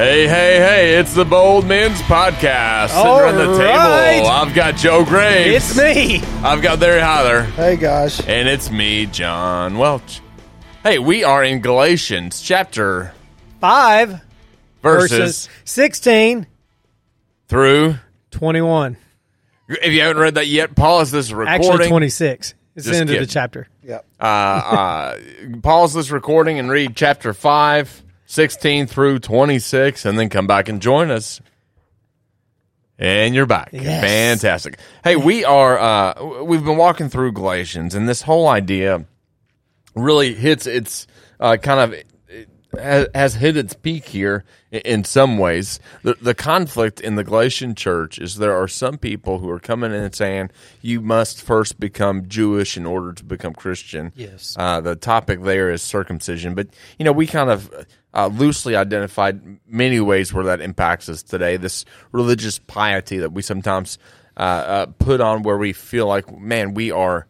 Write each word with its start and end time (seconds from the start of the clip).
Hey, 0.00 0.26
hey, 0.26 0.56
hey, 0.56 0.94
it's 0.98 1.12
the 1.12 1.26
Bold 1.26 1.66
Men's 1.66 2.00
Podcast. 2.00 2.88
Sitting 2.88 3.06
All 3.06 3.20
around 3.20 3.36
the 3.36 3.48
right. 3.50 4.14
table, 4.14 4.28
I've 4.28 4.54
got 4.54 4.76
Joe 4.76 5.04
Graves. 5.04 5.76
It's 5.76 5.76
me. 5.76 6.22
I've 6.42 6.62
got 6.62 6.78
Larry 6.78 7.02
Hyler. 7.02 7.44
Hey 7.50 7.76
guys, 7.76 8.18
And 8.26 8.48
it's 8.48 8.70
me, 8.70 9.04
John 9.04 9.76
Welch. 9.76 10.22
Hey, 10.82 10.98
we 10.98 11.22
are 11.22 11.44
in 11.44 11.60
Galatians 11.60 12.40
chapter 12.40 13.12
Five 13.60 14.22
verses, 14.80 15.10
verses 15.10 15.48
16, 15.64 16.46
through. 17.48 17.96
21. 18.30 18.96
If 19.68 19.92
you 19.92 20.00
haven't 20.00 20.16
read 20.22 20.36
that 20.36 20.46
yet, 20.46 20.74
pause 20.74 21.10
this 21.10 21.30
recording. 21.30 21.68
Actually, 21.72 21.88
26. 21.88 22.54
It's 22.74 22.86
Just 22.86 22.94
the 22.94 23.00
end 23.02 23.10
of 23.10 23.20
the 23.20 23.26
chapter. 23.26 23.68
yeah, 23.84 23.98
uh, 24.18 24.24
uh, 24.24 25.18
pause 25.62 25.92
this 25.92 26.10
recording 26.10 26.58
and 26.58 26.70
read 26.70 26.96
chapter 26.96 27.34
5, 27.34 28.02
16 28.30 28.86
through 28.86 29.18
26, 29.18 30.04
and 30.04 30.16
then 30.16 30.28
come 30.28 30.46
back 30.46 30.68
and 30.68 30.80
join 30.80 31.10
us. 31.10 31.40
And 32.96 33.34
you're 33.34 33.44
back. 33.44 33.70
Yes. 33.72 34.04
Fantastic. 34.04 34.78
Hey, 35.02 35.16
we 35.16 35.44
are, 35.44 35.76
uh, 35.76 36.42
we've 36.44 36.64
been 36.64 36.76
walking 36.76 37.08
through 37.08 37.32
Galatians, 37.32 37.96
and 37.96 38.08
this 38.08 38.22
whole 38.22 38.46
idea 38.46 39.04
really 39.96 40.32
hits 40.32 40.68
its 40.68 41.08
uh, 41.40 41.56
kind 41.56 41.80
of 41.80 41.92
it 41.92 42.06
has, 42.78 43.08
has 43.14 43.34
hit 43.34 43.56
its 43.56 43.74
peak 43.74 44.04
here 44.04 44.44
in 44.70 45.02
some 45.02 45.38
ways. 45.38 45.80
The, 46.04 46.14
the 46.14 46.34
conflict 46.34 47.00
in 47.00 47.16
the 47.16 47.24
Galatian 47.24 47.74
church 47.74 48.18
is 48.18 48.36
there 48.36 48.54
are 48.54 48.68
some 48.68 48.98
people 48.98 49.38
who 49.38 49.50
are 49.50 49.58
coming 49.58 49.92
in 49.92 50.02
and 50.02 50.14
saying 50.14 50.50
you 50.80 51.00
must 51.00 51.42
first 51.42 51.80
become 51.80 52.28
Jewish 52.28 52.76
in 52.76 52.86
order 52.86 53.12
to 53.12 53.24
become 53.24 53.54
Christian. 53.54 54.12
Yes. 54.14 54.54
Uh, 54.56 54.80
the 54.80 54.94
topic 54.94 55.42
there 55.42 55.70
is 55.70 55.82
circumcision, 55.82 56.54
but 56.54 56.68
you 56.98 57.04
know 57.04 57.12
we 57.12 57.26
kind 57.26 57.50
of 57.50 57.72
uh, 58.14 58.26
loosely 58.28 58.76
identified 58.76 59.60
many 59.66 60.00
ways 60.00 60.32
where 60.32 60.44
that 60.44 60.60
impacts 60.60 61.08
us 61.08 61.22
today. 61.22 61.56
This 61.56 61.84
religious 62.12 62.58
piety 62.58 63.18
that 63.18 63.32
we 63.32 63.42
sometimes 63.42 63.98
uh, 64.36 64.40
uh, 64.40 64.86
put 64.86 65.20
on, 65.20 65.42
where 65.42 65.58
we 65.58 65.72
feel 65.72 66.06
like, 66.06 66.38
man, 66.38 66.74
we 66.74 66.90
are 66.90 67.26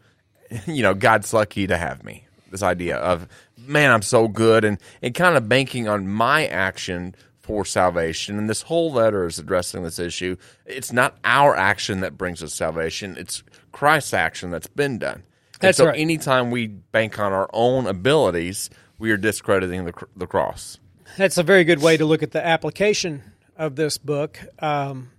you 0.66 0.82
know, 0.82 0.94
God's 0.94 1.32
lucky 1.32 1.66
to 1.66 1.76
have 1.76 2.04
me. 2.04 2.26
This 2.50 2.62
idea 2.62 2.96
of, 2.96 3.28
man, 3.56 3.92
I'm 3.92 4.02
so 4.02 4.28
good, 4.28 4.64
and, 4.64 4.78
and 5.02 5.14
kind 5.14 5.36
of 5.36 5.48
banking 5.48 5.88
on 5.88 6.08
my 6.08 6.46
action 6.46 7.14
for 7.38 7.64
salvation. 7.64 8.38
And 8.38 8.50
this 8.50 8.62
whole 8.62 8.92
letter 8.92 9.26
is 9.26 9.38
addressing 9.38 9.82
this 9.82 9.98
issue. 9.98 10.36
It's 10.66 10.92
not 10.92 11.16
our 11.24 11.56
action 11.56 12.00
that 12.00 12.18
brings 12.18 12.42
us 12.42 12.54
salvation, 12.54 13.16
it's 13.16 13.42
Christ's 13.72 14.14
action 14.14 14.50
that's 14.50 14.66
been 14.66 14.98
done. 14.98 15.22
And 15.54 15.68
That's 15.68 15.78
so 15.78 15.86
right. 15.86 15.98
anytime 15.98 16.50
we 16.50 16.66
bank 16.68 17.18
on 17.18 17.32
our 17.32 17.48
own 17.52 17.86
abilities, 17.86 18.70
we 19.00 19.10
are 19.10 19.16
discrediting 19.16 19.86
the, 19.86 20.06
the 20.14 20.28
cross. 20.28 20.78
That's 21.16 21.38
a 21.38 21.42
very 21.42 21.64
good 21.64 21.82
way 21.82 21.96
to 21.96 22.04
look 22.04 22.22
at 22.22 22.30
the 22.30 22.46
application 22.46 23.22
of 23.56 23.74
this 23.74 23.98
book. 23.98 24.38
Um, 24.60 25.10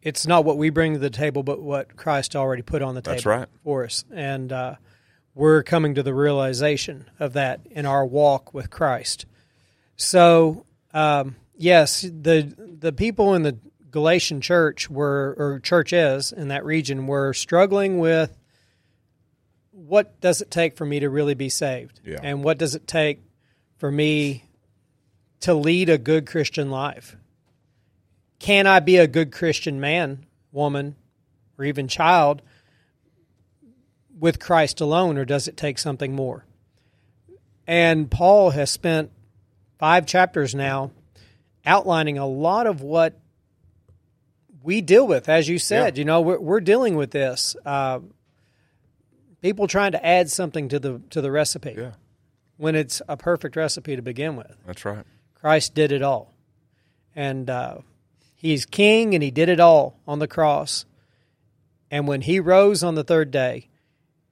it's 0.00 0.26
not 0.26 0.44
what 0.44 0.58
we 0.58 0.70
bring 0.70 0.92
to 0.92 0.98
the 1.00 1.10
table, 1.10 1.42
but 1.42 1.60
what 1.60 1.96
Christ 1.96 2.36
already 2.36 2.62
put 2.62 2.82
on 2.82 2.94
the 2.94 3.00
table 3.00 3.14
That's 3.14 3.26
right. 3.26 3.48
for 3.64 3.84
us. 3.84 4.04
And 4.12 4.52
uh, 4.52 4.76
we're 5.34 5.64
coming 5.64 5.96
to 5.96 6.04
the 6.04 6.14
realization 6.14 7.10
of 7.18 7.32
that 7.32 7.62
in 7.70 7.84
our 7.84 8.06
walk 8.06 8.54
with 8.54 8.70
Christ. 8.70 9.26
So, 9.96 10.64
um, 10.94 11.34
yes, 11.56 12.02
the 12.02 12.54
the 12.80 12.92
people 12.92 13.34
in 13.34 13.42
the 13.42 13.58
Galatian 13.90 14.40
church 14.40 14.88
were, 14.88 15.34
or 15.36 15.60
churches 15.60 16.30
in 16.30 16.48
that 16.48 16.64
region, 16.64 17.06
were 17.06 17.32
struggling 17.32 17.98
with 17.98 18.36
what 19.88 20.20
does 20.20 20.40
it 20.42 20.50
take 20.50 20.76
for 20.76 20.84
me 20.84 21.00
to 21.00 21.08
really 21.08 21.34
be 21.34 21.48
saved, 21.48 22.00
Yeah. 22.04 22.18
and 22.22 22.44
what 22.44 22.58
does 22.58 22.74
it 22.74 22.86
take 22.86 23.22
for 23.78 23.90
me 23.90 24.44
to 25.40 25.54
lead 25.54 25.88
a 25.88 25.96
good 25.98 26.26
Christian 26.26 26.70
life? 26.70 27.16
Can 28.38 28.66
I 28.66 28.80
be 28.80 28.98
a 28.98 29.06
good 29.06 29.32
Christian 29.32 29.80
man, 29.80 30.26
woman, 30.52 30.94
or 31.58 31.64
even 31.64 31.88
child 31.88 32.42
with 34.18 34.38
Christ 34.38 34.80
alone, 34.80 35.16
or 35.16 35.24
does 35.24 35.48
it 35.48 35.56
take 35.56 35.78
something 35.78 36.14
more? 36.14 36.44
And 37.66 38.10
Paul 38.10 38.50
has 38.50 38.70
spent 38.70 39.10
five 39.78 40.06
chapters 40.06 40.54
now 40.54 40.90
outlining 41.64 42.18
a 42.18 42.26
lot 42.26 42.66
of 42.66 42.80
what 42.82 43.18
we 44.62 44.80
deal 44.80 45.06
with. 45.06 45.28
As 45.28 45.48
you 45.48 45.58
said, 45.58 45.98
you 45.98 46.04
know, 46.04 46.20
we're, 46.20 46.40
we're 46.40 46.60
dealing 46.60 46.96
with 46.96 47.10
this. 47.10 47.56
Uh, 47.64 48.00
people 49.42 49.66
trying 49.66 49.92
to 49.92 50.04
add 50.04 50.30
something 50.30 50.68
to 50.68 50.78
the 50.78 51.00
to 51.10 51.20
the 51.20 51.30
recipe 51.30 51.74
Yeah. 51.76 51.92
when 52.56 52.74
it's 52.74 53.00
a 53.08 53.16
perfect 53.16 53.56
recipe 53.56 53.96
to 53.96 54.02
begin 54.02 54.36
with. 54.36 54.56
That's 54.66 54.84
right. 54.84 55.04
Christ 55.34 55.74
did 55.74 55.92
it 55.92 56.02
all. 56.02 56.32
And 57.14 57.48
uh, 57.48 57.78
he's 58.34 58.64
king 58.66 59.14
and 59.14 59.22
he 59.22 59.30
did 59.30 59.48
it 59.48 59.60
all 59.60 59.98
on 60.06 60.18
the 60.18 60.28
cross. 60.28 60.84
And 61.90 62.06
when 62.06 62.20
he 62.22 62.38
rose 62.40 62.82
on 62.82 62.94
the 62.96 63.04
third 63.04 63.30
day, 63.30 63.68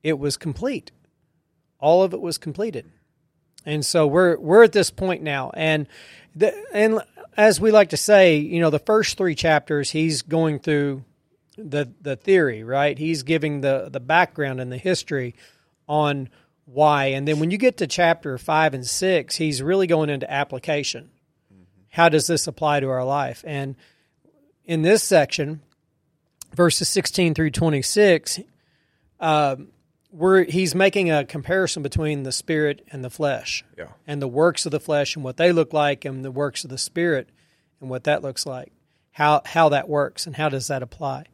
it 0.03 0.19
was 0.19 0.37
complete. 0.37 0.91
All 1.79 2.03
of 2.03 2.13
it 2.13 2.21
was 2.21 2.39
completed. 2.39 2.87
And 3.65 3.85
so 3.85 4.07
we're 4.07 4.37
we're 4.39 4.63
at 4.63 4.73
this 4.73 4.91
point 4.91 5.23
now 5.23 5.51
and 5.55 5.87
the, 6.35 6.55
and 6.73 7.01
as 7.37 7.61
we 7.61 7.71
like 7.71 7.91
to 7.91 7.97
say, 7.97 8.37
you 8.39 8.61
know, 8.61 8.71
the 8.71 8.79
first 8.79 9.17
3 9.19 9.35
chapters 9.35 9.91
he's 9.91 10.23
going 10.23 10.59
through 10.59 11.03
the 11.57 11.93
the 12.01 12.17
theory, 12.17 12.63
right? 12.65 12.99
He's 12.99 13.23
giving 13.23 13.61
the 13.61 13.89
the 13.91 14.01
background 14.01 14.61
and 14.61 14.71
the 14.71 14.77
history 14.79 15.35
on 15.89 16.29
why. 16.65 17.07
And 17.07 17.27
then 17.27 17.39
when 17.39 17.51
you 17.51 17.59
get 17.59 17.77
to 17.79 17.87
chapter 17.87 18.37
5 18.39 18.75
and 18.75 18.87
6, 18.87 19.37
he's 19.37 19.63
really 19.63 19.87
going 19.87 20.11
into 20.11 20.31
application. 20.31 21.11
How 21.91 22.09
does 22.09 22.27
this 22.27 22.47
apply 22.47 22.81
to 22.81 22.89
our 22.91 23.05
life? 23.05 23.45
And 23.47 23.77
in 24.65 24.83
this 24.83 25.03
section, 25.05 25.61
verses 26.55 26.89
16 26.89 27.35
through 27.35 27.51
26, 27.53 28.41
um, 29.21 29.69
where 30.11 30.43
he's 30.45 30.75
making 30.75 31.11
a 31.11 31.25
comparison 31.25 31.83
between 31.83 32.25
the 32.25 32.33
spirit 32.33 32.85
and 32.91 33.05
the 33.05 33.11
flesh 33.11 33.65
Yeah. 33.79 33.89
and 34.07 34.21
the 34.21 34.29
works 34.29 34.67
of 34.67 34.73
the 34.73 34.81
flesh 34.81 35.15
and 35.15 35.25
what 35.25 35.37
they 35.37 35.53
look 35.53 35.73
like 35.73 36.05
and 36.05 36.25
the 36.25 36.31
works 36.33 36.65
of 36.65 36.71
the 36.71 36.79
spirit 36.79 37.29
and 37.81 37.89
what 37.91 38.05
that 38.05 38.23
looks 38.23 38.45
like 38.47 38.73
how 39.13 39.43
how 39.45 39.69
that 39.71 39.89
works 39.89 40.27
and 40.27 40.37
how 40.37 40.49
does 40.49 40.69
that 40.69 40.83
apply 40.83 41.25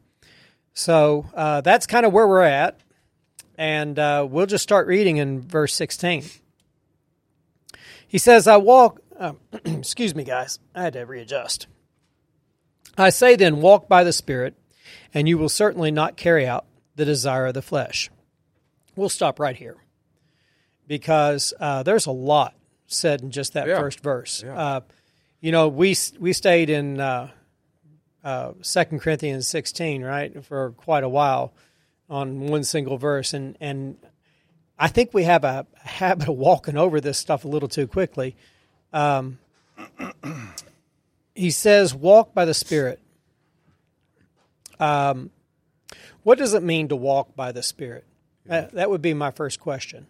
so 0.73 1.25
uh, 1.33 1.61
that's 1.61 1.85
kind 1.87 2.05
of 2.05 2.13
where 2.13 2.27
we're 2.27 2.41
at. 2.41 2.79
And 3.57 3.97
uh, 3.99 4.27
we'll 4.29 4.47
just 4.47 4.63
start 4.63 4.87
reading 4.87 5.17
in 5.17 5.41
verse 5.41 5.73
16 5.75 6.23
he 8.07 8.17
says 8.17 8.47
i 8.47 8.57
walk 8.57 8.99
uh, 9.19 9.33
excuse 9.65 10.13
me 10.15 10.23
guys 10.23 10.59
i 10.75 10.81
had 10.83 10.93
to 10.93 11.01
readjust. 11.03 11.67
I 12.97 13.09
say 13.09 13.35
then 13.35 13.61
walk 13.61 13.87
by 13.87 14.03
the 14.03 14.13
spirit 14.13 14.55
and 15.13 15.27
you 15.27 15.37
will 15.37 15.49
certainly 15.49 15.91
not 15.91 16.15
carry 16.17 16.45
out 16.47 16.65
the 16.95 17.05
desire 17.05 17.47
of 17.47 17.53
the 17.55 17.61
flesh. 17.63 18.09
We'll 18.95 19.09
stop 19.09 19.39
right 19.39 19.55
here 19.55 19.77
because 20.87 21.53
uh, 21.59 21.81
there's 21.83 22.05
a 22.05 22.11
lot 22.11 22.53
said 22.87 23.21
in 23.21 23.31
just 23.31 23.53
that 23.53 23.67
Yeah. 23.67 23.79
first 23.79 23.99
verse. 24.01 24.43
Uh, 24.43 24.81
you 25.41 25.51
know, 25.51 25.67
we 25.69 25.95
we 26.19 26.33
stayed 26.33 26.69
in 26.69 26.99
uh, 28.23 28.27
uh, 28.27 28.53
Second 28.61 28.99
Corinthians 28.99 29.47
16, 29.47 30.03
right, 30.03 30.43
for 30.45 30.71
quite 30.71 31.03
a 31.03 31.09
while 31.09 31.53
on 32.09 32.47
one 32.47 32.63
single 32.63 32.97
verse, 32.97 33.33
and 33.33 33.57
and 33.59 33.97
I 34.77 34.87
think 34.87 35.13
we 35.13 35.23
have 35.23 35.43
a 35.43 35.65
habit 35.75 36.27
of 36.29 36.35
walking 36.35 36.77
over 36.77 36.99
this 37.01 37.17
stuff 37.17 37.45
a 37.45 37.47
little 37.47 37.69
too 37.69 37.87
quickly. 37.87 38.35
Um, 38.91 39.39
he 41.35 41.51
says, 41.51 41.93
"Walk 41.95 42.33
by 42.33 42.45
the 42.45 42.53
Spirit." 42.53 42.99
Um, 44.79 45.31
what 46.23 46.37
does 46.37 46.53
it 46.53 46.63
mean 46.63 46.87
to 46.89 46.95
walk 46.95 47.35
by 47.35 47.51
the 47.51 47.63
Spirit? 47.63 48.05
That, 48.45 48.71
that 48.73 48.89
would 48.89 49.01
be 49.01 49.13
my 49.13 49.31
first 49.31 49.59
question. 49.59 50.07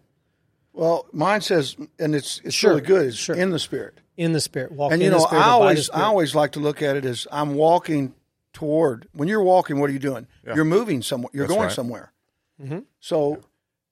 well, 0.73 1.05
mine 1.11 1.41
says, 1.41 1.75
and 1.99 2.15
it's 2.15 2.41
it's 2.43 2.55
Sure, 2.55 2.71
really 2.75 2.85
good. 2.85 3.05
It's 3.07 3.17
sure. 3.17 3.35
in 3.35 3.51
the 3.51 3.59
spirit, 3.59 3.99
In 4.17 4.33
the 4.33 4.39
Spirit, 4.41 4.71
walk 4.71 4.91
and 4.91 5.01
in 5.01 5.05
you 5.05 5.11
know, 5.11 5.17
the 5.19 5.27
Spirit. 5.27 5.41
I 5.41 5.45
or 5.45 5.49
by 5.49 5.55
the 5.55 5.61
always 5.63 5.89
I 5.89 6.01
always 6.03 6.35
like 6.35 6.51
to 6.53 6.59
look 6.59 6.81
at 6.81 6.95
it 6.95 7.05
as 7.05 7.27
I'm 7.31 7.55
walking 7.55 8.13
toward. 8.53 9.07
When 9.13 9.27
you're 9.27 9.41
walking, 9.43 9.79
what 9.79 9.89
are 9.89 9.93
you 9.93 9.99
doing? 9.99 10.27
You're 10.45 10.65
moving 10.65 11.01
somewhere. 11.01 11.31
You're 11.33 11.45
That's 11.47 11.55
going 11.55 11.67
right. 11.67 11.75
somewhere. 11.75 12.13
Mm-hmm. 12.61 12.79
So, 12.99 13.41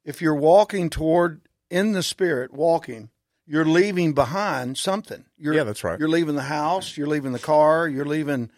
if 0.05 0.21
you're 0.21 0.35
walking 0.35 0.89
toward 0.89 1.41
in 1.69 1.93
the 1.93 2.03
spirit, 2.03 2.53
walking, 2.53 3.09
you're 3.47 3.65
leaving 3.65 4.13
behind 4.13 4.77
something. 4.77 5.25
You're, 5.37 5.55
Yeah, 5.55 5.63
that's 5.63 5.83
right. 5.83 5.99
You're 5.99 6.09
leaving 6.09 6.35
the 6.35 6.43
house. 6.43 6.95
You're 6.95 7.07
leaving 7.07 7.31
the 7.31 7.39
car. 7.39 7.87
You're 7.87 8.05
leaving 8.05 8.51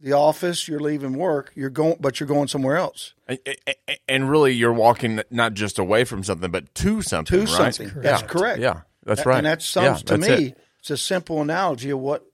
the 0.00 0.14
office. 0.14 0.66
You're 0.66 0.80
leaving 0.80 1.12
work. 1.14 1.52
You're 1.54 1.70
going, 1.70 1.96
but 2.00 2.18
you're 2.18 2.26
going 2.26 2.48
somewhere 2.48 2.76
else. 2.76 3.12
And, 3.28 3.38
and- 3.46 3.76
and 4.08 4.30
really, 4.30 4.52
you're 4.52 4.72
walking 4.72 5.20
not 5.30 5.54
just 5.54 5.78
away 5.78 6.04
from 6.04 6.24
something, 6.24 6.50
but 6.50 6.74
to 6.76 7.02
something. 7.02 7.46
To 7.46 7.52
right? 7.52 7.74
something. 7.74 8.02
That's 8.02 8.22
Yeah. 8.22 8.26
correct. 8.28 8.58
Yeah, 8.60 8.80
that's 9.04 9.24
right. 9.26 9.36
And 9.38 9.46
that 9.46 9.62
sounds 9.62 10.00
Yeah, 10.00 10.16
to 10.16 10.16
that's 10.18 10.28
me, 10.40 10.46
it. 10.48 10.58
It's 10.82 10.90
a 10.90 10.96
simple 10.98 11.40
analogy 11.40 11.88
of 11.90 11.98
what 12.00 12.26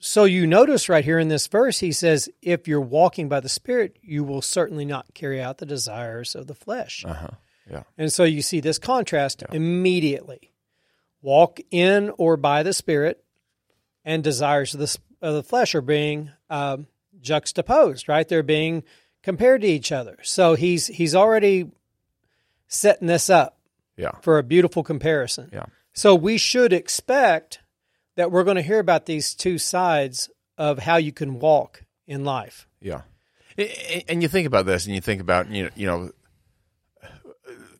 So 0.00 0.24
you 0.24 0.46
notice 0.48 0.88
right 0.88 1.04
here 1.04 1.20
in 1.20 1.28
this 1.28 1.46
verse, 1.46 1.78
he 1.78 1.92
says, 1.92 2.28
"If 2.42 2.66
you're 2.66 2.80
walking 2.80 3.28
by 3.28 3.38
the 3.38 3.48
Spirit, 3.48 3.96
you 4.02 4.24
will 4.24 4.42
certainly 4.42 4.84
not 4.84 5.14
carry 5.14 5.40
out 5.40 5.58
the 5.58 5.66
desires 5.66 6.34
of 6.34 6.48
the 6.48 6.54
flesh." 6.56 7.04
Uh-huh. 7.06 7.28
Yeah. 7.70 7.84
And 7.96 8.12
so 8.12 8.24
you 8.24 8.42
see 8.42 8.58
this 8.58 8.78
contrast 8.80 9.44
immediately. 9.52 10.50
Walk 11.20 11.60
in 11.70 12.10
or 12.18 12.36
by 12.36 12.64
the 12.64 12.72
Spirit, 12.72 13.22
and 14.04 14.24
desires 14.24 14.74
of 14.74 14.80
the, 14.80 14.98
of 15.20 15.34
the 15.34 15.44
flesh 15.44 15.72
are 15.76 15.80
being 15.80 16.30
um, 16.50 16.88
juxtaposed, 17.20 18.08
right? 18.08 18.26
They're 18.26 18.42
being 18.42 18.82
compared 19.22 19.60
to 19.60 19.68
each 19.68 19.92
other. 19.92 20.18
So 20.24 20.56
he's 20.56 20.88
he's 20.88 21.14
already 21.14 21.70
setting 22.66 23.06
this 23.06 23.30
up 23.30 23.56
Yeah. 23.96 24.18
for 24.22 24.38
a 24.38 24.42
beautiful 24.42 24.82
comparison. 24.82 25.50
Yeah. 25.52 25.66
So 25.92 26.16
we 26.16 26.38
should 26.38 26.72
expect 26.72 27.60
that 28.16 28.30
we're 28.30 28.44
going 28.44 28.56
to 28.56 28.62
hear 28.62 28.78
about 28.78 29.06
these 29.06 29.34
two 29.34 29.58
sides 29.58 30.30
of 30.58 30.78
how 30.78 30.96
you 30.96 31.12
can 31.12 31.38
walk 31.38 31.84
in 32.06 32.24
life. 32.24 32.68
Yeah, 32.80 33.02
and 34.08 34.22
you 34.22 34.28
think 34.28 34.46
about 34.46 34.66
this, 34.66 34.86
and 34.86 34.94
you 34.94 35.00
think 35.00 35.20
about 35.20 35.50
you 35.50 35.64
know, 35.64 35.70
you 35.76 35.86
know, 35.86 36.10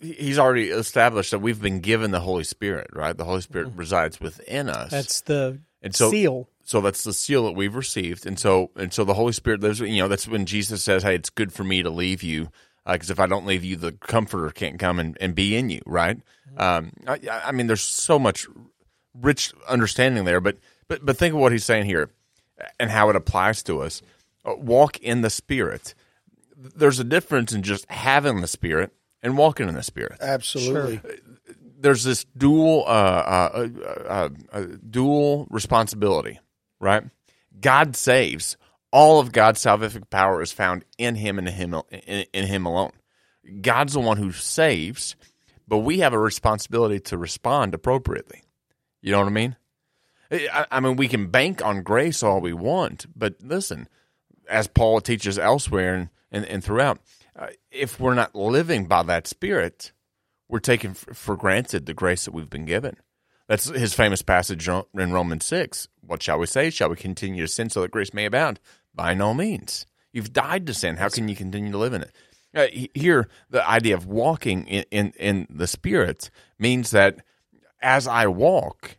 he's 0.00 0.38
already 0.38 0.68
established 0.70 1.30
that 1.30 1.38
we've 1.38 1.60
been 1.60 1.80
given 1.80 2.10
the 2.10 2.20
Holy 2.20 2.44
Spirit, 2.44 2.88
right? 2.92 3.16
The 3.16 3.24
Holy 3.24 3.40
Spirit 3.40 3.68
mm-hmm. 3.68 3.78
resides 3.78 4.20
within 4.20 4.68
us. 4.68 4.90
That's 4.90 5.20
the 5.22 5.60
And 5.82 5.94
so- 5.94 6.10
seal. 6.10 6.48
so 6.64 6.80
that's 6.80 7.04
the 7.04 7.12
seal 7.12 7.44
that 7.44 7.52
we've 7.52 7.74
received, 7.74 8.26
and 8.26 8.38
so 8.38 8.70
and 8.76 8.92
so 8.92 9.04
the 9.04 9.14
Holy 9.14 9.32
Spirit 9.32 9.60
lives. 9.60 9.80
You 9.80 10.02
know, 10.02 10.08
that's 10.08 10.28
when 10.28 10.46
Jesus 10.46 10.82
says, 10.82 11.02
"Hey, 11.02 11.14
it's 11.14 11.30
good 11.30 11.52
for 11.52 11.64
me 11.64 11.82
to 11.82 11.90
leave 11.90 12.22
you." 12.22 12.48
Uh, 12.84 12.94
because 12.94 13.10
if 13.10 13.20
I 13.20 13.26
don't 13.26 13.46
leave 13.46 13.62
you, 13.62 13.76
the 13.76 13.92
Comforter 13.92 14.50
can't 14.50 14.78
come 14.78 14.98
and, 14.98 15.16
and 15.20 15.36
be 15.36 15.54
in 15.54 15.70
you, 15.70 15.82
right? 15.86 16.18
Mm-hmm. 16.56 16.60
Um, 16.60 16.92
I, 17.06 17.42
I 17.46 17.52
mean, 17.52 17.68
there's 17.68 17.80
so 17.80 18.18
much 18.18 18.48
rich 19.20 19.52
understanding 19.68 20.24
there, 20.24 20.40
but 20.40 20.58
but 20.88 21.04
but 21.04 21.16
think 21.16 21.34
of 21.34 21.40
what 21.40 21.52
he's 21.52 21.64
saying 21.64 21.86
here, 21.86 22.10
and 22.78 22.90
how 22.90 23.10
it 23.10 23.16
applies 23.16 23.62
to 23.64 23.80
us. 23.80 24.02
Uh, 24.44 24.54
Walk 24.56 24.98
in 24.98 25.22
the 25.22 25.30
Spirit. 25.30 25.94
There's 26.56 27.00
a 27.00 27.04
difference 27.04 27.52
in 27.52 27.62
just 27.62 27.90
having 27.90 28.40
the 28.40 28.46
Spirit 28.46 28.92
and 29.22 29.36
walking 29.36 29.68
in 29.68 29.74
the 29.74 29.82
Spirit 29.82 30.18
Absolutely. 30.20 31.00
there's 31.78 32.04
this 32.04 32.24
dual 32.36 32.84
uh, 32.86 32.90
uh, 32.90 33.68
uh, 33.84 33.90
uh, 34.08 34.28
uh, 34.52 34.66
dual 34.88 35.46
responsibility, 35.50 36.40
right? 36.80 37.04
God 37.60 37.96
saves. 37.96 38.56
All 38.92 39.20
of 39.20 39.32
God's 39.32 39.62
salvific 39.64 40.10
power 40.10 40.42
is 40.42 40.52
found 40.52 40.84
in 40.98 41.14
Him 41.14 41.38
and 41.38 41.48
him 41.48 41.74
in, 41.90 42.26
in 42.32 42.46
Him 42.46 42.66
alone. 42.66 42.92
God's 43.60 43.94
the 43.94 44.00
one 44.00 44.18
who 44.18 44.32
saves, 44.32 45.16
but 45.66 45.78
we 45.78 45.98
have 46.00 46.12
a 46.12 46.18
responsibility 46.18 47.00
to 47.00 47.18
respond 47.18 47.74
appropriately. 47.74 48.42
You 49.02 49.12
know 49.12 49.18
what 49.18 49.26
I 49.26 49.30
mean? 49.30 49.56
I, 50.30 50.66
I 50.70 50.80
mean, 50.80 50.96
we 50.96 51.08
can 51.08 51.26
bank 51.26 51.62
on 51.62 51.82
grace 51.82 52.22
all 52.22 52.40
we 52.40 52.54
want, 52.54 53.06
but 53.14 53.34
listen, 53.42 53.88
as 54.48 54.66
Paul 54.66 55.00
teaches 55.00 55.38
elsewhere 55.38 55.94
and, 55.94 56.08
and, 56.30 56.46
and 56.46 56.64
throughout, 56.64 57.00
uh, 57.36 57.48
if 57.70 58.00
we're 58.00 58.14
not 58.14 58.34
living 58.34 58.86
by 58.86 59.02
that 59.02 59.26
Spirit, 59.26 59.92
we're 60.48 60.60
taking 60.60 60.94
for 60.94 61.36
granted 61.36 61.86
the 61.86 61.94
grace 61.94 62.24
that 62.24 62.32
we've 62.32 62.50
been 62.50 62.64
given. 62.64 62.96
That's 63.48 63.64
his 63.64 63.92
famous 63.92 64.22
passage 64.22 64.68
in 64.68 65.12
Romans 65.12 65.44
6. 65.44 65.88
What 66.00 66.22
shall 66.22 66.38
we 66.38 66.46
say? 66.46 66.70
Shall 66.70 66.88
we 66.88 66.96
continue 66.96 67.42
to 67.42 67.48
sin 67.48 67.68
so 67.68 67.82
that 67.82 67.90
grace 67.90 68.14
may 68.14 68.24
abound? 68.24 68.60
By 68.94 69.14
no 69.14 69.34
means. 69.34 69.86
You've 70.12 70.32
died 70.32 70.66
to 70.66 70.74
sin. 70.74 70.96
How 70.96 71.08
can 71.08 71.28
you 71.28 71.36
continue 71.36 71.72
to 71.72 71.78
live 71.78 71.92
in 71.92 72.02
it? 72.02 72.12
Uh, 72.54 72.66
here, 72.94 73.28
the 73.50 73.66
idea 73.68 73.94
of 73.94 74.06
walking 74.06 74.66
in, 74.66 74.84
in, 74.90 75.12
in 75.18 75.46
the 75.48 75.66
Spirit 75.66 76.30
means 76.58 76.90
that 76.90 77.24
as 77.82 78.06
I 78.06 78.26
walk, 78.26 78.96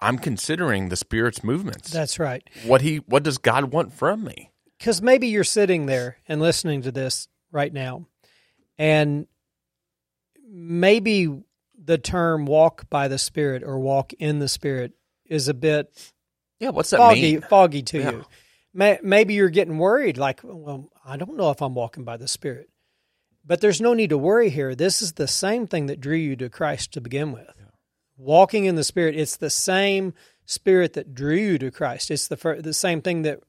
I'm 0.00 0.18
considering 0.18 0.88
the 0.88 0.96
Spirit's 0.96 1.42
movements. 1.44 1.90
That's 1.90 2.18
right. 2.18 2.42
what 2.64 2.82
he, 2.82 2.96
what 2.98 3.22
does 3.22 3.38
God 3.38 3.72
want 3.72 3.92
from 3.92 4.24
me? 4.24 4.52
Because 4.78 5.00
maybe 5.00 5.28
you're 5.28 5.44
sitting 5.44 5.86
there 5.86 6.18
and 6.28 6.40
listening 6.40 6.82
to 6.82 6.92
this 6.92 7.28
right 7.50 7.72
now, 7.72 8.06
and 8.78 9.26
maybe 10.48 11.42
the 11.82 11.98
term 11.98 12.46
walk 12.46 12.88
by 12.90 13.08
the 13.08 13.18
Spirit 13.18 13.62
or 13.62 13.78
walk 13.78 14.12
in 14.14 14.38
the 14.38 14.48
Spirit 14.48 14.92
is 15.24 15.48
a 15.48 15.54
bit 15.54 16.12
Yeah, 16.60 16.70
what's 16.70 16.90
that 16.90 16.98
foggy, 16.98 17.32
mean? 17.32 17.40
foggy 17.42 17.82
to 17.82 17.98
Yeah. 17.98 18.10
you. 18.10 18.24
May, 18.74 18.98
maybe 19.02 19.32
you're 19.34 19.48
getting 19.48 19.78
worried, 19.78 20.18
like, 20.18 20.40
well, 20.44 20.90
I 21.04 21.16
don't 21.16 21.36
know 21.38 21.50
if 21.50 21.62
I'm 21.62 21.74
walking 21.74 22.04
by 22.04 22.18
the 22.18 22.28
Spirit. 22.28 22.68
But 23.42 23.60
there's 23.62 23.80
no 23.80 23.94
need 23.94 24.10
to 24.10 24.18
worry 24.18 24.50
here. 24.50 24.74
This 24.74 25.00
is 25.00 25.12
the 25.12 25.28
same 25.28 25.66
thing 25.66 25.86
that 25.86 26.00
drew 26.00 26.16
you 26.16 26.36
to 26.36 26.50
Christ 26.50 26.92
to 26.92 27.00
begin 27.00 27.32
with. 27.32 27.48
Walking 28.16 28.64
in 28.64 28.74
the 28.76 28.84
Spirit, 28.84 29.16
it's 29.16 29.36
the 29.36 29.50
same 29.50 30.14
Spirit 30.44 30.94
that 30.94 31.14
drew 31.14 31.34
you 31.34 31.58
to 31.58 31.70
Christ. 31.70 32.10
It's 32.10 32.28
the 32.28 32.36
fir- 32.36 32.60
the 32.62 32.72
same 32.74 33.02
thing 33.02 33.22
that 33.22 33.40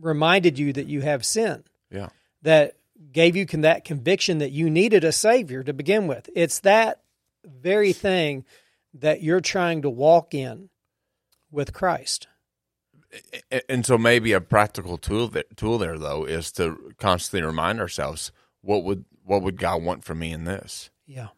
reminded 0.00 0.58
you 0.58 0.72
that 0.72 0.86
you 0.86 1.00
have 1.02 1.24
sin, 1.24 1.64
Yeah. 1.90 2.08
that 2.42 2.76
gave 3.12 3.36
you 3.36 3.46
con- 3.46 3.62
that 3.62 3.84
conviction 3.84 4.38
that 4.38 4.52
you 4.52 4.70
needed 4.70 5.04
a 5.04 5.12
Savior 5.12 5.62
to 5.62 5.72
begin 5.72 6.06
with. 6.06 6.28
It's 6.34 6.60
that 6.60 7.02
very 7.44 7.92
thing 7.92 8.44
that 8.94 9.22
you're 9.22 9.40
trying 9.40 9.82
to 9.82 9.90
walk 9.90 10.34
in 10.34 10.68
with 11.50 11.72
Christ. 11.72 12.28
And 13.68 13.86
so 13.86 13.96
maybe 13.96 14.32
a 14.32 14.40
practical 14.40 14.98
tool 14.98 15.28
there, 15.28 15.44
tool 15.54 15.78
there 15.78 15.98
though 15.98 16.24
is 16.24 16.52
to 16.52 16.92
constantly 16.98 17.46
remind 17.46 17.80
ourselves 17.80 18.32
what 18.60 18.84
would 18.84 19.04
what 19.24 19.42
would 19.42 19.58
God 19.58 19.82
want 19.82 20.04
from 20.04 20.18
me 20.20 20.32
in 20.32 20.44
this? 20.44 20.90
Yeah. 21.06 21.28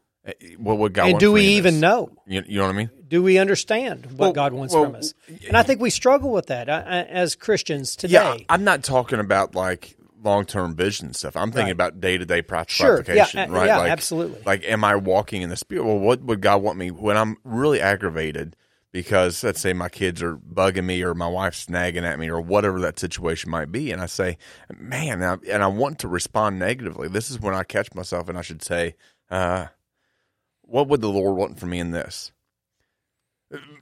What 0.59 0.79
would 0.79 0.93
God 0.93 1.11
and 1.11 1.19
do 1.21 1.33
we 1.33 1.43
even 1.43 1.81
know? 1.81 2.11
You, 2.27 2.43
you 2.47 2.59
know 2.59 2.67
what 2.67 2.75
I 2.75 2.77
mean? 2.77 2.91
Do 3.09 3.23
we 3.23 3.39
understand 3.39 4.07
what 4.07 4.19
Well, 4.19 4.33
God 4.33 4.53
wants 4.53 4.75
well, 4.75 4.85
from 4.85 4.97
us? 4.97 5.15
And 5.47 5.57
I 5.57 5.63
think 5.63 5.81
we 5.81 5.91
struggle 5.91 6.31
with 6.31 6.47
that 6.47 6.69
uh, 6.69 6.73
uh, 6.85 7.05
as 7.09 7.35
Christians 7.35 7.97
today. 7.97 8.13
Yeah, 8.15 8.37
I'm 8.49 8.65
not 8.65 8.83
talking 8.83 9.19
about 9.21 9.55
like 9.55 9.97
long 10.23 10.45
term 10.45 10.75
vision 10.75 11.15
stuff. 11.15 11.37
I'm 11.37 11.51
thinking 11.51 11.67
Right. 11.67 11.73
about 11.73 12.01
day 12.01 12.19
to 12.19 12.27
day 12.27 12.43
practical 12.43 12.87
Sure. 12.87 12.99
Application, 13.01 13.51
uh, 13.51 13.53
right? 13.55 13.67
yeah, 13.67 13.79
like, 13.79 13.91
absolutely. 13.91 14.41
Like, 14.45 14.65
am 14.65 14.85
I 14.85 14.97
walking 14.97 15.43
in 15.43 15.51
the 15.51 15.57
spirit? 15.57 15.85
Well, 15.85 15.99
what 15.99 16.23
would 16.23 16.41
God 16.41 16.63
want 16.63 16.79
me 16.79 16.91
when 16.91 17.17
I'm 17.17 17.37
really 17.45 17.81
aggravated 17.81 18.57
because 18.91 19.45
let's 19.45 19.61
say 19.61 19.73
my 19.73 19.89
kids 19.89 20.23
are 20.23 20.37
bugging 20.37 20.85
me 20.85 21.03
or 21.03 21.15
my 21.15 21.29
wife's 21.29 21.67
snagging 21.67 22.03
at 22.03 22.19
me 22.19 22.29
or 22.29 22.41
whatever 22.41 22.81
that 22.81 22.99
situation 22.99 23.51
might 23.51 23.71
be, 23.71 23.93
and 23.93 24.01
I 24.01 24.07
say, 24.07 24.39
man, 24.77 25.23
and 25.23 25.25
I, 25.25 25.53
and 25.53 25.63
I 25.63 25.67
want 25.67 25.99
to 26.01 26.09
respond 26.09 26.59
negatively. 26.59 27.07
This 27.09 27.31
is 27.31 27.39
when 27.39 27.55
I 27.55 27.65
catch 27.65 27.95
myself 27.95 28.29
and 28.29 28.39
I 28.39 28.43
should 28.43 28.63
say, 28.63 28.95
uh, 29.31 29.67
what 30.69 30.89
would 30.89 31.01
the 31.01 31.09
Lord 31.09 31.37
want 31.37 31.59
from 31.59 31.71
me 31.71 31.81
in 31.81 31.91
this? 31.91 32.31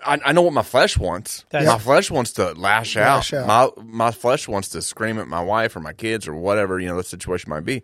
I, 0.05 0.21
I 0.25 0.33
know 0.33 0.43
what 0.43 0.53
my 0.53 0.63
flesh 0.63 0.97
wants. 0.97 1.45
That's- 1.51 1.69
my 1.71 1.79
flesh 1.79 2.11
wants 2.11 2.33
to 2.35 2.53
lash, 2.53 2.95
Lash 2.95 3.33
out. 3.33 3.49
out. 3.51 3.77
My 3.77 3.83
my 3.85 4.11
flesh 4.13 4.47
wants 4.47 4.69
to 4.71 4.83
scream 4.83 5.19
at 5.19 5.27
my 5.27 5.43
wife 5.43 5.75
or 5.75 5.81
my 5.81 5.93
kids 5.93 6.29
or 6.29 6.35
whatever 6.35 6.79
you 6.79 6.87
know 6.87 6.97
the 6.97 7.03
situation 7.05 7.51
might 7.51 7.65
be. 7.65 7.83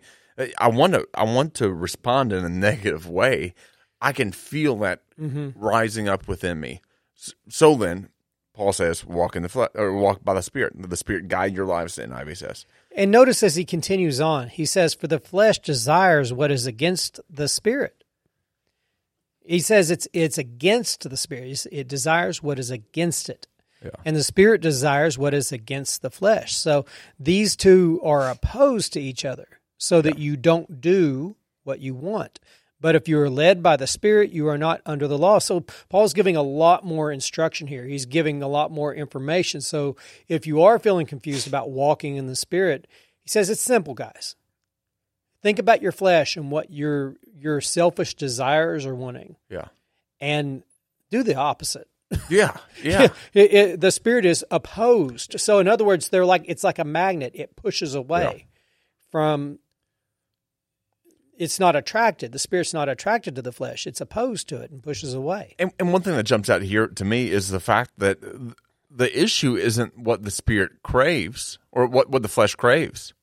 I 0.57 0.69
want 0.69 0.93
to 0.93 1.07
I 1.13 1.23
want 1.25 1.53
to 1.55 1.71
respond 1.73 2.31
in 2.31 2.45
a 2.45 2.49
negative 2.69 3.09
way. 3.09 3.53
I 4.01 4.13
can 4.13 4.31
feel 4.31 4.77
that 4.77 5.01
mm-hmm. 5.19 5.49
rising 5.59 6.07
up 6.07 6.27
within 6.27 6.59
me. 6.61 6.81
S- 7.17 7.33
So 7.49 7.75
then, 7.75 8.09
Paul 8.53 8.71
says, 8.71 9.05
"Walk 9.05 9.35
in 9.35 9.43
the 9.43 9.49
flesh 9.49 9.69
or 9.75 9.91
walk 9.93 10.23
by 10.23 10.33
the 10.35 10.41
Spirit. 10.41 10.73
The 10.89 10.95
Spirit 10.97 11.27
guide 11.27 11.53
your 11.53 11.65
lives." 11.65 11.97
NIV 11.97 12.37
says, 12.37 12.65
And 12.95 13.11
notice 13.11 13.43
as 13.43 13.55
he 13.55 13.65
continues 13.65 14.21
on, 14.21 14.47
he 14.47 14.65
says, 14.65 14.93
For 14.93 15.07
the 15.07 15.19
flesh 15.19 15.59
desires 15.59 16.31
what 16.31 16.49
is 16.51 16.65
against 16.65 17.19
the 17.29 17.47
spirit. 17.49 18.02
He 19.45 19.59
says 19.59 19.91
it's 19.91 20.07
it's 20.13 20.37
against 20.37 21.09
the 21.09 21.17
spirit. 21.17 21.65
It 21.71 21.87
desires 21.87 22.41
what 22.41 22.59
is 22.59 22.71
against 22.71 23.29
it. 23.29 23.47
Yeah. 23.83 23.91
And 24.05 24.15
the 24.15 24.23
spirit 24.23 24.61
desires 24.61 25.17
what 25.17 25.33
is 25.33 25.51
against 25.51 26.01
the 26.01 26.09
flesh. 26.09 26.55
So 26.55 26.85
these 27.19 27.55
two 27.55 27.99
are 28.03 28.29
opposed 28.29 28.93
to 28.93 29.01
each 29.01 29.25
other 29.25 29.59
so 29.77 30.01
that 30.01 30.17
you 30.17 30.37
don't 30.37 30.79
do 30.79 31.35
what 31.63 31.79
you 31.79 31.93
want. 31.93 32.39
But 32.83 32.95
if 32.95 33.07
you 33.07 33.17
are 33.21 33.29
led 33.29 33.63
by 33.63 33.77
the 33.77 33.87
Spirit, 33.87 34.31
you 34.31 34.49
are 34.49 34.57
not 34.57 34.81
under 34.85 35.07
the 35.07 35.17
law. 35.17 35.39
So 35.39 35.61
Paul's 35.87 36.13
giving 36.13 36.35
a 36.35 36.41
lot 36.41 36.83
more 36.83 37.13
instruction 37.13 37.67
here. 37.67 37.85
He's 37.85 38.05
giving 38.05 38.43
a 38.43 38.47
lot 38.49 38.71
more 38.71 38.93
information. 38.93 39.61
So 39.61 39.95
if 40.27 40.45
you 40.45 40.61
are 40.61 40.77
feeling 40.77 41.05
confused 41.05 41.47
about 41.47 41.69
walking 41.69 42.17
in 42.17 42.27
the 42.27 42.35
Spirit, 42.35 42.85
he 43.21 43.29
says 43.29 43.49
it's 43.49 43.61
simple, 43.61 43.93
guys. 43.93 44.35
Think 45.43 45.59
about 45.59 45.81
your 45.81 45.91
flesh 45.91 46.35
and 46.37 46.49
what 46.49 46.71
your 46.71 47.15
your 47.37 47.61
selfish 47.61 48.15
desires 48.15 48.85
are 48.85 48.95
wanting, 48.95 49.35
"Yeah, 49.49 49.67
and 50.19 50.63
do 51.11 51.21
the 51.21 51.35
opposite. 51.35 51.87
yeah, 52.29 52.57
yeah, 52.83 53.07
It- 53.33 53.53
it- 53.53 53.81
the 53.81 53.91
spirit 53.91 54.25
is 54.25 54.43
opposed. 54.49 55.39
So 55.39 55.59
in 55.59 55.67
other 55.67 55.83
words, 55.83 56.09
they're 56.09 56.25
like 56.25 56.45
it's 56.47 56.63
like 56.63 56.79
a 56.79 56.83
magnet. 56.85 57.33
It 57.35 57.55
pushes 57.55 57.93
away 57.93 58.47
from. 59.11 59.59
It's 61.37 61.59
not 61.59 61.75
attracted. 61.75 62.31
The 62.31 62.39
spirit's 62.39 62.73
not 62.73 62.87
attracted 62.87 63.35
to 63.35 63.41
the 63.41 63.51
flesh. 63.51 63.87
It's 63.87 63.99
opposed 63.99 64.47
to 64.49 64.61
it 64.61 64.69
and 64.69 64.83
pushes 64.83 65.13
away. 65.15 65.55
And, 65.57 65.71
and 65.79 65.91
one 65.91 66.03
thing 66.03 66.15
that 66.15 66.23
jumps 66.23 66.47
out 66.49 66.61
here 66.61 66.87
to 66.87 67.03
me 67.03 67.31
is 67.31 67.49
the 67.49 67.59
fact 67.59 67.91
that 67.97 68.19
the 68.91 69.19
issue 69.21 69.55
isn't 69.55 69.97
what 69.97 70.23
the 70.23 70.31
spirit 70.31 70.83
craves 70.83 71.57
or 71.71 71.87
what, 71.87 72.09
what 72.11 72.21
the 72.21 72.27
flesh 72.29 72.53
craves, 72.55 73.13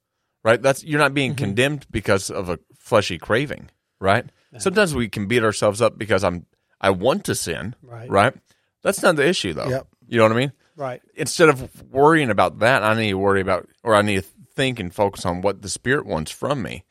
right? 0.43 0.61
That's 0.61 0.85
you're 0.85 0.99
not 0.99 1.15
being 1.15 1.33
mm-hmm. 1.33 1.45
condemned 1.45 1.87
because 1.91 2.31
of 2.31 2.49
a 2.49 2.59
fleshy 2.79 3.19
craving, 3.19 3.71
right? 4.01 4.27
Sometimes 4.59 4.95
we 4.95 5.09
can 5.09 5.27
beat 5.27 5.45
ourselves 5.45 5.81
up 5.81 5.97
because 5.97 6.25
I'm 6.25 6.47
I 6.81 6.91
want 6.91 7.25
to 7.27 7.35
sin, 7.35 7.77
Right. 7.83 8.11
Right? 8.11 8.35
That's 8.83 9.03
not 9.03 9.17
the 9.17 9.27
issue 9.27 9.53
though. 9.53 9.69
Yep. 9.69 9.87
You 10.09 10.19
know 10.19 10.25
what 10.25 10.33
I 10.33 10.37
mean? 10.37 10.53
Right. 10.77 11.03
Instead 11.15 11.51
of 11.51 11.83
worrying 11.93 12.31
about 12.31 12.59
that, 12.61 12.83
I 12.83 12.95
need 12.95 13.11
to 13.11 13.19
worry 13.19 13.41
about 13.41 13.69
or 13.85 13.95
I 13.95 14.03
need 14.03 14.23
to 14.23 14.29
think 14.55 14.81
and 14.81 14.93
focus 14.93 15.25
on 15.25 15.43
what 15.43 15.63
the 15.63 15.69
spirit 15.69 16.07
wants 16.07 16.31
from 16.31 16.63
me. 16.63 16.85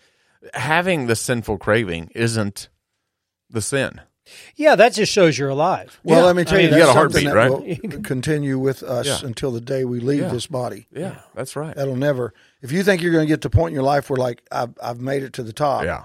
Having 0.53 1.07
the 1.07 1.15
sinful 1.15 1.57
craving 1.57 2.11
isn't 2.15 2.69
the 3.49 3.61
sin. 3.61 3.99
Yeah, 4.55 4.75
that 4.75 4.93
just 4.93 5.11
shows 5.11 5.37
you're 5.37 5.49
alive. 5.49 5.99
Well, 6.03 6.19
Yeah. 6.19 6.25
let 6.25 6.35
me 6.35 6.43
tell 6.45 6.59
I 6.59 6.61
you, 6.61 6.67
mean, 6.69 6.77
you 6.77 6.85
got 6.85 6.95
a 6.95 6.99
something 6.99 7.25
heartbeat, 7.27 7.81
that 7.81 7.91
will 7.95 8.01
continue 8.03 8.59
with 8.59 8.83
us 8.83 9.07
Yeah. 9.07 9.27
until 9.27 9.51
the 9.51 9.59
day 9.59 9.85
we 9.85 9.99
leave 9.99 10.21
Yeah. 10.21 10.29
this 10.29 10.45
body. 10.47 10.87
Yeah, 10.91 11.21
that's 11.33 11.55
right. 11.55 11.75
That'll 11.75 11.95
never. 11.95 12.33
If 12.61 12.71
you 12.71 12.83
think 12.83 13.01
you're 13.01 13.13
going 13.13 13.25
to 13.25 13.27
get 13.31 13.41
to 13.41 13.49
the 13.49 13.55
point 13.55 13.69
in 13.71 13.73
your 13.75 13.83
life 13.83 14.09
where, 14.09 14.17
like, 14.17 14.41
I've, 14.51 14.73
I've 14.83 14.99
made 14.99 15.23
it 15.23 15.33
to 15.33 15.43
the 15.43 15.53
top, 15.53 15.83
Yeah, 15.85 16.03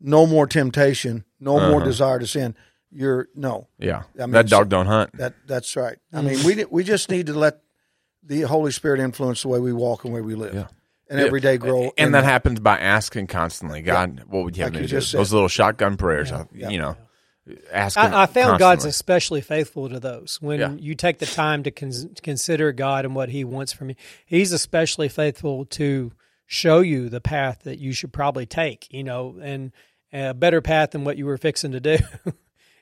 no 0.00 0.26
more 0.26 0.46
temptation, 0.46 1.24
no 1.40 1.58
more 1.58 1.76
Uh-huh. 1.78 1.84
desire 1.84 2.18
to 2.18 2.26
sin. 2.26 2.54
You're 2.92 3.28
no. 3.34 3.66
yeah. 3.78 4.04
I 4.16 4.22
mean, 4.26 4.30
that 4.32 4.48
dog 4.48 4.68
don't 4.68 4.86
hunt. 4.86 5.16
That 5.18 5.34
that's 5.46 5.74
right. 5.76 5.98
I 6.12 6.22
mean, 6.22 6.42
we 6.44 6.64
we 6.66 6.84
just 6.84 7.10
need 7.10 7.26
to 7.26 7.34
let 7.34 7.60
the 8.22 8.42
Holy 8.42 8.70
Spirit 8.72 9.00
influence 9.00 9.42
the 9.42 9.48
way 9.48 9.58
we 9.58 9.72
walk 9.72 10.04
and 10.04 10.12
the 10.12 10.16
way 10.16 10.20
we 10.22 10.34
live, 10.36 10.54
Yeah. 10.54 10.66
and 11.10 11.20
every 11.20 11.40
day 11.40 11.58
grow. 11.58 11.82
in 11.84 11.92
and 11.98 12.14
that 12.14 12.24
happens 12.24 12.60
by 12.60 12.78
asking 12.78 13.26
constantly, 13.26 13.82
God, 13.82 14.22
what 14.28 14.44
would 14.44 14.56
you 14.56 14.62
have 14.64 14.72
Like 14.72 14.78
me 14.80 14.82
you 14.84 14.88
to 14.88 14.94
do? 14.96 15.00
said. 15.00 15.18
Those 15.18 15.32
little 15.32 15.48
shotgun 15.48 15.96
prayers, 15.96 16.30
Yeah. 16.52 16.68
you 16.70 16.78
know, 16.78 16.96
asking. 17.72 18.02
I, 18.02 18.22
I 18.22 18.26
found 18.26 18.58
God's 18.58 18.84
especially 18.84 19.40
faithful 19.40 19.88
to 19.88 20.00
those. 20.00 20.38
When 20.40 20.60
Yeah. 20.60 20.72
you 20.72 20.94
take 20.94 21.18
the 21.18 21.26
time 21.26 21.62
to 21.64 21.70
con- 21.70 22.14
consider 22.22 22.72
God 22.72 23.04
and 23.04 23.14
what 23.14 23.28
He 23.28 23.44
wants 23.44 23.72
from 23.72 23.90
you, 23.90 23.96
He's 24.24 24.52
especially 24.52 25.08
faithful 25.08 25.64
to 25.66 26.12
show 26.46 26.80
you 26.80 27.08
the 27.08 27.20
path 27.20 27.60
that 27.64 27.78
you 27.78 27.92
should 27.92 28.12
probably 28.12 28.46
take. 28.46 28.92
You 28.92 29.04
know, 29.04 29.36
and 29.40 29.72
a 30.12 30.34
better 30.34 30.60
path 30.60 30.92
than 30.92 31.04
what 31.04 31.16
you 31.16 31.26
were 31.26 31.38
fixing 31.38 31.72
to 31.72 31.80
do. 31.80 31.98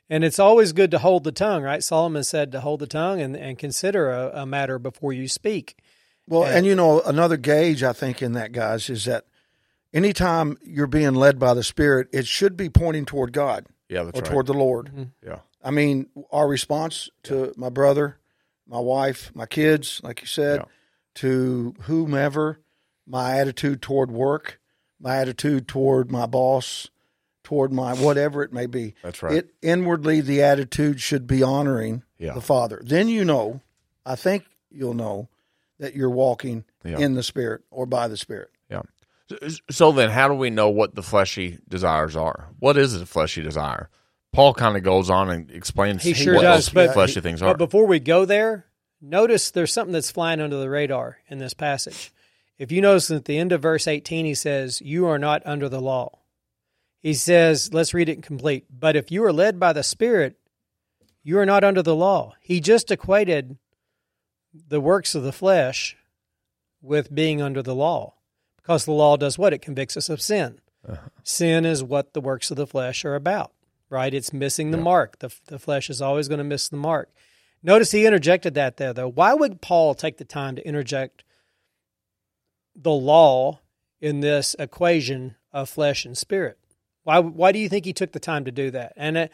and 0.09 0.23
it's 0.23 0.39
always 0.39 0.73
good 0.73 0.91
to 0.91 0.99
hold 0.99 1.23
the 1.23 1.31
tongue, 1.31 1.63
right? 1.63 1.83
Solomon 1.83 2.23
said 2.23 2.51
to 2.51 2.61
hold 2.61 2.79
the 2.79 2.87
tongue 2.87 3.19
and, 3.19 3.35
and 3.35 3.57
consider 3.57 4.09
a, 4.11 4.41
a 4.41 4.45
matter 4.45 4.79
before 4.79 5.11
you 5.13 5.27
speak. 5.27 5.77
Well, 6.27 6.43
and 6.43 6.65
you 6.65 6.75
know, 6.75 7.01
another 7.01 7.37
gauge 7.37 7.83
I 7.83 7.93
think 7.93 8.21
in 8.21 8.33
that, 8.33 8.51
guys, 8.51 8.89
is 8.89 9.05
that 9.05 9.25
anytime 9.93 10.57
you're 10.63 10.87
being 10.87 11.13
led 11.13 11.39
by 11.39 11.53
the 11.53 11.63
Spirit, 11.63 12.07
it 12.11 12.25
should 12.25 12.57
be 12.57 12.69
pointing 12.69 13.05
toward 13.05 13.31
God 13.33 13.67
Yeah, 13.89 14.03
that's 14.03 14.19
or 14.19 14.23
right. 14.23 14.31
toward 14.31 14.45
the 14.47 14.53
Lord. 14.53 14.87
Mm-hmm. 14.87 15.03
yeah, 15.27 15.39
I 15.63 15.71
mean, 15.71 16.07
our 16.31 16.47
response 16.47 17.09
to 17.23 17.53
my 17.55 17.69
brother, 17.69 18.17
my 18.67 18.79
wife, 18.79 19.31
my 19.35 19.45
kids, 19.45 20.01
like 20.03 20.21
you 20.21 20.27
said, 20.27 20.59
Yeah. 20.61 20.65
to 21.15 21.75
whomever, 21.81 22.59
my 23.07 23.37
attitude 23.39 23.81
toward 23.81 24.09
work, 24.11 24.59
my 24.99 25.17
attitude 25.17 25.67
toward 25.67 26.11
my 26.11 26.25
boss, 26.25 26.89
toward 27.43 27.71
my 27.71 27.93
whatever 27.93 28.41
it 28.41 28.51
may 28.51 28.65
be. 28.65 28.95
That's 29.03 29.21
right. 29.21 29.35
It 29.35 29.53
inwardly 29.61 30.19
the 30.21 30.41
attitude 30.41 30.99
should 30.99 31.27
be 31.27 31.43
honoring 31.43 32.01
Yeah. 32.17 32.33
the 32.33 32.41
Father. 32.41 32.81
Then 32.83 33.07
you 33.07 33.23
know, 33.23 33.61
I 34.05 34.15
think 34.15 34.45
you'll 34.71 34.95
know 34.95 35.29
that 35.77 35.95
you're 35.95 36.09
walking 36.09 36.63
Yeah. 36.83 36.97
in 36.97 37.13
the 37.13 37.21
Spirit 37.21 37.61
or 37.69 37.85
by 37.85 38.07
the 38.07 38.17
Spirit. 38.17 38.49
So- 39.71 39.91
then, 39.91 40.09
how 40.09 40.27
do 40.27 40.33
we 40.33 40.49
know 40.49 40.69
what 40.69 40.95
the 40.95 41.03
fleshy 41.03 41.59
desires 41.67 42.15
are? 42.15 42.49
What 42.59 42.77
is 42.77 42.99
a 42.99 43.05
fleshy 43.05 43.41
desire? 43.41 43.89
Paul 44.31 44.53
kind 44.53 44.75
of 44.75 44.83
goes 44.83 45.09
on 45.09 45.29
and 45.29 45.49
explains 45.49 46.03
He 46.03 46.13
sure 46.13 46.35
what 46.35 46.41
does, 46.41 46.69
those 46.69 46.93
fleshy 46.93 47.21
things 47.21 47.41
are. 47.41 47.53
But 47.53 47.57
before 47.57 47.87
we 47.87 47.99
go 47.99 48.25
there, 48.25 48.65
notice 49.01 49.49
there's 49.49 49.71
something 49.71 49.93
that's 49.93 50.11
flying 50.11 50.41
under 50.41 50.57
the 50.57 50.69
radar 50.69 51.19
in 51.29 51.37
this 51.37 51.53
passage. 51.53 52.11
If 52.57 52.71
you 52.71 52.81
notice 52.81 53.11
at 53.11 53.25
the 53.25 53.37
end 53.37 53.51
of 53.51 53.61
verse 53.61 53.87
18, 53.87 54.25
he 54.25 54.35
says, 54.35 54.81
You 54.81 55.07
are 55.07 55.19
not 55.19 55.41
under 55.45 55.69
the 55.69 55.81
law. 55.81 56.19
He 57.05 57.13
says, 57.13 57.71
let's 57.71 57.93
read 57.93 58.09
it 58.09 58.23
complete. 58.23 58.65
But 58.69 58.95
if 58.95 59.11
you 59.11 59.23
are 59.25 59.31
led 59.31 59.59
by 59.59 59.73
the 59.73 59.83
Spirit, 59.83 60.37
you 61.21 61.37
are 61.37 61.45
not 61.45 61.63
under 61.63 61.83
the 61.83 61.95
law. 61.95 62.33
He 62.39 62.59
just 62.59 62.89
equated 62.89 63.59
the 64.51 64.81
works 64.81 65.13
of 65.13 65.21
the 65.21 65.31
flesh 65.31 65.95
with 66.81 67.13
being 67.13 67.43
under 67.43 67.61
the 67.61 67.75
law 67.75 68.15
because 68.65 68.85
the 68.85 68.91
law 68.91 69.15
does 69.15 69.37
what? 69.37 69.53
It 69.53 69.61
convicts 69.61 69.95
us 69.95 70.09
of 70.09 70.19
sin. 70.19 70.57
Sin 71.23 71.65
is 71.65 71.83
what 71.83 72.13
the 72.13 72.21
works 72.21 72.49
of 72.49 72.57
the 72.57 72.65
flesh 72.65 73.05
are 73.05 73.13
about, 73.15 73.51
right? 73.89 74.11
It's 74.13 74.33
missing 74.33 74.71
the 74.71 74.77
mark. 74.77 75.19
The, 75.19 75.31
the 75.45 75.59
flesh 75.59 75.89
is 75.89 76.01
always 76.01 76.27
going 76.27 76.37
to 76.39 76.43
miss 76.43 76.67
the 76.69 76.77
mark. 76.77 77.09
Notice 77.61 77.91
he 77.91 78.05
interjected 78.07 78.53
that 78.55 78.77
there, 78.77 78.93
though. 78.93 79.09
Why 79.09 79.33
would 79.35 79.61
Paul 79.61 79.93
take 79.93 80.17
the 80.17 80.25
time 80.25 80.55
to 80.55 80.67
interject 80.67 81.23
the 82.75 82.91
law 82.91 83.59
in 84.01 84.21
this 84.21 84.55
equation 84.57 85.35
of 85.51 85.69
flesh 85.69 86.05
and 86.05 86.17
spirit? 86.17 86.57
Why, 87.03 87.19
why 87.19 87.51
do 87.51 87.59
you 87.59 87.69
think 87.69 87.85
he 87.85 87.93
took 87.93 88.11
the 88.13 88.19
time 88.19 88.45
to 88.45 88.51
do 88.51 88.71
that? 88.71 88.93
And 88.95 89.17
uh, 89.17 89.27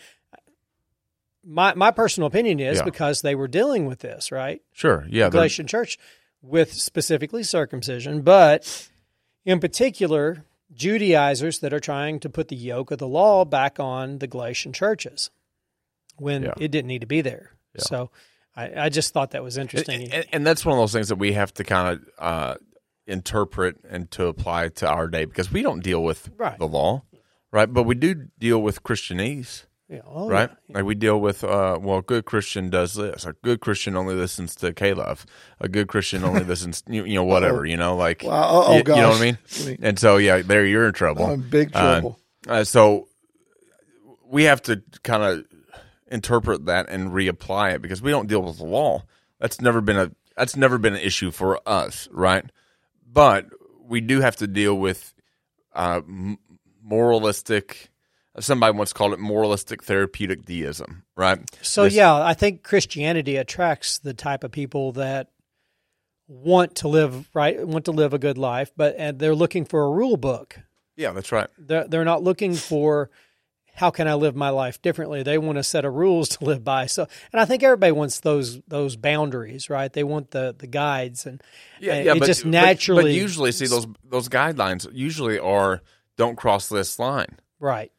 my, 1.45 1.73
my 1.73 1.91
personal 1.91 2.27
opinion 2.27 2.59
is 2.59 2.77
Yeah. 2.79 2.83
because 2.83 3.21
they 3.21 3.35
were 3.35 3.47
dealing 3.47 3.85
with 3.85 3.99
this, 3.99 4.31
right? 4.31 4.61
sure, 4.73 5.05
yeah, 5.09 5.25
the 5.25 5.31
Galatian 5.31 5.67
church 5.67 5.97
with 6.41 6.73
specifically 6.73 7.43
circumcision, 7.43 8.21
but 8.21 8.89
in 9.45 9.59
particular, 9.59 10.45
Judaizers 10.73 11.59
that 11.59 11.73
are 11.73 11.79
trying 11.79 12.19
to 12.21 12.29
put 12.29 12.47
the 12.47 12.55
yoke 12.55 12.91
of 12.91 12.97
the 12.99 13.07
law 13.07 13.43
back 13.45 13.79
on 13.79 14.19
the 14.19 14.27
Galatian 14.27 14.71
churches 14.73 15.29
when 16.17 16.43
Yeah. 16.43 16.53
it 16.59 16.69
didn't 16.71 16.87
need 16.87 17.01
to 17.01 17.07
be 17.07 17.21
there. 17.21 17.51
So 17.77 18.09
I, 18.55 18.85
I 18.85 18.89
just 18.89 19.13
thought 19.13 19.31
that 19.31 19.43
was 19.43 19.57
interesting. 19.57 20.11
and, 20.11 20.25
and 20.31 20.47
that's 20.47 20.65
one 20.65 20.73
of 20.73 20.79
those 20.81 20.91
things 20.93 21.09
that 21.09 21.15
we 21.17 21.33
have 21.33 21.53
to 21.55 21.63
kind 21.63 21.93
of 21.99 22.09
uh, 22.19 22.55
interpret 23.07 23.77
and 23.89 24.09
to 24.11 24.27
apply 24.27 24.69
to 24.69 24.87
our 24.89 25.07
day 25.07 25.25
because 25.25 25.51
we 25.51 25.61
don't 25.61 25.81
deal 25.81 26.03
with 26.03 26.29
Right. 26.37 26.57
the 26.57 26.67
law, 26.67 27.03
right? 27.51 27.71
But 27.71 27.83
we 27.83 27.95
do 27.95 28.27
deal 28.39 28.61
with 28.61 28.83
Christianese, 28.83 29.65
Yeah, 29.91 29.99
oh, 30.07 30.29
right? 30.29 30.49
yeah. 30.69 30.75
Like 30.77 30.85
we 30.85 30.95
deal 30.95 31.19
with, 31.19 31.43
uh, 31.43 31.77
well, 31.81 31.97
a 31.97 32.01
good 32.01 32.23
Christian 32.23 32.69
does 32.69 32.93
this. 32.93 33.25
A 33.25 33.33
good 33.43 33.59
Christian 33.59 33.97
only 33.97 34.15
listens 34.15 34.55
to 34.55 34.71
K-LOVE. 34.71 35.25
A 35.59 35.67
good 35.67 35.89
Christian 35.89 36.23
only 36.23 36.43
listens, 36.45 36.81
you, 36.87 37.03
you 37.03 37.15
know, 37.15 37.25
whatever, 37.25 37.65
you 37.65 37.75
know, 37.75 37.97
like, 37.97 38.23
Wow, 38.23 38.31
uh-oh, 38.61 38.71
you, 38.77 38.77
you 38.79 38.83
know 38.83 39.09
what. 39.09 39.17
I 39.21 39.21
mean? 39.65 39.77
And 39.81 39.99
so, 39.99 40.15
yeah, 40.15 40.41
there 40.43 40.65
you're 40.65 40.87
in 40.87 40.93
trouble. 40.93 41.25
I'm 41.25 41.31
in 41.33 41.49
big 41.49 41.71
Uh, 41.75 41.99
trouble. 41.99 42.19
uh, 42.47 42.63
so 42.63 43.09
we 44.29 44.43
have 44.45 44.61
to 44.63 44.81
kind 45.03 45.23
of 45.23 45.45
interpret 46.09 46.67
that 46.67 46.87
and 46.89 47.11
reapply 47.11 47.75
it 47.75 47.81
because 47.81 48.01
we 48.01 48.11
don't 48.11 48.27
deal 48.27 48.41
with 48.41 48.59
the 48.59 48.65
law. 48.65 49.03
That's 49.39 49.59
never 49.59 49.81
been 49.81 49.97
a 49.97 50.11
that's 50.37 50.55
never 50.55 50.77
been 50.77 50.93
an 50.93 51.01
issue 51.01 51.31
for 51.31 51.59
us, 51.67 52.07
right? 52.11 52.45
But 53.05 53.47
we 53.83 53.99
do 53.99 54.21
have 54.21 54.37
to 54.37 54.47
deal 54.47 54.75
with 54.75 55.13
uh, 55.75 55.99
m- 56.07 56.37
moralistic. 56.81 57.89
Somebody 58.39 58.77
once 58.77 58.93
called 58.93 59.11
it 59.13 59.19
moralistic 59.19 59.83
therapeutic 59.83 60.45
deism, 60.45 61.03
right? 61.17 61.39
So 61.61 61.83
This- 61.83 61.95
yeah, 61.95 62.13
I 62.13 62.33
think 62.33 62.63
Christianity 62.63 63.35
attracts 63.35 63.99
the 63.99 64.13
type 64.13 64.43
of 64.45 64.51
people 64.51 64.93
that 64.93 65.27
want 66.27 66.75
to 66.75 66.87
live 66.87 67.29
right, 67.33 67.65
want 67.67 67.85
to 67.85 67.91
live 67.91 68.13
a 68.13 68.19
good 68.19 68.37
life, 68.37 68.71
but 68.77 68.95
and 68.97 69.19
they're 69.19 69.35
looking 69.35 69.65
for 69.65 69.83
a 69.83 69.89
rule 69.91 70.17
book. 70.17 70.59
yeah, 70.95 71.11
that's 71.11 71.31
right. 71.31 71.49
They're 71.57 71.87
they're 71.87 72.05
not 72.05 72.23
looking 72.23 72.53
for 72.55 73.09
how 73.73 73.89
can 73.89 74.07
I 74.07 74.13
live 74.13 74.35
my 74.35 74.49
life 74.49 74.81
differently. 74.81 75.23
They 75.23 75.37
want 75.37 75.57
a 75.57 75.63
set 75.63 75.83
of 75.85 75.93
rules 75.93 76.29
to 76.37 76.43
live 76.45 76.63
by. 76.63 76.85
So, 76.85 77.07
and 77.33 77.39
I 77.41 77.45
think 77.45 77.63
everybody 77.63 77.91
wants 77.91 78.21
those 78.21 78.61
those 78.67 78.95
boundaries, 78.95 79.69
right? 79.69 79.91
They 79.91 80.03
want 80.05 80.31
the 80.31 80.55
the 80.57 80.67
guides, 80.67 81.25
and 81.25 81.41
Yeah, 81.81 81.95
and 81.95 82.05
yeah, 82.05 82.11
it 82.13 82.19
but, 82.19 82.25
just 82.27 82.43
but- 82.43 82.49
naturally 82.51 83.03
But, 83.03 83.11
usually, 83.11 83.51
see 83.51 83.67
those 83.67 83.87
those 84.09 84.29
guidelines 84.29 84.87
usually 84.93 85.37
are 85.37 85.81
don't 86.17 86.37
cross 86.37 86.69
this 86.69 86.97
line. 86.97 87.39
right. 87.59 87.91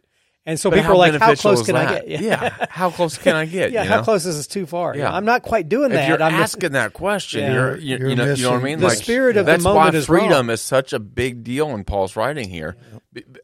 And 0.44 0.58
so 0.58 0.70
But 0.70 0.80
people 0.80 0.92
are 0.92 0.96
like, 0.96 1.14
how 1.20 1.34
close 1.36 1.60
is 1.60 1.66
can 1.66 1.76
I 1.76 2.00
get? 2.00 2.20
Yeah. 2.20 2.66
how 2.70 2.90
close 2.90 3.16
can 3.16 3.36
I 3.36 3.44
get? 3.46 3.70
yeah, 3.70 3.84
you 3.84 3.88
how 3.88 4.02
close 4.02 4.26
is 4.26 4.36
this 4.36 4.48
too 4.48 4.66
far? 4.66 4.96
Yeah. 4.96 5.12
I'm 5.14 5.24
not 5.24 5.42
quite 5.42 5.68
doing 5.68 5.92
if 5.92 5.96
that. 5.96 6.08
you're 6.08 6.20
I'm 6.22 6.32
just- 6.32 6.56
asking 6.56 6.72
that 6.72 6.92
question, 6.94 7.42
Yeah. 7.42 7.52
you're, 7.54 7.76
you, 7.78 7.96
You're 7.98 8.08
you 8.10 8.16
know, 8.16 8.32
you 8.34 8.42
know 8.42 8.50
what 8.50 8.60
I 8.60 8.64
mean. 8.64 8.80
The 8.80 8.88
Like, 8.88 8.98
spirit 8.98 9.36
of 9.36 9.46
the 9.46 9.52
that's 9.52 9.62
moment 9.62 9.92
why 9.94 9.98
is 9.98 10.06
freedom 10.06 10.30
wrong. 10.48 10.50
is 10.50 10.60
such 10.60 10.92
a 10.92 10.98
big 10.98 11.44
deal 11.44 11.70
in 11.76 11.84
Paul's 11.84 12.16
writing 12.16 12.48
here, 12.48 12.76
Be- 13.12 13.22
be- 13.22 13.38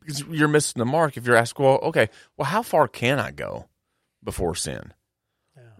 because 0.00 0.22
you're 0.30 0.48
missing 0.48 0.78
the 0.80 0.86
mark 0.86 1.18
if 1.18 1.26
you're 1.26 1.36
asking, 1.36 1.66
well, 1.66 1.78
okay, 1.82 2.08
well, 2.38 2.46
how 2.46 2.62
far 2.62 2.88
can 2.88 3.18
I 3.18 3.30
go 3.30 3.66
before 4.24 4.54
sin? 4.54 4.94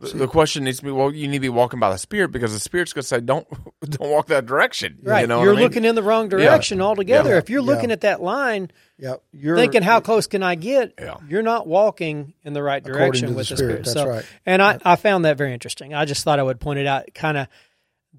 The, 0.00 0.09
the 0.17 0.28
question 0.28 0.64
needs 0.64 0.78
to 0.78 0.85
be, 0.85 0.90
well, 0.90 1.12
you 1.12 1.26
need 1.26 1.38
to 1.38 1.40
be 1.40 1.49
walking 1.49 1.81
by 1.81 1.90
the 1.90 1.99
Spirit 1.99 2.31
because 2.33 2.52
the 2.52 2.61
Spirit's 2.61 2.93
going 2.93 3.02
to 3.02 3.09
say, 3.09 3.21
don't 3.21 3.47
don't 3.81 4.11
walk 4.11 4.26
that 4.28 4.47
direction. 4.47 4.99
right. 5.02 5.23
You 5.23 5.26
know 5.26 5.43
you're 5.43 5.52
what 5.52 5.59
I 5.59 5.61
mean? 5.61 5.69
looking 5.69 5.85
in 5.85 5.95
the 5.95 6.02
wrong 6.02 6.28
direction 6.28 6.81
altogether. 6.81 7.31
Yeah. 7.31 7.38
If 7.38 7.50
you're 7.50 7.62
looking 7.62 7.90
Yeah. 7.90 7.95
at 7.95 8.00
that 8.02 8.23
line, 8.23 8.71
Yeah, 8.99 9.17
you're 9.33 9.57
thinking 9.57 9.83
how 9.83 10.00
close 10.00 10.26
can 10.26 10.43
I 10.43 10.55
get? 10.55 10.95
Yeah. 10.99 11.17
You're 11.28 11.43
not 11.43 11.67
walking 11.67 12.35
in 12.45 12.52
the 12.52 12.62
right 12.62 12.83
direction 12.83 13.26
to 13.28 13.33
the 13.33 13.37
with 13.37 13.49
the 13.49 13.57
Spirit, 13.57 13.87
spirit. 13.87 13.87
that's 13.87 13.93
so, 13.95 14.09
right. 14.09 14.25
and 14.47 14.62
I, 14.62 14.78
I 14.85 14.97
found 14.97 15.25
that 15.25 15.37
very 15.37 15.52
interesting. 15.52 15.95
I 15.95 16.05
just 16.05 16.23
thought 16.25 16.38
I 16.38 16.43
would 16.43 16.61
point 16.61 16.78
it 16.78 16.87
out. 16.87 17.12
Kind 17.14 17.37
of 17.37 17.49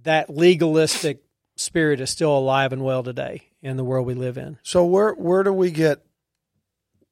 that 0.04 0.30
legalistic 0.30 1.24
spirit 1.56 2.00
is 2.02 2.10
still 2.10 2.38
alive 2.38 2.72
and 2.74 2.84
well 2.84 3.04
today 3.04 3.44
in 3.62 3.76
the 3.78 3.84
world 3.84 4.08
we 4.08 4.14
live 4.14 4.38
in. 4.38 4.58
So 4.64 4.86
where 4.86 5.12
where 5.14 5.44
do 5.44 5.52
we 5.54 5.72
get 5.72 6.00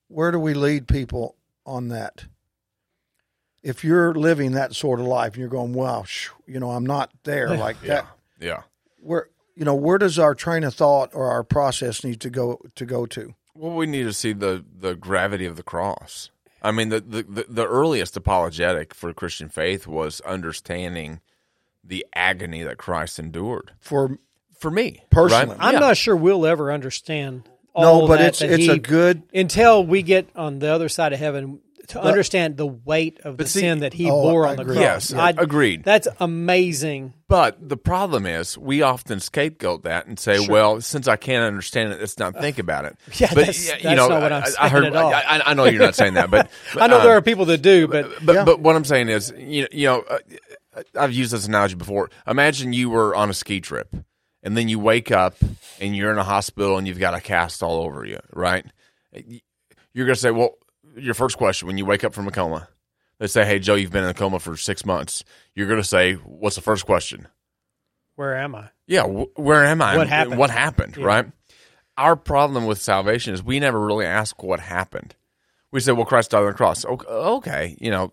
where 0.10 0.32
do 0.32 0.40
we 0.40 0.54
lead 0.54 0.88
people 0.88 1.36
on 1.66 1.90
that? 1.90 2.26
If 3.68 3.84
you're 3.84 4.14
living 4.14 4.54
that 4.54 4.74
sort 4.76 5.00
of 5.00 5.06
life 5.06 5.34
and 5.34 5.40
you're 5.42 5.50
going, 5.50 5.74
wow, 5.74 6.04
sh- 6.04 6.30
you 6.46 6.60
know, 6.60 6.72
I'm 6.72 6.86
not 6.86 7.12
there 7.24 7.56
like 7.58 7.78
Yeah, 7.82 7.88
that. 7.88 8.08
yeah. 8.40 8.62
Where 9.00 9.30
you 9.56 9.66
know, 9.66 9.76
where 9.76 9.98
does 9.98 10.20
our 10.20 10.36
train 10.36 10.64
of 10.64 10.74
thought 10.76 11.10
or 11.14 11.30
our 11.32 11.44
process 11.44 12.04
need 12.04 12.22
to 12.22 12.30
go 12.30 12.60
to 12.76 12.86
go 12.86 13.06
to? 13.08 13.34
Well, 13.56 13.74
we 13.76 13.86
need 13.88 14.04
to 14.04 14.14
see 14.14 14.34
the 14.34 14.64
the 14.80 14.96
gravity 14.96 15.46
of 15.46 15.56
the 15.56 15.64
cross. 15.64 16.30
I 16.62 16.72
mean, 16.72 16.90
the 16.90 17.00
the, 17.02 17.24
the, 17.24 17.46
the 17.50 17.68
earliest 17.68 18.16
apologetic 18.18 18.94
for 18.94 19.14
Christian 19.14 19.50
faith 19.50 19.86
was 19.88 20.22
understanding 20.22 21.22
the 21.84 22.06
agony 22.14 22.64
that 22.64 22.78
Christ 22.78 23.18
endured 23.20 23.72
For 23.80 24.18
for 24.60 24.70
me 24.72 25.06
Personally. 25.10 25.56
Right? 25.58 25.66
I'm 25.68 25.74
Yeah. 25.76 25.80
not 25.80 25.98
sure 25.98 26.16
we'll 26.16 26.46
ever 26.46 26.72
understand. 26.72 27.48
All 27.74 28.02
no, 28.02 28.08
but 28.08 28.18
that 28.20 28.28
it's 28.30 28.40
that 28.40 28.50
it's 28.52 28.64
he, 28.66 28.70
a 28.72 28.78
good 28.80 29.22
until 29.34 29.86
we 29.86 30.02
get 30.02 30.28
on 30.36 30.60
the 30.60 30.68
other 30.70 30.90
side 30.90 31.14
of 31.14 31.20
heaven. 31.20 31.60
To 31.88 32.01
understand 32.01 32.58
the 32.58 32.65
weight 32.67 33.20
of 33.24 33.38
the 33.38 33.48
see- 33.48 33.62
sin 33.62 33.79
that 33.79 33.94
he 33.94 34.10
Oh, 34.10 34.22
bore 34.22 34.46
I 34.46 34.51
on 34.51 34.56
the 34.58 34.62
agree. 34.63 34.75
cross. 34.75 35.12
Yes, 35.12 35.36
agreed. 35.38 35.84
That's 35.84 36.08
amazing. 36.20 37.13
But 37.29 37.58
the 37.70 37.77
problem 37.77 38.25
is, 38.25 38.58
we 38.58 38.82
often 38.82 39.20
scapegoat 39.20 39.84
that 39.84 40.06
and 40.08 40.17
say, 40.20 40.48
"Well, 40.48 40.79
since 40.82 41.08
I 41.08 41.15
can't 41.17 41.44
understand 41.44 41.94
it, 41.94 42.00
let's 42.00 42.17
not 42.17 42.36
think 42.36 42.58
about 42.60 42.86
it." 42.86 42.96
Yeah, 43.20 43.27
but 43.29 43.36
that's- 43.36 43.65
yeah, 43.67 43.72
that's 43.74 43.84
you 43.86 43.96
know, 43.96 44.08
not 44.08 44.22
what 44.22 44.32
I'm 44.34 44.44
I, 44.44 44.46
I 44.46 44.50
saying 44.50 44.72
heard. 44.72 44.84
at 44.86 44.96
all. 44.96 45.13
I, 45.13 45.41
I 45.46 45.53
know 45.53 45.65
you're 45.65 45.82
not 45.82 45.96
saying 45.96 46.13
that, 46.15 46.29
but, 46.32 46.50
but, 46.74 46.84
I 46.84 46.88
know 46.88 46.98
um, 46.98 47.03
there 47.03 47.15
are 47.17 47.22
people 47.22 47.46
that 47.46 47.62
do, 47.62 47.88
but 47.88 48.10
But 48.25 48.36
Yeah. 48.36 48.46
but 48.46 48.60
what 48.60 48.75
I'm 48.75 48.86
saying 48.86 49.10
is, 49.10 49.34
you 49.38 49.62
know, 49.63 49.67
you 49.72 49.88
know, 49.88 50.03
uh, 50.10 50.84
I've 50.98 51.12
used 51.13 51.32
this 51.34 51.48
analogy 51.48 51.75
before. 51.75 52.10
Imagine 52.27 52.72
you 52.74 52.89
were 52.89 53.15
on 53.15 53.29
a 53.29 53.34
ski 53.34 53.60
trip, 53.62 53.94
and 54.44 54.56
then 54.56 54.70
you 54.70 54.79
wake 54.79 55.12
up 55.12 55.36
and 55.82 55.96
you're 55.96 56.12
in 56.12 56.17
a 56.17 56.24
hospital 56.24 56.77
and 56.77 56.88
you've 56.88 57.00
got 57.00 57.13
a 57.13 57.20
cast 57.22 57.63
all 57.63 57.82
over 57.84 58.06
you, 58.06 58.20
right? 58.34 58.65
You're 59.94 60.06
gonna 60.06 60.15
say, 60.15 60.32
well, 60.32 60.51
your 60.98 61.13
first 61.13 61.38
question 61.38 61.68
when 61.68 61.77
you 61.77 61.86
wake 61.86 62.04
up 62.04 62.13
from 62.13 62.27
a 62.27 62.32
coma, 62.32 62.68
they 63.20 63.27
say, 63.27 63.46
"Hey, 63.46 63.60
Joe, 63.60 63.75
you've 63.75 63.92
been 63.92 64.04
in 64.04 64.10
a 64.10 64.13
coma 64.13 64.39
for 64.39 64.56
six 64.58 64.86
months." 64.86 65.24
You're 65.56 65.68
gonna 65.68 65.84
say, 65.84 66.13
"What's 66.13 66.56
the 66.56 66.62
first 66.62 66.86
question?" 66.86 67.27
where 68.16 68.36
am 68.36 68.56
I? 68.56 68.70
Yeah, 68.88 69.04
wh- 69.04 69.38
where 69.39 69.63
am 69.63 69.80
I? 69.82 69.96
What 69.96 70.08
happened? 70.08 70.39
What 70.39 70.50
happened? 70.50 70.98
Right. 70.98 71.27
Our 71.98 72.16
problem 72.16 72.66
with 72.66 72.82
salvation 72.82 73.34
is 73.34 73.44
we 73.44 73.60
never 73.60 73.80
really 73.80 74.06
ask 74.06 74.42
what 74.42 74.60
happened. 74.60 75.16
We 75.72 75.80
say, 75.80 75.92
"Well, 75.92 76.06
Christ 76.06 76.32
died 76.32 76.39
on 76.39 76.48
the 76.48 76.54
cross." 76.54 76.84
Okay, 76.86 77.08
okay, 77.08 77.77
you 77.80 77.92
know, 77.92 78.12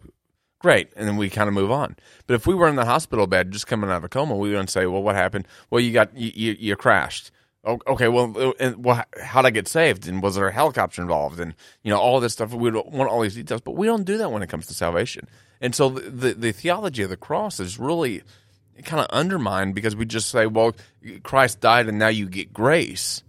great, 0.59 0.91
and 0.97 1.09
then 1.09 1.17
we 1.17 1.31
kind 1.31 1.49
of 1.49 1.55
move 1.55 1.71
on. 1.71 1.97
But 2.27 2.35
if 2.35 2.47
we 2.47 2.55
were 2.55 2.69
in 2.69 2.77
the 2.77 2.85
hospital 2.85 3.27
bed, 3.27 3.51
just 3.51 3.67
coming 3.67 3.89
out 3.91 3.97
of 3.97 4.05
a 4.05 4.09
coma, 4.09 4.37
we 4.37 4.51
wouldn't 4.51 4.71
say, 4.71 4.85
"Well, 4.87 5.03
what 5.03 5.15
happened?" 5.15 5.47
Well, 5.71 5.81
you 5.81 5.93
got 5.93 6.15
you, 6.17 6.33
you, 6.35 6.57
you 6.59 6.77
crashed. 6.77 7.31
Okay, 7.67 8.09
well, 8.09 8.33
uh, 8.37 8.53
and 8.61 8.85
well, 8.85 9.05
how'd 9.23 9.47
I 9.47 9.51
get 9.51 9.69
saved? 9.69 10.07
And 10.07 10.23
was 10.23 10.35
there 10.35 10.47
a 10.49 10.53
helicopter 10.53 11.01
involved? 11.01 11.41
And 11.41 11.55
you 11.83 11.91
know, 11.91 11.99
all 11.99 12.21
this 12.21 12.35
stuff. 12.35 12.53
We 12.53 12.71
want 12.71 13.11
all 13.11 13.23
these 13.23 13.37
details, 13.37 13.63
but 13.63 13.73
we 13.73 13.87
don't 13.87 14.05
do 14.05 14.19
that 14.19 14.31
when 14.31 14.43
it 14.43 14.49
comes 14.49 14.67
to 14.67 14.75
salvation. 14.75 15.29
And 15.61 15.75
so, 15.75 15.89
the 15.89 16.11
the, 16.11 16.35
the 16.35 16.53
theology 16.53 17.03
of 17.03 17.11
the 17.11 17.17
cross 17.17 17.61
is 17.61 17.79
really 17.79 18.23
kind 18.85 19.01
of 19.01 19.07
undermined 19.11 19.75
because 19.75 19.97
we 19.97 20.05
just 20.05 20.31
say, 20.31 20.47
well, 20.47 20.75
Christ 21.23 21.61
died 21.61 21.89
and 21.89 21.99
now 21.99 22.09
you 22.09 22.29
get 22.29 22.53
grace. 22.53 23.23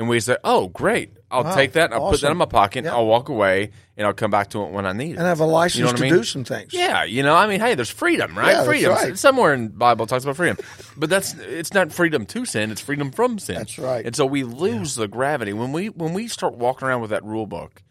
And 0.00 0.08
we 0.08 0.18
say, 0.18 0.38
oh, 0.44 0.68
great. 0.68 1.12
I'll 1.30 1.44
Wow, 1.44 1.54
take 1.54 1.72
that. 1.72 1.92
I'll 1.92 2.00
put 2.10 2.20
that 2.22 2.26
awesome. 2.28 2.30
in 2.32 2.36
my 2.38 2.46
pocket. 2.46 2.86
Yeah. 2.86 2.94
I'll 2.94 3.04
walk 3.06 3.28
away 3.28 3.70
and 3.98 4.06
I'll 4.06 4.14
come 4.14 4.30
back 4.30 4.48
to 4.50 4.62
it 4.62 4.70
when 4.70 4.86
I 4.86 4.92
need 4.94 5.10
it. 5.10 5.18
and 5.18 5.26
have 5.26 5.40
a 5.40 5.44
license 5.44 5.84
what 5.84 5.98
to 5.98 6.02
I 6.02 6.06
mean? 6.06 6.14
do 6.18 6.24
some 6.24 6.42
things. 6.42 6.72
Yeah, 6.72 7.04
you 7.04 7.22
know, 7.22 7.36
I 7.36 7.46
mean, 7.46 7.60
hey, 7.60 7.74
there's 7.74 7.90
freedom, 7.90 8.36
right? 8.36 8.46
Yeah, 8.46 8.52
that's 8.54 8.66
freedom. 8.66 8.92
right. 8.92 9.18
Somewhere 9.18 9.52
in 9.52 9.64
the 9.64 9.68
Bible 9.76 10.06
it 10.06 10.08
talks 10.08 10.24
about 10.24 10.36
freedom. 10.36 10.56
But 10.96 11.10
that's 11.10 11.34
it's 11.34 11.74
not 11.74 11.92
freedom 11.92 12.24
to 12.24 12.46
sin, 12.46 12.70
it's 12.70 12.80
freedom 12.80 13.10
from 13.12 13.38
sin. 13.38 13.56
That's 13.56 13.78
right. 13.78 14.06
And 14.06 14.16
so 14.16 14.24
we 14.24 14.42
lose 14.42 14.94
the 14.94 15.06
gravity. 15.06 15.52
When 15.52 15.70
we 15.72 15.90
when 15.90 16.14
we 16.14 16.28
start 16.28 16.54
walking 16.56 16.88
around 16.88 17.02
with 17.02 17.10
that 17.10 17.22
rule 17.22 17.46
book, 17.46 17.82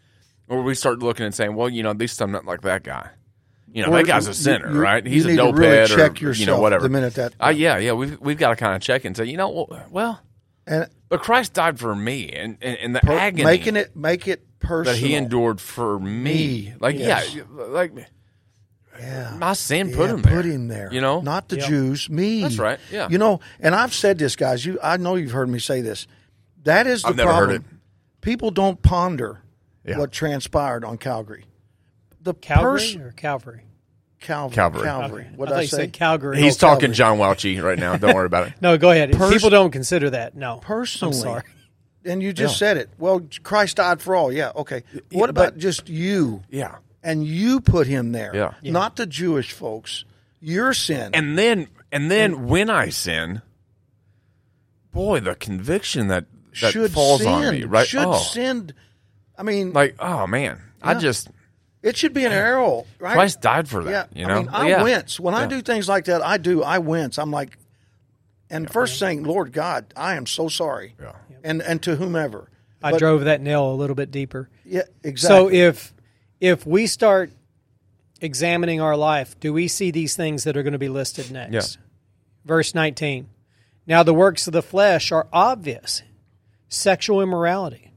or 0.48 0.64
we 0.64 0.74
start 0.74 0.98
looking 1.00 1.28
and 1.28 1.36
saying, 1.36 1.54
Well, 1.56 1.70
you 1.70 1.84
know, 1.84 1.92
at 1.92 2.00
least 2.00 2.20
I'm 2.22 2.32
not 2.32 2.46
like 2.46 2.62
that 2.62 2.82
guy. 2.84 3.12
You 3.72 3.84
know, 3.84 3.90
Or 3.94 3.98
that 3.98 4.08
guy's 4.08 4.26
a 4.26 4.34
sinner, 4.34 4.72
you- 4.74 4.80
right? 4.82 5.06
you 5.06 5.12
He's 5.12 5.26
a 5.26 5.28
need 5.28 5.36
to 5.38 5.44
dope 5.44 5.56
really 5.60 5.76
head 5.78 5.90
check 5.90 6.24
or 6.24 6.32
you 6.32 6.48
know, 6.48 6.60
whatever. 6.60 6.82
the 6.82 6.90
minute 6.90 7.14
that- 7.14 7.36
Uh, 7.40 7.50
yeah, 7.56 7.78
yeah, 7.78 7.92
we've 7.94 8.20
we've 8.20 8.40
got 8.40 8.50
to 8.50 8.56
kind 8.56 8.76
of 8.76 8.82
check 8.82 9.06
and 9.06 9.16
say, 9.16 9.26
you 9.26 9.38
know, 9.38 9.68
well 9.92 10.20
and 10.70 10.88
but 11.10 11.22
Christ 11.22 11.54
died 11.54 11.80
for 11.80 11.94
me 11.96 12.30
and, 12.32 12.58
and, 12.62 12.78
and 12.78 12.96
the 12.96 13.00
per- 13.02 13.18
agony 13.18 13.44
making 13.44 13.76
it 13.76 13.96
make 13.96 14.28
it 14.28 14.46
personal 14.60 14.94
that 14.94 15.06
he 15.06 15.16
endured 15.16 15.60
for 15.60 16.00
me. 16.00 16.24
Me, 16.70 16.74
Like, 16.80 16.98
yes. 16.98 17.34
yeah, 17.36 17.44
like 17.50 17.92
Yeah. 19.00 19.36
my 19.40 19.54
sin 19.54 19.90
Yeah, 19.90 19.96
put 19.96 20.10
him 20.12 20.22
there. 20.22 20.36
Put 20.36 20.46
him 20.46 20.68
there. 20.68 20.90
You 20.94 21.02
know? 21.02 21.22
not 21.22 21.50
the 21.50 21.58
Yeah. 21.58 21.68
Jews, 21.68 22.10
me. 22.10 22.42
That's 22.44 22.58
right, 22.60 22.80
yeah. 22.92 23.08
You 23.10 23.18
know, 23.18 23.40
and 23.60 23.74
I've 23.74 23.94
said 23.94 24.18
this, 24.20 24.36
guys. 24.36 24.66
You, 24.66 24.78
I 24.84 24.98
know 24.98 25.16
you've 25.16 25.32
heard 25.32 25.50
me 25.50 25.60
say 25.60 25.82
this. 25.82 26.06
That 26.64 26.86
is 26.88 27.02
the 27.02 27.10
I've 27.10 27.16
never 27.16 27.34
heard 27.34 27.38
problem. 27.50 27.66
it. 27.72 28.22
People 28.22 28.52
don't 28.52 28.82
ponder 28.82 29.42
Yeah. 29.86 29.98
what 29.98 30.12
transpired 30.12 30.84
on 30.86 30.98
Calgary. 30.98 31.46
The 32.22 32.34
Calgary 32.34 32.72
pers- 32.80 32.96
or 32.98 33.12
Calvary? 33.16 33.64
Calvary. 34.20 34.56
Calvary. 34.56 34.84
Calvary. 34.84 35.22
Okay. 35.28 35.36
What 35.36 35.48
I 35.48 35.52
did 35.52 35.56
thought 35.56 35.62
I 35.62 35.66
say? 35.66 35.78
said 35.78 35.94
Calgary. 35.94 36.42
He's 36.42 36.56
Oh, 36.62 36.68
talking 36.68 36.94
Calvary. 36.94 36.96
John 36.96 37.18
Welchie 37.18 37.62
right 37.64 37.80
now. 37.80 37.96
Don't 37.98 38.14
worry 38.16 38.26
about 38.26 38.48
it. 38.48 38.54
no, 38.62 38.78
go 38.78 38.92
ahead. 38.92 39.14
Pers- 39.14 39.32
People 39.34 39.50
don't 39.50 39.72
consider 39.72 40.10
that. 40.10 40.36
No, 40.36 40.58
Personally, 40.58 41.16
I'm 41.16 41.22
sorry. 41.22 41.44
and 42.06 42.22
you 42.22 42.34
just 42.34 42.56
Yeah. 42.56 42.58
said 42.58 42.78
it. 42.78 42.90
Well, 42.98 43.22
Christ 43.44 43.78
died 43.78 44.02
for 44.02 44.16
all. 44.16 44.32
Yeah, 44.32 44.52
okay. 44.56 44.84
What 45.12 45.30
about 45.30 45.58
just 45.58 45.88
you? 45.90 46.44
Yeah. 46.50 46.76
And 47.02 47.26
you 47.26 47.62
put 47.62 47.88
him 47.88 48.12
there. 48.12 48.32
Yeah. 48.36 48.54
Yeah. 48.62 48.72
Not 48.74 48.98
the 48.98 49.06
Jewish 49.06 49.54
folks. 49.54 50.04
Your 50.42 50.74
sin. 50.74 51.12
And 51.14 51.38
then 51.38 51.68
and 51.92 52.12
then 52.12 52.48
when 52.48 52.70
I 52.70 52.90
sin, 52.90 53.42
boy, 54.92 55.20
the 55.22 55.36
conviction 55.36 56.08
that 56.08 56.26
that 56.62 56.72
should 56.72 56.92
falls 56.92 57.22
send. 57.24 57.46
on 57.46 57.54
me, 57.54 57.64
right? 57.64 57.88
Should 57.88 58.04
oh, 58.06 58.18
send. 58.18 58.74
I 59.38 59.44
mean, 59.44 59.72
like 59.74 59.96
oh 60.00 60.28
man, 60.28 60.62
I 60.82 60.96
just 60.96 61.30
it 61.82 61.96
should 61.98 62.14
be 62.14 62.26
an 62.26 62.32
arrow, 62.32 62.86
right? 63.00 63.14
Christ 63.14 63.42
died 63.42 63.68
for 63.68 63.90
Yeah. 63.90 64.06
You 64.14 64.26
know, 64.28 64.34
I 64.36 64.40
mean, 64.40 64.50
I 64.50 64.68
Yeah. 64.70 64.84
wince 64.84 65.20
when 65.20 65.34
I 65.34 65.46
do 65.48 65.62
things 65.62 65.88
like 65.88 66.06
that. 66.06 66.22
I 66.26 66.38
do. 66.38 66.62
I 66.64 66.80
wince. 66.80 67.18
I'm 67.18 67.32
like, 67.32 67.58
and 68.50 68.70
first 68.70 68.98
saying, 69.00 69.24
"Lord 69.24 69.54
God, 69.54 69.94
I 69.96 70.16
am 70.16 70.26
so 70.26 70.48
sorry," 70.50 70.96
Yeah. 71.00 71.14
and 71.44 71.62
and 71.62 71.82
to 71.84 71.96
whomever. 71.96 72.50
I 72.82 72.92
But- 72.92 73.00
drove 73.00 73.26
that 73.26 73.42
nail 73.42 73.72
a 73.72 73.76
little 73.76 73.96
bit 73.96 74.10
deeper. 74.12 74.50
Yeah, 74.66 74.84
exactly. 75.04 75.38
So 75.38 75.52
if 75.52 75.94
if 76.40 76.66
we 76.66 76.88
start 76.88 77.32
examining 78.22 78.82
our 78.82 78.96
life, 78.98 79.40
do 79.40 79.54
we 79.54 79.68
see 79.68 79.92
these 79.92 80.16
things 80.16 80.44
that 80.44 80.58
are 80.58 80.64
going 80.64 80.74
to 80.74 80.80
be 80.80 80.90
listed 80.90 81.32
next? 81.32 81.76
Yeah. 81.78 81.82
Verse 82.46 82.74
19. 82.76 83.30
Now 83.88 84.04
the 84.04 84.14
works 84.14 84.48
of 84.48 84.54
the 84.54 84.62
flesh 84.62 85.12
are 85.12 85.28
obvious: 85.32 86.02
sexual 86.68 87.22
immorality, 87.22 87.92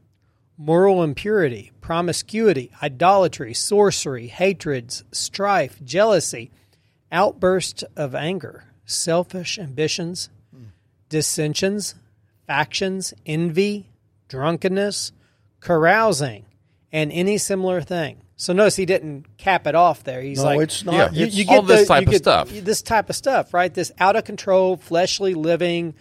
moral 0.57 1.03
impurity, 1.03 1.71
promiscuity, 1.83 2.71
idolatry, 2.83 3.53
sorcery, 3.53 4.29
hatreds, 4.29 5.05
strife, 5.12 5.79
jealousy, 5.85 6.51
outbursts 7.11 7.83
of 7.97 8.14
anger, 8.14 8.64
selfish 8.87 9.59
ambitions, 9.59 10.31
dissensions, 11.11 11.95
factions, 12.47 13.12
envy, 13.27 13.90
drunkenness, 14.29 15.12
carousing, 15.61 16.47
and 16.90 17.12
any 17.12 17.37
similar 17.37 17.81
thing. 17.83 18.18
So 18.37 18.53
notice 18.53 18.77
he 18.77 18.87
didn't 18.87 19.37
cap 19.37 19.66
it 19.66 19.75
off 19.75 20.03
there. 20.05 20.21
He's 20.23 20.38
No, 20.38 20.45
like, 20.45 20.61
it's 20.61 20.85
not. 20.85 20.95
Yeah. 20.95 21.11
You, 21.12 21.27
It's 21.27 21.35
you 21.37 21.45
all 21.49 21.61
get 21.62 21.68
this 21.68 21.81
the- 21.83 21.87
type 21.87 22.07
you 22.07 22.09
of 22.12 22.16
stuff. 22.16 22.49
This 22.51 22.83
type 22.83 23.11
of 23.11 23.16
stuff, 23.16 23.53
right? 23.55 23.73
This 23.73 23.92
out 24.01 24.16
of 24.16 24.25
control, 24.25 24.77
fleshly 24.77 25.35
living, 25.35 25.95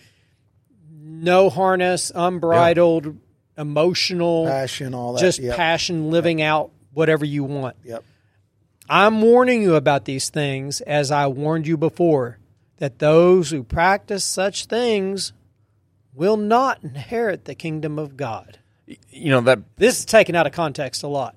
no 0.89 1.49
harness, 1.49 2.11
unbridled, 2.13 3.17
emotional, 3.61 4.45
passion, 4.45 4.93
all 4.93 5.13
that. 5.13 5.21
just 5.21 5.39
yep. 5.39 5.55
passion, 5.55 6.09
living 6.09 6.41
out 6.41 6.71
whatever 6.93 7.23
you 7.23 7.43
want. 7.43 7.77
Yep. 7.83 8.03
I'm 8.89 9.21
warning 9.21 9.61
you 9.61 9.75
about 9.75 10.05
these 10.05 10.29
things 10.29 10.81
as 10.81 11.11
I 11.11 11.27
warned 11.27 11.65
you 11.67 11.77
before, 11.77 12.39
that 12.77 12.99
those 12.99 13.51
who 13.51 13.63
practice 13.63 14.25
such 14.25 14.65
things 14.65 15.31
will 16.13 16.37
not 16.37 16.83
inherit 16.83 17.45
the 17.45 17.55
kingdom 17.55 17.97
of 17.97 18.17
God. 18.17 18.59
You 19.09 19.29
know 19.31 19.41
that. 19.41 19.59
This 19.77 19.99
is 19.99 20.05
taken 20.05 20.35
out 20.35 20.45
of 20.45 20.51
context 20.51 21.03
a 21.03 21.07
lot 21.07 21.35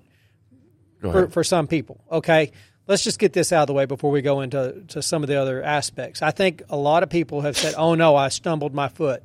for, 1.00 1.28
for 1.28 1.44
some 1.44 1.68
people. 1.68 2.00
Okay, 2.10 2.50
let's 2.88 3.04
just 3.04 3.18
get 3.18 3.32
this 3.32 3.52
out 3.52 3.62
of 3.62 3.66
the 3.68 3.72
way 3.74 3.84
before 3.84 4.10
we 4.10 4.22
go 4.22 4.40
into 4.40 4.82
to 4.88 5.02
some 5.02 5.22
of 5.22 5.28
the 5.28 5.40
other 5.40 5.62
aspects. 5.62 6.22
I 6.22 6.30
think 6.30 6.62
a 6.70 6.76
lot 6.76 7.02
of 7.02 7.10
people 7.10 7.42
have 7.42 7.56
said, 7.56 7.74
"Oh 7.76 7.94
no, 7.94 8.16
I 8.16 8.28
stumbled 8.28 8.74
my 8.74 8.88
foot. 8.88 9.22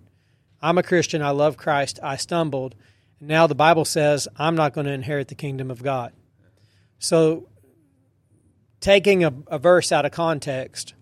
I'm 0.62 0.78
a 0.78 0.84
Christian. 0.84 1.22
I 1.22 1.32
love 1.32 1.58
Christ. 1.58 2.00
I 2.04 2.16
stumbled. 2.18 2.76
Now 3.20 3.48
the 3.48 3.56
Bible 3.56 3.86
says 3.86 4.28
I'm 4.38 4.56
not 4.56 4.74
going 4.74 4.86
to 4.86 4.94
inherit 4.94 5.28
the 5.28 5.36
kingdom 5.36 5.72
of 5.72 5.84
God." 5.84 6.14
So, 7.00 7.48
taking 8.80 9.24
a, 9.24 9.34
a 9.48 9.58
verse 9.58 9.92
out 9.92 10.06
of 10.06 10.12
context 10.12 10.94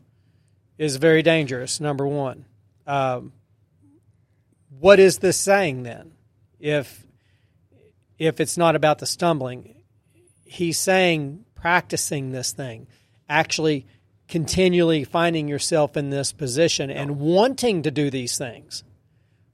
is 0.78 0.98
very 0.98 1.24
dangerous. 1.24 1.80
Number 1.80 2.06
one, 2.06 2.46
um, 2.86 3.34
what 4.80 5.00
is 5.00 5.20
this 5.20 5.38
saying 5.38 5.84
then? 5.84 6.12
If 6.60 7.06
if 8.18 8.40
it's 8.40 8.58
not 8.58 8.76
about 8.76 9.00
the 9.00 9.06
stumbling, 9.06 9.76
he's 10.46 10.80
saying 10.80 11.46
practicing 11.56 12.32
this 12.32 12.52
thing, 12.52 12.88
actually 13.30 13.86
continually 14.28 15.04
finding 15.04 15.48
yourself 15.48 15.96
in 15.96 16.10
this 16.10 16.32
position 16.32 16.90
and 16.90 17.20
wanting 17.20 17.84
to 17.84 17.92
do 17.92 18.10
these 18.10 18.38
things. 18.38 18.84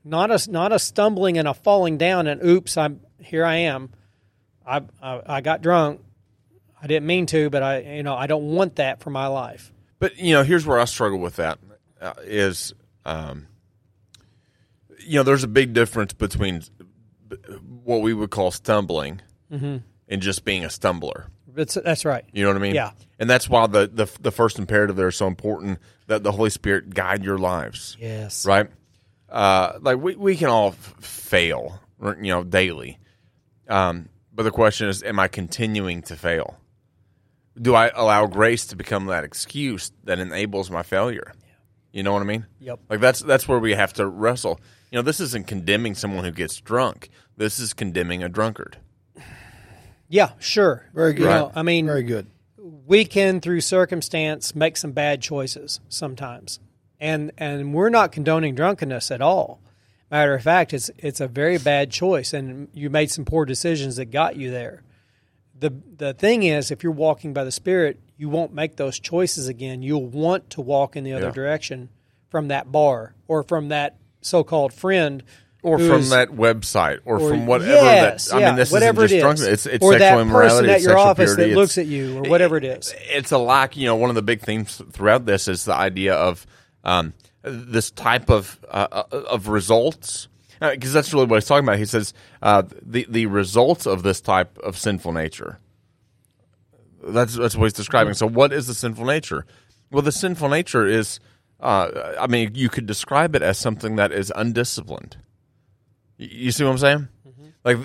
Not 0.04 0.32
a 0.32 0.52
not 0.52 0.72
a 0.72 0.80
stumbling 0.80 1.38
and 1.38 1.48
a 1.48 1.54
falling 1.54 1.98
down 1.98 2.28
and 2.28 2.44
oops, 2.44 2.76
I'm 2.78 3.02
here 3.20 3.46
I 3.46 3.56
am. 3.58 3.92
I 4.66 4.82
I, 5.02 5.22
I 5.26 5.42
got 5.42 5.62
drunk. 5.62 6.02
I 6.82 6.88
didn't 6.88 7.08
mean 7.08 7.26
to, 7.28 7.50
but 7.50 7.64
I 7.64 7.80
you 7.96 8.04
know, 8.04 8.16
I 8.16 8.28
don't 8.28 8.52
want 8.56 8.76
that 8.76 9.00
for 9.02 9.10
my 9.10 9.28
life. 9.28 9.72
But 10.00 10.18
you 10.18 10.34
know, 10.34 10.44
here's 10.44 10.66
where 10.66 10.80
I 10.80 10.86
struggle 10.86 11.20
with 11.20 11.38
that 11.38 11.58
uh, 12.02 12.14
is, 12.24 12.74
um, 13.06 13.48
you 15.00 15.16
know, 15.16 15.24
there's 15.24 15.44
a 15.46 15.48
big 15.48 15.74
difference 15.74 16.12
between 16.14 16.62
what 17.84 18.02
we 18.02 18.14
would 18.14 18.30
call 18.30 18.52
stumbling 18.52 19.22
Mm-hmm. 19.52 19.78
and 20.08 20.22
just 20.22 20.46
being 20.46 20.66
a 20.66 20.68
stumbler. 20.70 21.28
That's 21.48 21.76
that's 21.76 22.06
right. 22.06 22.26
You 22.34 22.42
know 22.44 22.50
what 22.50 22.58
I 22.58 22.60
mean? 22.60 22.74
Yeah. 22.74 22.92
And 23.20 23.30
that's 23.30 23.48
why 23.48 23.68
the, 23.68 23.88
the 23.88 24.10
the 24.20 24.32
first 24.32 24.58
imperative 24.58 24.96
there 24.96 25.08
is 25.10 25.16
so 25.16 25.28
important 25.28 25.78
that 26.08 26.24
the 26.24 26.32
Holy 26.32 26.50
Spirit 26.50 26.92
guide 26.94 27.24
your 27.24 27.38
lives. 27.38 27.96
Yes. 28.00 28.46
Right? 28.48 28.68
Uh, 29.34 29.80
like 29.82 29.98
we, 29.98 30.16
we 30.16 30.36
can 30.38 30.48
all 30.48 30.70
f- 30.70 30.96
fail, 31.02 31.80
you 32.00 32.32
know, 32.32 32.44
daily. 32.44 33.00
Um, 33.68 34.08
but 34.34 34.44
the 34.44 34.52
question 34.52 34.88
is, 34.88 35.04
am 35.04 35.20
I 35.20 35.28
continuing 35.28 36.02
to 36.04 36.16
fail? 36.16 36.58
do 37.62 37.76
I 37.76 37.90
allow 37.90 38.26
grace 38.26 38.66
to 38.68 38.76
become 38.76 39.06
that 39.06 39.24
excuse 39.24 39.92
that 40.06 40.20
enables 40.20 40.72
my 40.72 40.82
failure? 40.84 41.34
You 41.92 42.02
know 42.02 42.12
what 42.14 42.24
I 42.24 42.26
mean? 42.26 42.48
Yep. 42.60 42.80
Like 42.90 43.00
that's 43.00 43.20
that's 43.20 43.48
where 43.48 43.60
we 43.60 43.74
have 43.76 43.94
to 43.94 44.08
wrestle. 44.08 44.60
You 44.92 44.98
know, 44.98 45.02
this 45.04 45.20
isn't 45.20 45.46
condemning 45.48 45.94
someone 45.94 46.24
who 46.24 46.32
gets 46.32 46.60
drunk. 46.60 47.10
This 47.38 47.60
is 47.60 47.74
condemning 47.74 48.24
a 48.24 48.30
drunkard. 48.30 48.78
Yeah, 50.10 50.34
sure. 50.38 50.86
Very 50.94 51.14
good. 51.14 51.24
You 51.24 51.30
know, 51.30 51.52
I 51.56 51.64
mean, 51.64 51.88
Very 51.88 52.04
good. 52.04 52.28
we 52.58 53.04
can 53.04 53.42
through 53.42 53.62
circumstance 53.62 54.54
make 54.54 54.78
some 54.78 54.92
bad 54.92 55.22
choices 55.24 55.80
sometimes 55.90 56.60
and 57.00 57.32
and 57.38 57.74
we're 57.74 57.90
not 57.90 58.12
condoning 58.12 58.56
drunkenness 58.56 59.12
at 59.12 59.22
all 59.22 59.60
matter 60.12 60.34
of 60.36 60.44
fact 60.44 60.74
it's 60.74 60.90
it's 60.98 61.20
a 61.20 61.28
very 61.28 61.58
bad 61.58 61.90
choice 61.92 62.34
and 62.34 62.68
you 62.74 62.90
made 62.90 63.10
some 63.10 63.26
poor 63.26 63.46
decisions 63.46 63.96
that 63.96 64.06
got 64.06 64.36
you 64.36 64.52
there 64.52 64.84
the 65.60 65.74
the 65.98 66.14
thing 66.14 66.44
is 66.44 66.70
if 66.72 66.84
you're 66.84 66.92
walking 66.92 67.34
by 67.34 67.44
the 67.44 67.52
spirit 67.52 68.00
you 68.18 68.30
won't 68.30 68.54
make 68.54 68.76
those 68.76 69.00
choices 69.00 69.48
again 69.48 69.82
you'll 69.82 70.06
want 70.06 70.50
to 70.52 70.62
walk 70.62 70.96
in 70.96 71.04
the 71.04 71.14
other 71.14 71.26
Yeah. 71.28 71.32
direction 71.32 71.90
from 72.30 72.48
that 72.50 72.72
bar 72.72 73.16
or 73.28 73.44
from 73.44 73.70
that 73.70 73.96
so-called 74.22 74.72
friend 74.74 75.24
Or 75.64 75.80
from 75.80 76.10
that 76.10 76.30
website, 76.30 77.00
or, 77.06 77.20
or- 77.20 77.30
from 77.30 77.46
whatever 77.48 77.72
yes, 77.72 78.28
that. 78.28 78.36
I 78.36 78.40
yeah, 78.40 78.46
mean, 78.48 78.56
this 78.58 78.72
whatever 78.72 79.06
isn't 79.06 79.10
just 79.10 79.14
it 79.14 79.16
is. 79.16 79.22
drunkenness. 79.22 79.54
It's, 79.54 79.66
it's 79.66 79.84
or 79.86 79.92
sexual 79.94 80.00
that 80.10 80.22
immorality. 80.22 80.68
person 80.68 80.70
at 80.76 80.82
your 80.82 80.98
office 80.98 81.34
purity, 81.36 81.54
that 81.54 81.60
looks 81.60 81.78
at 81.78 81.86
you 81.88 82.18
or 82.18 82.22
whatever 82.30 82.58
it 82.58 82.66
is 82.66 82.94
it's 83.10 83.32
a 83.32 83.38
lack. 83.38 83.78
You 83.78 83.86
know, 83.88 83.96
one 83.96 84.10
of 84.10 84.16
the 84.16 84.22
big 84.22 84.42
themes 84.42 84.82
throughout 84.92 85.26
this 85.26 85.48
is 85.48 85.64
the 85.66 85.74
idea 85.74 86.14
of 86.16 86.46
um, 86.84 87.14
this 87.44 87.92
type 87.92 88.30
of 88.30 88.60
uh, 88.70 89.04
of 89.12 89.48
results, 89.48 90.28
because 90.60 90.94
that's 90.94 91.14
really 91.14 91.26
what 91.26 91.38
he's 91.38 91.48
talking 91.48 91.66
about. 91.66 91.78
He 91.80 91.86
says 91.86 92.14
uh, 92.42 92.64
the 92.82 93.06
the 93.10 93.26
results 93.28 93.86
of 93.86 94.04
this 94.04 94.22
type 94.22 94.58
of 94.60 94.78
sinful 94.78 95.12
nature. 95.14 95.60
That's 97.06 97.36
that's 97.36 97.56
what 97.56 97.66
he's 97.66 97.74
describing. 97.74 98.14
So, 98.14 98.28
what 98.28 98.54
is 98.54 98.68
the 98.68 98.74
sinful 98.74 99.06
nature? 99.06 99.46
Well, 99.92 100.02
the 100.02 100.12
sinful 100.12 100.50
nature 100.50 100.88
is, 100.88 101.20
uh, 101.60 102.14
I 102.20 102.28
mean, 102.28 102.52
you 102.56 102.70
could 102.70 102.86
describe 102.86 103.36
it 103.36 103.42
as 103.42 103.58
something 103.58 103.98
that 103.98 104.12
is 104.12 104.32
undisciplined. 104.36 105.18
You 106.18 106.52
see 106.52 106.64
what 106.64 106.72
I'm 106.72 106.78
saying? 106.78 107.08
Like, 107.66 107.78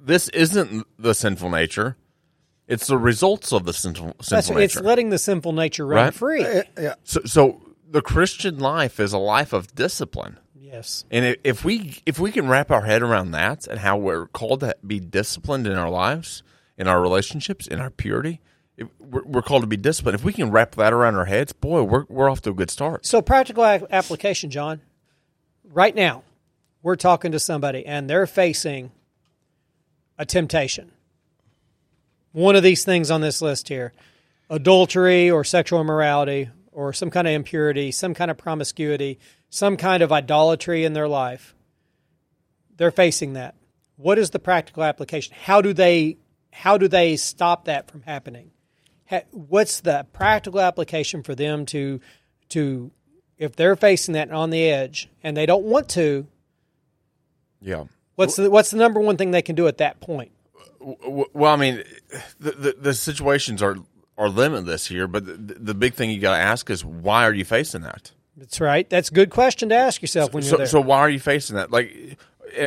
this 0.00 0.28
isn't 0.30 0.86
the 0.98 1.14
sinful 1.14 1.50
nature. 1.50 1.96
It's 2.66 2.86
the 2.86 2.96
results 2.96 3.52
of 3.52 3.64
the 3.66 3.72
sinful, 3.74 4.14
That's, 4.18 4.28
sinful 4.28 4.58
it's 4.58 4.76
nature. 4.76 4.86
letting 4.86 5.10
the 5.10 5.18
sinful 5.18 5.52
nature 5.52 5.86
run 5.86 6.04
Right? 6.04 6.14
free 6.14 6.44
Uh, 6.44 6.62
yeah. 6.80 6.94
so, 7.04 7.20
so 7.24 7.60
the 7.94 8.02
Christian 8.02 8.58
life 8.58 8.98
is 8.98 9.12
a 9.12 9.18
life 9.18 9.52
of 9.52 9.72
discipline. 9.72 10.40
yes 10.52 11.04
And 11.12 11.36
if 11.44 11.64
we 11.64 12.02
if 12.04 12.18
we 12.18 12.32
can 12.32 12.48
wrap 12.48 12.72
our 12.72 12.82
head 12.82 13.02
around 13.02 13.30
that 13.30 13.68
and 13.68 13.78
how 13.78 13.96
we're 13.96 14.26
called 14.26 14.60
to 14.60 14.74
be 14.84 14.98
disciplined 14.98 15.68
in 15.68 15.74
our 15.74 15.88
lives, 15.88 16.42
in 16.76 16.88
our 16.88 17.00
relationships, 17.00 17.68
in 17.68 17.78
our 17.78 17.90
purity, 17.90 18.40
if 18.76 18.88
we're, 18.98 19.22
we're 19.22 19.42
called 19.42 19.62
to 19.62 19.68
be 19.68 19.76
disciplined. 19.76 20.16
If 20.16 20.24
we 20.24 20.32
can 20.32 20.50
wrap 20.50 20.74
that 20.74 20.92
around 20.92 21.14
our 21.14 21.26
heads, 21.26 21.52
boy, 21.52 21.84
we're 21.84 22.04
we're 22.08 22.28
off 22.28 22.42
to 22.42 22.50
a 22.50 22.52
good 22.52 22.68
start. 22.68 23.06
So 23.06 23.22
practical 23.22 23.62
application, 23.64 24.50
John. 24.50 24.80
Right 25.62 25.94
now, 25.94 26.24
we're 26.82 26.96
talking 26.96 27.30
to 27.30 27.38
somebody 27.38 27.86
and 27.86 28.10
they're 28.10 28.26
facing 28.26 28.90
a 30.18 30.26
temptation. 30.26 30.90
One 32.32 32.56
of 32.56 32.64
these 32.64 32.84
things 32.84 33.12
on 33.12 33.20
this 33.20 33.40
list 33.40 33.68
here 33.68 33.92
adultery 34.50 35.30
or 35.30 35.44
sexual 35.44 35.80
immorality 35.80 36.50
or 36.74 36.92
some 36.92 37.10
kind 37.10 37.26
of 37.26 37.32
impurity, 37.32 37.90
some 37.90 38.14
kind 38.14 38.30
of 38.30 38.36
promiscuity, 38.36 39.18
some 39.48 39.76
kind 39.76 40.02
of 40.02 40.12
idolatry 40.12 40.84
in 40.84 40.92
their 40.92 41.08
life. 41.08 41.54
They're 42.76 42.90
facing 42.90 43.34
that. 43.34 43.54
What 43.96 44.18
is 44.18 44.30
the 44.30 44.40
practical 44.40 44.82
application? 44.82 45.34
How 45.40 45.60
do 45.60 45.72
they 45.72 46.18
how 46.52 46.76
do 46.78 46.88
they 46.88 47.16
stop 47.16 47.64
that 47.66 47.90
from 47.90 48.02
happening? 48.02 48.50
What's 49.30 49.80
the 49.80 50.06
practical 50.12 50.60
application 50.60 51.22
for 51.22 51.34
them 51.34 51.66
to 51.66 52.00
to 52.50 52.90
if 53.38 53.54
they're 53.54 53.76
facing 53.76 54.14
that 54.14 54.30
on 54.30 54.50
the 54.50 54.68
edge 54.68 55.08
and 55.22 55.36
they 55.36 55.46
don't 55.46 55.64
want 55.64 55.88
to? 55.90 56.26
Yeah. 57.60 57.84
What's 58.16 58.36
the 58.36 58.50
what's 58.50 58.70
the 58.70 58.76
number 58.76 59.00
one 59.00 59.16
thing 59.16 59.30
they 59.30 59.42
can 59.42 59.54
do 59.54 59.68
at 59.68 59.78
that 59.78 60.00
point? 60.00 60.32
Well, 60.80 61.52
I 61.52 61.56
mean, 61.56 61.82
the, 62.40 62.50
the 62.52 62.76
the 62.78 62.94
situations 62.94 63.62
are 63.62 63.76
are 64.16 64.28
limitless 64.28 64.86
here, 64.86 65.06
but 65.08 65.26
the, 65.26 65.54
the 65.54 65.74
big 65.74 65.94
thing 65.94 66.10
you 66.10 66.20
got 66.20 66.36
to 66.36 66.42
ask 66.42 66.70
is 66.70 66.84
why 66.84 67.24
are 67.24 67.32
you 67.34 67.44
facing 67.44 67.82
that? 67.82 68.12
That's 68.36 68.60
right. 68.60 68.88
That's 68.88 69.10
a 69.10 69.12
good 69.12 69.30
question 69.30 69.68
to 69.70 69.74
ask 69.74 70.02
yourself 70.02 70.32
when 70.34 70.42
you're 70.42 70.50
So, 70.50 70.56
there. 70.58 70.66
so 70.66 70.80
why 70.80 70.98
are 71.00 71.10
you 71.10 71.20
facing 71.20 71.56
that? 71.56 71.70
Like, 71.70 72.18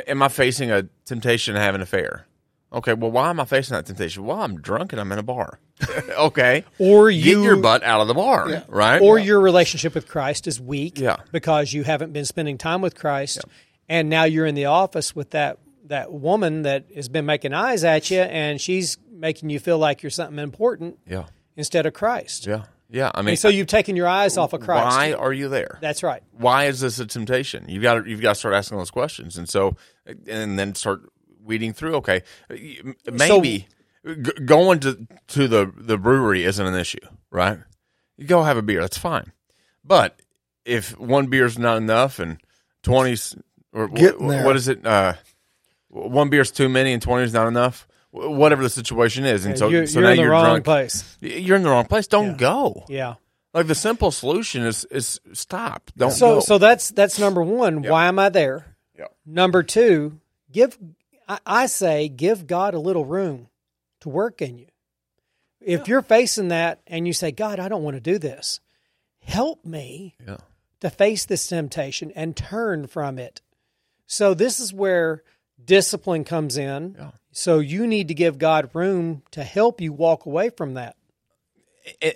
am 0.07 0.21
I 0.23 0.27
facing 0.29 0.71
a 0.71 0.83
temptation 1.05 1.55
to 1.55 1.59
have 1.59 1.75
an 1.75 1.81
affair? 1.81 2.25
Okay, 2.71 2.93
well, 2.93 3.11
why 3.11 3.29
am 3.29 3.39
I 3.39 3.45
facing 3.45 3.75
that 3.75 3.85
temptation? 3.85 4.25
Well, 4.25 4.41
I'm 4.41 4.59
drunk 4.59 4.91
and 4.91 4.99
I'm 4.99 5.09
in 5.13 5.19
a 5.19 5.23
bar. 5.23 5.59
okay, 6.17 6.63
Or 6.79 7.09
get 7.11 7.23
your 7.25 7.55
butt 7.55 7.83
out 7.83 8.01
of 8.01 8.07
the 8.07 8.13
bar, 8.13 8.63
right? 8.67 9.01
or 9.01 9.17
your 9.19 9.39
relationship 9.39 9.93
with 9.95 10.07
Christ 10.07 10.47
is 10.47 10.59
weak 10.59 10.99
Yeah. 10.99 11.17
because 11.31 11.71
you 11.71 11.83
haven't 11.83 12.11
been 12.13 12.25
spending 12.25 12.57
time 12.57 12.81
with 12.81 12.95
Christ 12.95 13.39
and 13.87 14.09
now 14.09 14.23
you're 14.25 14.45
in 14.45 14.55
the 14.55 14.65
office 14.65 15.15
with 15.15 15.29
that 15.31 15.59
that 15.85 16.11
woman 16.11 16.63
that 16.63 16.85
has 16.95 17.07
been 17.07 17.25
making 17.25 17.53
eyes 17.53 17.83
at 17.85 18.11
you 18.11 18.19
and 18.19 18.59
she's 18.59 18.97
making 19.09 19.49
you 19.49 19.57
feel 19.59 19.77
like 19.77 20.03
you're 20.03 20.09
something 20.09 20.37
important 20.39 20.97
yeah, 21.07 21.25
instead 21.57 21.85
of 21.85 21.93
Christ. 21.93 22.45
yeah, 22.47 22.63
yeah. 22.89 23.11
I 23.13 23.21
mean, 23.21 23.29
And 23.31 23.39
so 23.39 23.49
you've 23.49 23.67
taken 23.67 23.95
your 23.97 24.07
eyes 24.07 24.37
off 24.37 24.53
of 24.53 24.61
Christ. 24.61 24.85
why 24.95 25.11
are 25.13 25.33
you 25.33 25.49
there? 25.49 25.77
That's 25.81 26.03
right. 26.03 26.23
why 26.31 26.65
is 26.65 26.79
this 26.79 26.99
a 26.99 27.05
temptation? 27.05 27.65
You've 27.67 27.83
got 27.83 27.95
to, 28.03 28.09
you've 28.09 28.21
got 28.21 28.29
to 28.29 28.35
start 28.35 28.55
asking 28.55 28.77
those 28.77 28.91
questions, 28.91 29.37
and 29.37 29.49
so 29.49 29.75
and 30.05 30.57
then 30.57 30.73
start 30.75 31.01
weeding 31.43 31.73
through. 31.73 31.95
Okay, 31.95 32.21
m- 32.49 32.95
maybe 33.11 33.67
g- 34.05 34.31
going 34.45 34.79
to 34.81 35.05
to 35.29 35.47
the 35.49 35.69
the 35.75 35.97
brewery 35.97 36.45
isn't 36.45 36.65
an 36.65 36.75
issue, 36.75 37.05
right? 37.31 37.59
You 38.17 38.25
go 38.25 38.43
have 38.43 38.57
a 38.57 38.61
beer, 38.61 38.79
that's 38.81 38.97
fine. 38.97 39.31
But 39.83 40.21
if 40.65 40.97
one 40.99 41.27
beer's 41.27 41.57
not 41.59 41.77
enough 41.77 42.19
and 42.19 42.39
twenties 42.83 43.35
or 43.73 43.87
wh- 43.87 43.93
Getting 43.93 44.25
wh- 44.27 44.29
there. 44.31 44.45
what 44.45 44.55
is 44.55 44.67
it? 44.67 44.85
Uh, 44.85 45.13
one 45.89 46.29
beer's 46.29 46.51
too 46.51 46.67
many 46.69 46.93
and 46.93 47.01
twenty 47.01 47.23
is 47.25 47.33
not 47.33 47.47
enough. 47.47 47.87
Wh- 48.11 48.31
Whatever 48.31 48.63
the 48.63 48.69
situation 48.69 49.25
is, 49.25 49.45
and 49.45 49.57
so 49.57 49.67
you're 49.69 49.87
so 49.87 49.99
you're 49.99 50.07
now 50.07 50.11
in 50.11 50.17
the 50.17 50.23
you're 50.23 50.31
wrong 50.31 50.45
drunk. 50.45 50.63
place. 50.65 51.17
You're 51.21 51.55
in 51.57 51.63
the 51.63 51.69
wrong 51.69 51.85
place. 51.85 52.07
Don't 52.07 52.31
Yeah. 52.31 52.37
go. 52.37 52.85
Yeah. 52.89 53.15
Like 53.53 53.67
the 53.67 53.75
simple 53.75 54.11
solution 54.11 54.63
is 54.63 54.85
is 54.85 55.19
stop. 55.33 55.89
Don't 55.97 56.11
So 56.11 56.35
go. 56.35 56.39
so 56.41 56.57
that's 56.57 56.89
that's 56.91 57.17
number 57.19 57.41
one. 57.43 57.81
Why 57.83 58.07
am 58.07 58.19
I 58.19 58.29
there? 58.29 58.75
Yep. 58.97 59.15
Number 59.25 59.63
two, 59.63 60.19
give 60.51 60.77
I, 61.27 61.39
I 61.45 61.65
say 61.67 62.07
give 62.07 62.47
God 62.47 62.73
a 62.73 62.79
little 62.79 63.05
room 63.05 63.47
to 64.01 64.09
work 64.09 64.41
in 64.41 64.57
you. 64.57 64.67
If 65.59 65.87
you're 65.87 66.01
facing 66.03 66.47
that 66.49 66.79
and 66.87 67.05
you 67.07 67.13
say, 67.13 67.31
God, 67.31 67.59
I 67.59 67.67
don't 67.67 67.83
want 67.83 67.95
to 67.97 68.01
do 68.01 68.17
this, 68.19 68.61
help 69.21 69.65
me 69.65 70.15
yeah. 70.25 70.37
to 70.79 70.89
face 70.89 71.25
this 71.25 71.47
temptation 71.47 72.11
and 72.15 72.37
turn 72.37 72.87
from 72.87 73.19
it. 73.19 73.41
So 74.05 74.33
this 74.33 74.59
is 74.61 74.71
where 74.71 75.23
discipline 75.63 76.23
comes 76.23 76.57
in. 76.57 76.95
Yeah. 76.97 77.11
So 77.31 77.59
you 77.59 77.85
need 77.85 78.07
to 78.07 78.13
give 78.13 78.37
God 78.37 78.69
room 78.73 79.23
to 79.31 79.43
help 79.43 79.79
you 79.79 79.93
walk 79.93 80.25
away 80.25 80.49
from 80.49 80.73
that. 80.73 80.95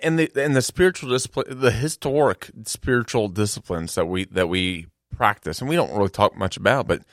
and 0.02 0.18
the 0.20 0.32
and 0.36 0.56
the 0.56 0.62
spiritual 0.62 1.10
discipline, 1.10 1.60
the 1.60 1.72
historic 1.72 2.50
spiritual 2.66 3.28
disciplines 3.28 3.96
that 3.96 4.08
we 4.08 4.26
that 4.26 4.50
we 4.50 4.88
practice, 5.16 5.62
and 5.62 5.70
we 5.70 5.76
don't 5.76 5.96
really 5.96 6.10
talk 6.10 6.36
much 6.36 6.58
about, 6.58 6.88
but 6.88 7.04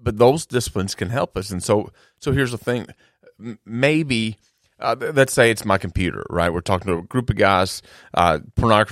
but 0.00 0.18
those 0.18 0.46
disciplines 0.46 0.94
can 0.94 1.10
help 1.10 1.36
us. 1.36 1.50
And 1.50 1.62
so 1.62 1.90
so 2.18 2.32
here's 2.32 2.52
the 2.52 2.58
thing, 2.58 2.86
maybe. 3.64 4.38
Uh, 4.80 4.96
let's 5.14 5.32
say 5.32 5.48
it's 5.48 5.64
my 5.64 5.78
computer, 5.78 6.24
right? 6.28 6.52
We're 6.52 6.60
talking 6.60 6.92
to 6.92 6.98
a 6.98 7.02
group 7.02 7.30
of 7.30 7.36
guys. 7.36 7.82
Uh, 8.14 8.40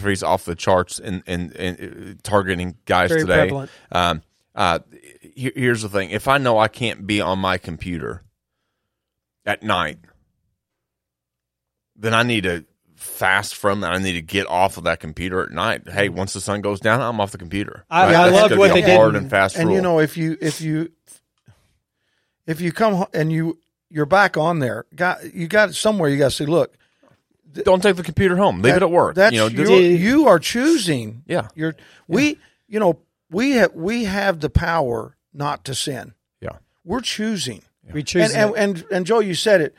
is 0.05 0.23
off 0.23 0.45
the 0.45 0.55
charts 0.55 1.01
and 1.01 1.25
and, 1.27 1.57
and 1.57 1.81
uh, 1.81 2.21
targeting 2.23 2.77
guys 2.85 3.09
Very 3.09 3.23
today. 3.23 3.67
Um, 3.91 4.23
uh, 4.55 4.81
here- 5.35 5.53
here's 5.55 5.83
the 5.83 5.89
thing: 5.89 6.11
if 6.11 6.29
I 6.29 6.39
know 6.39 6.59
I 6.59 6.69
can't 6.69 7.07
be 7.07 7.21
on 7.21 7.39
my 7.39 7.59
computer 7.59 8.23
at 9.47 9.63
night, 9.63 9.99
then 11.97 12.15
I 12.15 12.23
need 12.23 12.45
to 12.45 12.65
fast 12.97 13.55
from 13.55 13.81
that. 13.81 13.93
I 13.93 13.99
need 13.99 14.13
to 14.15 14.23
get 14.23 14.47
off 14.47 14.77
of 14.77 14.85
that 14.85 15.01
computer 15.01 15.43
at 15.43 15.51
night. 15.51 15.89
Hey, 15.89 16.09
once 16.09 16.33
the 16.33 16.41
sun 16.41 16.61
goes 16.61 16.81
down, 16.81 17.01
I'm 17.01 17.21
off 17.21 17.31
the 17.33 17.39
computer. 17.39 17.85
I- 17.91 18.05
Right? 18.07 18.15
I 18.17 18.31
That's 18.31 18.57
what 18.57 18.75
they 18.75 18.83
did 18.83 18.97
hard 18.97 19.11
in- 19.15 19.23
and 19.23 19.31
fast 19.31 19.57
and 19.57 19.69
rule. 19.69 19.77
you 19.77 19.83
know 19.83 19.99
if 20.01 20.17
you 20.17 20.37
if 20.41 20.61
you 20.61 20.91
if 22.47 22.61
you 22.61 22.73
come 22.73 23.07
and 23.15 23.33
you 23.33 23.59
you're 23.89 24.07
back 24.07 24.37
on 24.37 24.59
there 24.59 24.87
got 24.95 25.35
you 25.35 25.47
got 25.49 25.75
somewhere 25.75 26.09
you 26.11 26.19
got 26.19 26.31
to 26.31 26.37
say 26.37 26.47
look 26.47 26.75
don't 27.65 27.83
take 27.83 27.97
the 27.97 28.03
computer 28.05 28.37
home. 28.37 28.63
Leave 28.63 28.77
it 28.77 28.83
at 28.83 28.91
work. 28.91 29.17
that's 29.17 29.35
you 29.35 29.41
know, 29.41 29.49
you 29.49 30.29
are 30.29 30.39
choosing 30.39 31.23
Yeah. 31.27 31.49
you're 31.55 31.75
we 32.07 32.39
you 32.69 32.79
know 32.79 32.99
we 33.31 33.53
have 33.53 33.75
we 33.75 34.05
have 34.05 34.41
the 34.41 34.51
power 34.51 35.17
not 35.33 35.65
to 35.65 35.75
sin 35.75 36.15
yeah, 36.41 36.57
We 36.85 36.93
we're 36.97 37.01
choosing 37.01 37.63
We 37.93 38.03
choose 38.03 38.35
and, 38.35 38.55
and 38.57 38.79
and 38.81 38.87
and 38.93 39.07
Joe 39.07 39.21
you 39.21 39.35
said 39.35 39.61
it 39.61 39.75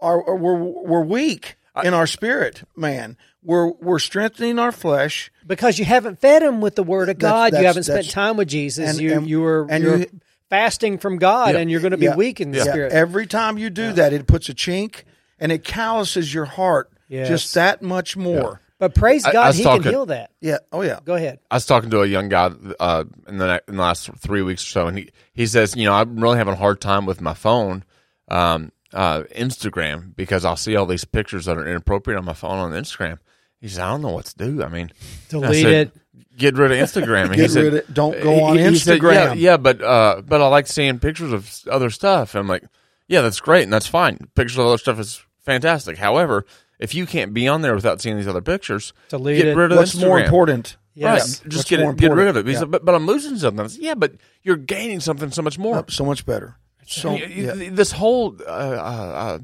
are, 0.00 0.22
are 0.28 0.36
we're 0.36 0.54
we're 0.56 1.04
weak 1.04 1.56
in 1.84 1.94
our 1.94 2.06
spirit 2.06 2.62
man 2.76 3.16
we're 3.42 3.70
we're 3.72 3.98
strengthening 3.98 4.58
our 4.58 4.72
flesh 4.72 5.30
because 5.46 5.78
you 5.78 5.84
haven't 5.84 6.18
fed 6.20 6.42
him 6.42 6.60
with 6.60 6.74
the 6.74 6.82
word 6.82 7.08
of 7.08 7.18
That's- 7.18 7.52
God. 7.52 7.58
You 7.58 7.66
haven't 7.66 7.84
spent 7.84 8.10
time 8.10 8.36
with 8.36 8.48
Jesus. 8.48 8.90
and- 8.90 9.00
you 9.00 9.12
and- 9.14 9.26
you 9.28 9.40
were 9.40 9.66
and 9.70 9.82
you're 9.82 9.96
you- 10.00 10.20
fasting 10.50 10.98
from 10.98 11.16
God, 11.16 11.54
and 11.54 11.70
you're 11.70 11.80
going 11.80 11.92
to 11.92 11.96
be 11.96 12.06
Yeah. 12.06 12.16
weak 12.16 12.40
in 12.40 12.50
the 12.50 12.58
Yeah. 12.58 12.64
spirit. 12.64 12.92
Every 12.92 13.26
time 13.26 13.56
you 13.56 13.70
do 13.70 13.92
that, 13.92 14.12
it 14.12 14.26
puts 14.26 14.48
a 14.48 14.52
chink 14.54 15.04
and 15.38 15.52
it 15.52 15.62
calluses 15.64 16.34
your 16.34 16.44
heart 16.44 16.90
Yes. 17.08 17.28
just 17.28 17.54
that 17.54 17.82
much 17.82 18.16
more. 18.16 18.60
But 18.80 18.94
praise 18.96 19.24
I- 19.24 19.28
I 19.28 19.32
God, 19.32 19.46
was 19.48 19.56
he 19.58 19.62
talking- 19.62 19.82
can 19.84 19.92
heal 19.92 20.06
that. 20.06 20.30
Yeah. 20.40 20.58
Oh 20.72 20.82
yeah. 20.82 20.98
Go 21.04 21.14
ahead. 21.14 21.38
I 21.50 21.56
was 21.56 21.66
talking 21.66 21.90
to 21.90 22.00
a 22.02 22.06
young 22.06 22.28
guy 22.28 22.50
uh, 22.80 23.04
in 23.28 23.38
the 23.38 23.62
in 23.68 23.76
the 23.76 23.82
last 23.82 24.10
three 24.18 24.42
weeks 24.42 24.64
or 24.64 24.70
so, 24.70 24.86
and 24.88 24.98
he 24.98 25.10
he 25.32 25.46
says, 25.46 25.76
you 25.76 25.84
know, 25.84 25.92
I'm 25.92 26.18
really 26.18 26.38
having 26.38 26.54
a 26.54 26.56
hard 26.56 26.80
time 26.80 27.06
with 27.06 27.20
my 27.20 27.34
phone, 27.34 27.84
um, 28.28 28.72
uh, 28.92 29.22
Instagram, 29.36 30.16
because 30.16 30.44
I'll 30.44 30.56
see 30.56 30.74
all 30.76 30.86
these 30.86 31.04
pictures 31.04 31.44
that 31.44 31.56
are 31.58 31.66
inappropriate 31.66 32.18
on 32.18 32.24
my 32.24 32.32
phone 32.32 32.58
on 32.58 32.72
Instagram. 32.72 33.18
He 33.60 33.68
said, 33.68 33.82
I 33.84 33.90
don't 33.90 34.02
know 34.02 34.12
what 34.12 34.24
to 34.26 34.36
do. 34.36 34.62
I 34.62 34.68
mean, 34.68 34.90
I 34.90 35.30
Delete 35.30 35.62
said, 35.62 35.86
it. 35.88 36.36
Get 36.38 36.56
rid 36.56 36.72
of 36.72 36.78
Instagram. 36.78 37.24
And 37.26 37.34
he 37.34 37.42
Get 37.42 37.50
said- 37.50 37.64
rid 37.64 37.74
of 37.74 37.78
it. 37.80 37.92
Don't 37.94 38.22
go 38.22 38.44
on 38.44 38.56
he- 38.56 38.64
he 38.64 38.76
said, 38.76 38.98
Instagram. 39.00 39.12
yeah, 39.12 39.32
yeah, 39.34 39.56
but 39.58 39.82
uh, 39.82 40.22
but 40.26 40.40
I 40.40 40.46
like 40.48 40.66
seeing 40.66 40.98
pictures 40.98 41.32
of 41.32 41.50
other 41.70 41.90
stuff. 41.90 42.34
I'm 42.34 42.48
like, 42.48 42.64
yeah, 43.08 43.20
that's 43.20 43.40
great 43.40 43.64
and 43.64 43.72
that's 43.72 43.86
fine. 43.86 44.16
Pictures 44.34 44.56
of 44.56 44.66
other 44.66 44.78
stuff 44.78 44.98
is 44.98 45.22
fantastic. 45.44 45.98
However, 45.98 46.46
if 46.80 46.94
you 46.94 47.06
can't 47.06 47.32
be 47.32 47.46
on 47.46 47.62
there 47.62 47.74
without 47.74 48.00
seeing 48.00 48.16
these 48.16 48.26
other 48.26 48.40
pictures, 48.42 48.92
Delete 49.08 49.36
get 49.36 49.46
it. 49.48 49.56
rid 49.56 49.70
of 49.70 49.78
What's 49.78 49.94
more 49.94 50.18
important? 50.20 50.76
Yes. 50.94 51.40
Right. 51.42 51.50
Just 51.50 51.68
get 51.68 51.80
it, 51.80 51.96
get 51.96 52.12
rid 52.12 52.26
of 52.28 52.36
it. 52.36 52.46
Yeah. 52.46 52.58
said, 52.58 52.70
but, 52.70 52.84
but 52.84 52.94
I'm 52.94 53.06
losing 53.06 53.36
something. 53.38 53.64
I 53.64 53.68
said, 53.68 53.80
yeah, 53.82 53.94
but 53.94 54.14
you're 54.42 54.56
gaining 54.56 54.98
something 55.00 55.30
so 55.30 55.40
much 55.42 55.58
more. 55.58 55.76
Yep, 55.76 55.90
so 55.92 56.04
much 56.04 56.26
better. 56.26 56.56
So 56.86 57.14
You- 57.14 57.26
you- 57.26 57.54
yeah. 57.54 57.70
This 57.70 57.92
whole 57.92 58.36
uh, 58.40 58.50
uh, 58.50 59.38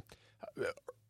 uh, 0.58 0.64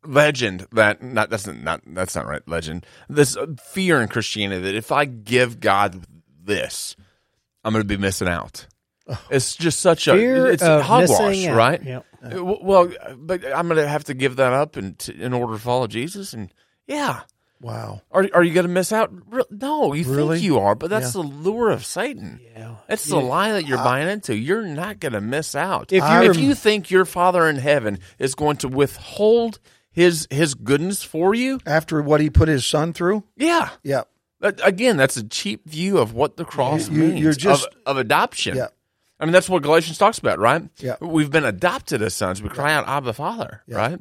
legend 0.05 0.67
that 0.71 1.01
not 1.01 1.29
that's 1.29 1.47
not 1.47 1.81
that's 1.87 2.15
not 2.15 2.27
right. 2.27 2.47
Legend. 2.47 2.85
This 3.09 3.35
uh, 3.35 3.47
fear 3.61 4.01
in 4.01 4.07
Christianity 4.07 4.61
that 4.61 4.75
if 4.75 4.91
I 4.91 5.05
give 5.05 5.59
God 5.59 6.05
this, 6.43 6.95
I'm 7.63 7.73
going 7.73 7.81
to 7.83 7.87
be 7.87 7.97
missing 7.97 8.27
out. 8.27 8.67
It's 9.29 9.55
just 9.55 9.79
such 9.79 10.07
a 10.07 10.13
Fear 10.13 10.47
it's 10.47 10.63
of 10.63 10.81
hogwash, 10.83 11.47
right? 11.47 11.81
Yep. 11.81 12.05
Uh, 12.23 12.43
Well, 12.43 12.91
but 13.17 13.45
I'm 13.45 13.67
going 13.67 13.81
to 13.81 13.87
have 13.87 14.05
to 14.05 14.13
give 14.13 14.37
that 14.37 14.53
up 14.53 14.77
in, 14.77 14.95
to, 14.95 15.13
in 15.15 15.33
order 15.33 15.53
to 15.53 15.59
follow 15.59 15.87
Jesus, 15.87 16.33
and 16.33 16.51
yeah. 16.87 17.21
wow. 17.61 18.01
Are, 18.11 18.27
are 18.33 18.43
you 18.43 18.53
going 18.53 18.65
to 18.67 18.71
miss 18.71 18.91
out? 18.91 19.11
Re- 19.31 19.43
No, 19.51 19.93
you 19.93 20.03
Really? 20.05 20.37
think 20.37 20.45
you 20.45 20.59
are, 20.59 20.75
but 20.75 20.89
that's 20.89 21.13
the 21.13 21.19
lure 21.21 21.69
of 21.69 21.85
Satan. 21.85 22.39
Yeah. 22.55 22.75
That's 22.87 23.05
the 23.05 23.17
lie 23.19 23.51
that 23.53 23.67
you're 23.67 23.77
buying 23.77 24.07
into. 24.07 24.35
You're 24.35 24.65
not 24.65 24.99
going 24.99 25.13
to 25.13 25.21
miss 25.21 25.55
out. 25.55 25.91
If 25.93 26.03
you, 26.03 26.31
if 26.31 26.37
you 26.37 26.55
think 26.55 26.89
your 26.91 27.05
Father 27.05 27.47
in 27.47 27.57
heaven 27.57 27.99
is 28.19 28.35
going 28.35 28.57
to 28.57 28.67
withhold 28.67 29.59
his 29.91 30.27
his 30.29 30.53
goodness 30.53 31.01
for 31.03 31.33
you, 31.33 31.59
After 31.65 32.01
what 32.01 32.21
he 32.21 32.29
put 32.29 32.47
his 32.47 32.65
son 32.65 32.93
through, 32.93 33.23
yeah. 33.35 33.69
yeah, 33.83 34.03
But 34.39 34.59
again, 34.65 34.95
that's 34.95 35.17
a 35.17 35.27
cheap 35.27 35.67
view 35.67 35.97
of 35.97 36.13
what 36.13 36.37
the 36.37 36.45
cross 36.45 36.87
You- 36.87 36.95
you- 36.95 37.07
means 37.09 37.19
you're 37.21 37.33
just- 37.33 37.65
of, 37.65 37.73
of 37.85 37.97
adoption. 37.97 38.55
Yeah. 38.57 38.67
I 39.19 39.25
mean, 39.25 39.31
that's 39.33 39.49
what 39.49 39.63
Galatians 39.63 39.97
talks 39.97 40.19
about, 40.19 40.37
right? 40.39 40.63
Yeah. 40.77 40.95
We've 41.01 41.31
been 41.31 41.45
adopted 41.45 42.01
as 42.01 42.13
sons. 42.13 42.41
We 42.41 42.49
cry 42.49 42.73
out, 42.73 42.87
Abba, 42.87 43.13
Father, 43.13 43.63
right? 43.67 43.99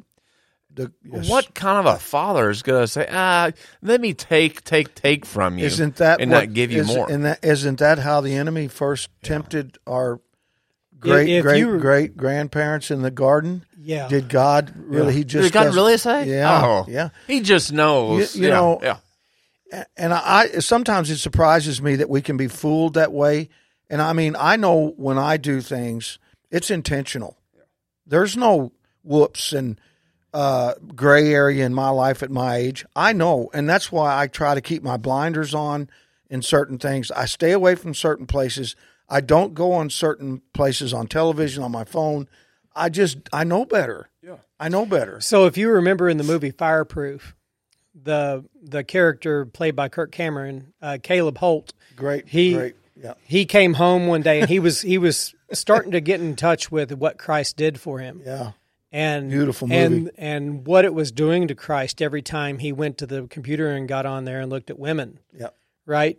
the, 0.76 0.92
yes. 1.11 1.29
What 1.29 1.55
kind 1.55 1.79
of 1.87 1.94
a 1.94 1.98
father 1.98 2.50
is 2.50 2.62
going 2.62 2.83
to 2.83 2.87
say, 2.87 3.07
ah, 3.11 3.50
let 3.81 4.00
me 4.00 4.12
take, 4.12 4.62
take, 4.62 4.94
take 4.94 5.24
from 5.24 5.59
you 5.59 5.64
isn't 5.64 5.96
that 5.96 6.20
and 6.20 6.31
what, 6.31 6.38
not 6.48 6.52
give 6.55 6.70
you 6.70 6.83
is- 6.83 6.87
more? 6.87 7.11
And 7.11 7.24
that 7.24 7.42
isn't 7.44 7.79
that 7.79 7.98
how 7.98 8.20
the 8.20 8.35
enemy 8.35 8.68
first 8.68 9.09
tempted 9.22 9.79
our 9.87 10.20
great 10.98 11.29
if 11.31 11.42
great 11.42 11.59
you- 11.61 11.79
great 11.79 12.16
grandparents 12.16 12.90
in 12.90 13.00
the 13.02 13.11
garden? 13.11 13.64
Yeah. 13.79 14.09
Did 14.09 14.29
God 14.29 14.72
really? 14.76 15.14
He 15.14 15.24
just 15.24 15.44
Did 15.44 15.52
God 15.52 15.74
really 15.74 15.96
say? 15.96 16.29
Yeah, 16.29 16.62
Oh, 16.64 16.85
yeah. 16.88 17.09
He 17.26 17.40
just 17.40 17.72
knows. 17.72 18.35
You- 18.37 18.42
you 18.42 18.48
yeah, 18.48 18.55
know, 18.55 18.79
yeah. 18.83 19.85
and 19.96 20.12
I, 20.12 20.20
I 20.57 20.59
sometimes 20.59 21.09
it 21.11 21.18
surprises 21.18 21.81
me 21.81 21.96
that 21.96 22.11
we 22.11 22.20
can 22.20 22.37
be 22.37 22.48
fooled 22.48 22.94
that 22.94 23.12
way. 23.12 23.48
And 23.88 24.03
I 24.03 24.12
mean, 24.12 24.35
I 24.38 24.57
know 24.57 24.94
when 24.96 25.18
I 25.18 25.37
do 25.37 25.61
things, 25.61 26.18
it's 26.51 26.70
intentional. 26.70 27.37
There's 28.07 28.37
no 28.37 28.72
whoops 29.03 29.53
and 29.53 29.81
uh, 30.33 30.75
gray 30.94 31.33
area 31.33 31.64
in 31.64 31.72
my 31.75 31.88
life 31.88 32.22
at 32.22 32.31
my 32.31 32.57
age. 32.57 32.85
I 32.94 33.12
know, 33.12 33.51
and 33.55 33.68
that's 33.68 33.90
why 33.90 34.20
I 34.20 34.27
try 34.27 34.55
to 34.55 34.61
keep 34.61 34.83
my 34.83 34.96
blinders 34.96 35.55
on 35.55 35.88
in 36.29 36.42
certain 36.42 36.79
things. 36.79 37.11
I 37.11 37.25
stay 37.25 37.53
away 37.53 37.75
from 37.75 37.94
certain 37.94 38.27
places. 38.27 38.77
I 39.09 39.20
don't 39.20 39.55
go 39.55 39.72
on 39.72 39.88
certain 39.90 40.42
places 40.53 40.92
on 40.92 41.07
television, 41.07 41.62
on 41.62 41.72
my 41.72 41.85
phone. 41.85 42.29
I 42.75 42.88
just 42.90 43.18
I 43.33 43.44
know 43.44 43.64
better. 43.64 44.11
Yeah, 44.22 44.37
I 44.61 44.68
know 44.68 44.85
better. 44.85 45.20
So 45.20 45.46
if 45.46 45.57
you 45.57 45.70
remember 45.70 46.09
in 46.09 46.18
the 46.18 46.25
movie 46.25 46.51
Fireproof, 46.51 47.35
the 47.94 48.44
the 48.62 48.85
character 48.85 49.46
played 49.46 49.75
by 49.75 49.88
Kirk 49.88 50.12
Cameron, 50.12 50.75
uh, 50.83 50.99
Caleb 51.03 51.38
Holt, 51.38 51.72
Great, 51.94 52.29
He- 52.29 52.53
great. 52.55 52.77
Yeah, 53.02 53.14
he 53.24 53.44
came 53.44 53.74
home 53.74 54.06
one 54.06 54.22
day 54.22 54.40
and 54.40 54.48
he 54.48 54.59
was 54.59 54.80
he 54.80 54.98
was 54.98 55.35
starting 55.52 55.92
to 55.92 56.00
get 56.00 56.20
in 56.20 56.35
touch 56.37 56.70
with 56.72 56.92
what 56.92 57.18
Christ 57.18 57.56
did 57.56 57.78
for 57.80 57.98
him. 57.98 58.22
yeah. 58.24 58.52
and 58.92 59.30
Beautiful 59.30 59.68
and 59.70 59.94
movie. 60.04 60.11
and 60.16 60.66
what 60.66 60.85
it 60.85 60.94
was 60.94 61.12
doing 61.12 61.48
to 61.48 61.54
Christ 61.54 62.00
every 62.00 62.22
time 62.22 62.59
he 62.59 62.72
went 62.72 62.98
to 62.98 63.06
the 63.06 63.26
computer 63.28 63.70
and 63.70 63.87
got 63.88 64.06
on 64.06 64.24
there 64.24 64.40
and 64.40 64.48
looked 64.50 64.70
at 64.70 64.78
women, 64.78 65.18
Yeah. 65.38 65.48
right? 65.85 66.18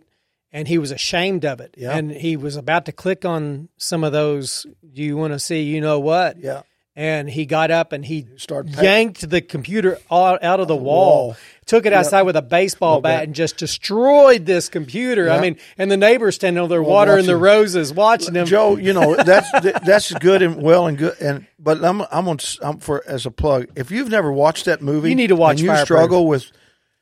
And 0.52 0.68
he 0.68 0.78
was 0.78 0.90
ashamed 0.92 1.44
of 1.44 1.60
it, 1.60 1.74
Yeah. 1.76 1.96
and 1.96 2.10
he 2.10 2.36
was 2.36 2.56
about 2.56 2.86
to 2.86 2.92
click 2.92 3.24
on 3.24 3.68
some 3.76 4.04
of 4.04 4.12
those. 4.12 4.64
Do 4.94 5.02
you 5.02 5.16
want 5.16 5.32
to 5.34 5.38
see? 5.38 5.62
You 5.62 5.80
know 5.80 5.98
what? 5.98 6.38
Yeah. 6.38 6.62
And 7.00 7.30
he 7.30 7.46
got 7.46 7.70
up 7.70 7.92
and 7.92 8.04
he 8.04 8.26
Start 8.38 8.72
pa- 8.72 8.82
yanked 8.82 9.30
the 9.30 9.40
computer 9.40 9.98
out, 10.10 10.42
out 10.42 10.58
of 10.58 10.66
the 10.66 10.74
wall, 10.74 11.28
wall. 11.28 11.36
took 11.64 11.86
it 11.86 11.92
outside 11.92 12.22
with 12.22 12.34
a 12.34 12.42
baseball 12.42 13.00
bat, 13.00 13.22
and 13.22 13.36
just 13.36 13.56
destroyed 13.56 14.46
this 14.46 14.68
computer. 14.68 15.30
I 15.30 15.40
mean, 15.40 15.58
and 15.78 15.92
the 15.92 15.96
neighbors 15.96 16.34
standing 16.34 16.60
over 16.60 16.70
there 16.70 16.82
watering 16.82 17.26
the 17.26 17.36
roses, 17.36 17.94
watching 17.94 18.34
him. 18.34 18.46
Joe, 18.46 18.76
you 18.76 18.92
know 18.92 19.14
that's 19.14 19.48
that's 19.86 20.12
good 20.14 20.42
and 20.42 20.60
well 20.60 20.88
and 20.88 20.98
good 20.98 21.14
and 21.20 21.46
but 21.60 21.84
I'm 21.84 22.00
I'm 22.10 22.26
on 22.26 22.38
I'm 22.62 22.78
for 22.80 23.04
as 23.06 23.26
a 23.26 23.30
plug. 23.30 23.68
If 23.76 23.92
you've 23.92 24.08
never 24.10 24.32
watched 24.32 24.64
that 24.64 24.82
movie, 24.82 25.10
You 25.10 25.14
need 25.14 25.28
to 25.28 25.36
watch 25.36 25.60
And 25.60 25.68
you 25.68 25.76
struggle 25.76 26.26
with, 26.26 26.50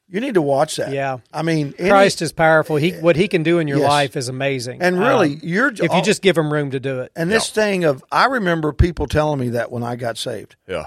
you 0.08 0.20
need 0.20 0.34
to 0.34 0.42
watch 0.42 0.76
that. 0.76 0.92
Yeah. 0.92 1.18
I 1.32 1.42
mean, 1.42 1.74
any- 1.78 1.88
Christ 1.90 2.22
is 2.22 2.32
powerful. 2.32 2.76
He 2.76 2.92
what 2.92 3.16
he 3.16 3.26
can 3.28 3.42
do 3.42 3.58
in 3.58 3.66
your 3.68 3.78
Yes. 3.78 3.88
life 3.88 4.16
is 4.16 4.28
amazing. 4.28 4.80
and 4.82 4.98
really, 4.98 5.32
Um, 5.34 5.40
you're 5.42 5.68
if 5.68 5.80
you 5.92 6.02
just 6.02 6.22
give 6.22 6.36
him 6.38 6.52
room 6.52 6.70
to 6.72 6.80
do 6.80 7.00
it. 7.00 7.12
and 7.16 7.30
this 7.30 7.50
thing 7.50 7.84
of 7.84 8.04
I 8.12 8.26
remember 8.26 8.72
people 8.72 9.06
telling 9.06 9.40
me 9.40 9.50
that 9.50 9.70
when 9.72 9.82
I 9.82 9.96
got 9.96 10.16
saved. 10.18 10.56
Yeah. 10.68 10.86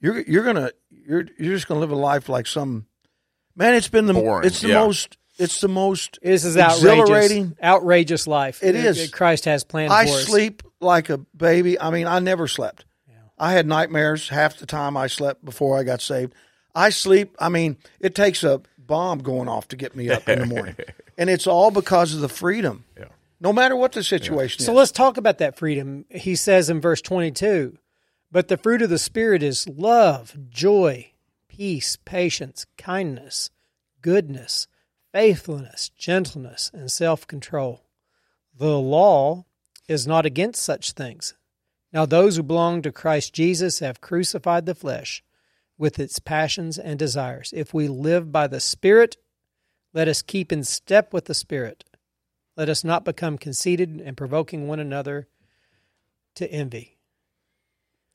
You're 0.00 0.20
you're 0.20 0.44
gonna 0.44 0.70
you're 0.90 1.24
you're 1.38 1.54
just 1.54 1.68
gonna 1.68 1.80
live 1.80 1.90
a 1.90 1.96
life 1.96 2.28
like 2.28 2.46
some 2.46 2.86
man. 3.56 3.74
It's 3.74 3.88
been 3.88 4.06
the 4.06 4.14
Boring, 4.14 4.46
it's 4.46 4.60
the 4.60 4.68
yeah. 4.68 4.80
most 4.80 5.16
it's 5.38 5.60
the 5.60 5.68
most 5.68 6.18
This 6.22 6.44
is 6.44 6.56
outrageous. 6.56 6.84
exhilarating. 7.00 7.56
Outrageous 7.62 8.26
life. 8.26 8.62
It 8.62 8.72
that- 8.72 8.84
is. 8.84 8.96
that 8.98 9.12
Christ 9.12 9.44
has 9.46 9.64
planned 9.64 9.92
I 9.92 10.06
for 10.06 10.12
us. 10.12 10.24
sleep 10.24 10.62
like 10.80 11.10
a 11.10 11.18
baby. 11.18 11.80
I 11.80 11.90
mean, 11.90 12.06
I 12.06 12.18
never 12.20 12.46
slept. 12.48 12.84
I 13.36 13.52
had 13.52 13.66
nightmares 13.66 14.28
half 14.28 14.58
the 14.58 14.66
time 14.66 14.96
I 14.96 15.08
slept 15.08 15.44
before 15.44 15.76
I 15.76 15.82
got 15.82 16.00
saved. 16.00 16.34
I 16.74 16.90
sleep. 16.90 17.36
I 17.38 17.48
mean, 17.48 17.76
it 18.00 18.14
takes 18.14 18.42
a 18.42 18.60
bomb 18.78 19.20
going 19.20 19.48
off 19.48 19.68
to 19.68 19.76
get 19.76 19.94
me 19.96 20.10
up 20.10 20.28
in 20.28 20.40
the 20.40 20.46
morning, 20.46 20.76
and 21.18 21.30
it's 21.30 21.46
all 21.46 21.70
because 21.70 22.14
of 22.14 22.20
the 22.20 22.28
freedom. 22.28 22.84
Yeah. 22.98 23.06
No 23.40 23.52
matter 23.52 23.76
what 23.76 23.92
the 23.92 24.02
situation 24.02 24.60
is. 24.60 24.66
So 24.66 24.72
is. 24.72 24.76
let's 24.76 24.92
talk 24.92 25.16
about 25.16 25.38
that 25.38 25.58
freedom. 25.58 26.04
He 26.08 26.34
says 26.34 26.70
in 26.70 26.80
verse 26.80 27.02
22, 27.02 27.78
but 28.30 28.48
the 28.48 28.56
fruit 28.56 28.82
of 28.82 28.90
the 28.90 28.98
Spirit 28.98 29.42
is 29.42 29.68
love, 29.68 30.36
joy, 30.48 31.12
peace, 31.48 31.96
patience, 32.04 32.66
kindness, 32.78 33.50
goodness, 34.02 34.66
faithfulness, 35.12 35.90
gentleness, 35.90 36.70
and 36.74 36.90
self 36.90 37.26
control. 37.26 37.84
The 38.56 38.78
law 38.78 39.44
is 39.88 40.06
not 40.06 40.26
against 40.26 40.62
such 40.62 40.92
things. 40.92 41.34
Now, 41.92 42.06
those 42.06 42.36
who 42.36 42.42
belong 42.42 42.82
to 42.82 42.90
Christ 42.92 43.32
Jesus 43.32 43.78
have 43.78 44.00
crucified 44.00 44.66
the 44.66 44.74
flesh 44.74 45.22
with 45.78 45.98
its 45.98 46.18
passions 46.18 46.78
and 46.78 46.98
desires. 46.98 47.52
If 47.56 47.74
we 47.74 47.88
live 47.88 48.30
by 48.30 48.46
the 48.46 48.60
Spirit, 48.60 49.16
let 49.92 50.08
us 50.08 50.22
keep 50.22 50.52
in 50.52 50.64
step 50.64 51.12
with 51.12 51.24
the 51.26 51.34
Spirit. 51.34 51.84
Let 52.56 52.68
us 52.68 52.84
not 52.84 53.04
become 53.04 53.36
conceited 53.38 54.00
and 54.04 54.16
provoking 54.16 54.68
one 54.68 54.78
another 54.80 55.26
to 56.36 56.50
envy. 56.50 56.98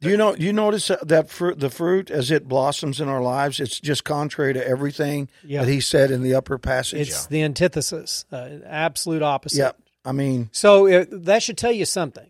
Do 0.02 0.10
you 0.10 0.16
know? 0.16 0.34
You 0.34 0.54
notice 0.54 0.90
that 1.02 1.30
fruit, 1.30 1.60
the 1.60 1.70
fruit 1.70 2.10
as 2.10 2.32
it 2.32 2.48
blossoms 2.48 3.02
in 3.02 3.10
our 3.10 3.22
lives, 3.22 3.60
it's 3.60 3.82
just 3.82 4.06
contrary 4.06 4.54
to 4.54 4.66
everything 4.66 5.28
Yeah. 5.44 5.66
that 5.66 5.70
he 5.70 5.82
said 5.82 6.10
in 6.10 6.24
the 6.24 6.34
upper 6.36 6.58
passage. 6.58 7.10
It's 7.10 7.26
the 7.26 7.42
antithesis, 7.44 8.24
uh, 8.32 8.60
absolute 8.66 9.22
opposite. 9.22 9.58
yeah. 9.58 9.72
I 10.06 10.14
mean, 10.14 10.48
So 10.54 10.86
it, 10.88 11.10
that 11.26 11.44
should 11.44 11.58
tell 11.58 11.74
you 11.74 11.84
something 11.84 12.30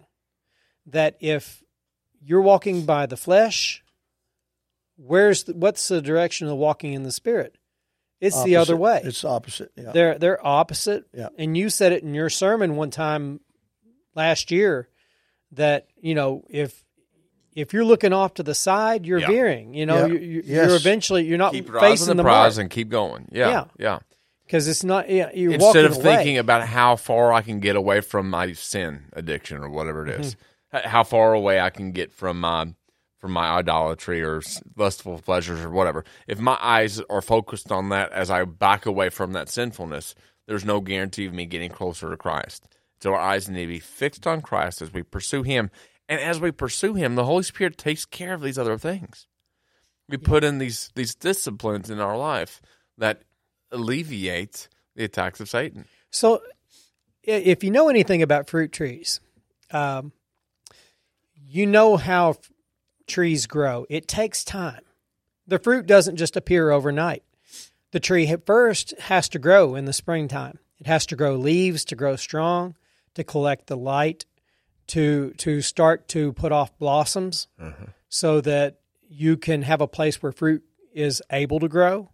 that 0.87 1.15
if 1.19 1.63
you're 2.19 2.41
walking 2.41 2.85
by 2.85 3.05
the 3.05 3.15
flesh, 3.17 3.83
where's 5.03 5.43
the, 5.45 5.53
what's 5.53 5.87
the 5.87 6.01
direction 6.01 6.47
of 6.47 6.57
walking 6.57 6.93
in 6.93 7.03
the 7.03 7.11
spirit? 7.11 7.55
It's 8.21 8.43
the 8.43 8.57
other 8.57 8.75
way. 8.75 9.01
It's 9.03 9.23
opposite. 9.23 9.71
Yeah. 9.77 9.91
They're 9.93 10.19
they're 10.19 10.45
opposite. 10.45 11.05
Yeah. 11.13 11.29
And 11.37 11.57
you 11.57 11.69
said 11.69 11.93
it 11.93 12.03
in 12.03 12.13
your 12.13 12.29
sermon 12.29 12.75
one 12.75 12.91
time 12.91 13.39
last 14.13 14.51
year 14.51 14.89
that 15.53 15.87
you 16.01 16.15
know 16.15 16.43
if 16.49 16.83
if 17.55 17.73
you're 17.73 17.85
looking 17.85 18.11
off 18.13 18.33
to 18.35 18.43
the 18.43 18.53
side, 18.53 19.05
you're 19.05 19.19
Yeah. 19.19 19.27
veering. 19.27 19.73
You 19.73 19.85
know, 19.85 20.05
Yeah. 20.05 20.13
you, 20.13 20.19
you, 20.19 20.41
Yes. 20.45 20.67
you're 20.67 20.75
eventually 20.75 21.25
you're 21.25 21.37
not 21.37 21.53
Keep 21.53 21.71
facing 21.71 22.07
the, 22.07 22.15
the, 22.15 22.23
prize 22.23 22.57
mark 22.57 22.63
and 22.63 22.69
keep 22.69 22.89
going. 22.89 23.29
Yeah. 23.31 23.49
Yeah. 23.49 23.63
Yeah. 23.79 23.99
because 24.45 24.67
it's 24.67 24.83
not. 24.83 25.09
Yeah, 25.09 25.29
you're 25.33 25.53
Instead 25.53 25.85
of 25.85 25.93
away. 25.93 26.03
thinking 26.03 26.37
about 26.39 26.67
how 26.67 26.97
far 26.97 27.31
I 27.31 27.41
can 27.41 27.59
get 27.61 27.75
away 27.77 28.01
from 28.01 28.29
my 28.29 28.51
sin 28.51 29.05
addiction 29.13 29.59
or 29.59 29.69
whatever 29.69 30.05
it 30.05 30.19
is, 30.19 30.35
Mm-hmm. 30.73 30.89
how 30.89 31.03
far 31.05 31.33
away 31.33 31.59
I 31.61 31.69
can 31.69 31.91
get 31.93 32.11
from 32.11 32.41
my 32.41 32.73
from 33.19 33.31
my 33.31 33.49
idolatry 33.49 34.23
or 34.23 34.41
lustful 34.75 35.19
pleasures 35.19 35.59
or 35.59 35.69
whatever, 35.69 36.03
if 36.27 36.39
my 36.39 36.57
eyes 36.61 37.01
are 37.09 37.21
focused 37.21 37.71
on 37.71 37.89
that 37.89 38.11
as 38.11 38.31
I 38.31 38.43
back 38.45 38.85
away 38.85 39.09
from 39.09 39.33
that 39.33 39.49
sinfulness, 39.49 40.15
there's 40.47 40.65
no 40.65 40.79
guarantee 40.79 41.25
of 41.25 41.33
me 41.33 41.45
getting 41.45 41.69
closer 41.69 42.09
to 42.09 42.17
Christ. 42.17 42.67
So 43.01 43.13
our 43.13 43.19
eyes 43.19 43.47
need 43.49 43.61
to 43.61 43.67
be 43.67 43.79
fixed 43.79 44.25
on 44.25 44.41
Christ 44.41 44.81
as 44.81 44.93
we 44.93 45.03
pursue 45.03 45.43
Him. 45.43 45.69
And 46.07 46.19
as 46.19 46.39
we 46.39 46.51
pursue 46.51 46.95
Him, 46.95 47.15
the 47.15 47.25
Holy 47.25 47.43
Spirit 47.43 47.77
takes 47.77 48.05
care 48.05 48.33
of 48.33 48.41
these 48.41 48.57
other 48.57 48.77
things. 48.77 49.27
We 50.07 50.17
put 50.17 50.43
in 50.43 50.57
these 50.57 50.89
these 50.95 51.13
disciplines 51.13 51.89
in 51.89 51.99
our 51.99 52.17
life 52.17 52.61
that 52.97 53.21
alleviate 53.71 54.67
the 54.95 55.03
attacks 55.03 55.39
of 55.39 55.49
Satan. 55.49 55.85
So, 56.09 56.41
if 57.21 57.63
you 57.63 57.69
know 57.69 57.89
anything 57.89 58.23
about 58.23 58.49
fruit 58.49 58.71
trees, 58.71 59.19
um, 59.71 60.11
you 61.35 61.67
know 61.67 61.95
how 61.95 62.37
trees 63.09 63.47
grow. 63.47 63.85
It 63.89 64.07
takes 64.07 64.43
time. 64.43 64.81
The 65.47 65.59
fruit 65.59 65.85
doesn't 65.85 66.17
just 66.17 66.37
appear 66.37 66.71
overnight. 66.71 67.23
The 67.91 67.99
tree 67.99 68.27
at 68.27 68.45
first 68.45 68.93
has 68.99 69.27
to 69.29 69.39
grow 69.39 69.75
in 69.75 69.85
the 69.85 69.93
springtime. 69.93 70.59
It 70.79 70.87
has 70.87 71.05
to 71.07 71.15
grow 71.15 71.35
leaves 71.35 71.83
to 71.85 71.95
grow 71.95 72.15
strong, 72.15 72.75
to 73.15 73.23
collect 73.23 73.67
the 73.67 73.75
light, 73.75 74.25
to 74.87 75.33
to 75.37 75.61
start 75.61 76.07
to 76.09 76.33
put 76.33 76.51
off 76.51 76.77
blossoms, 76.77 77.47
mm-hmm. 77.59 77.85
so 78.07 78.41
that 78.41 78.79
you 79.09 79.37
can 79.37 79.63
have 79.63 79.81
a 79.81 79.87
place 79.87 80.21
where 80.21 80.31
fruit 80.31 80.63
is 80.93 81.21
able 81.31 81.59
to 81.59 81.67
grow. 81.67 82.11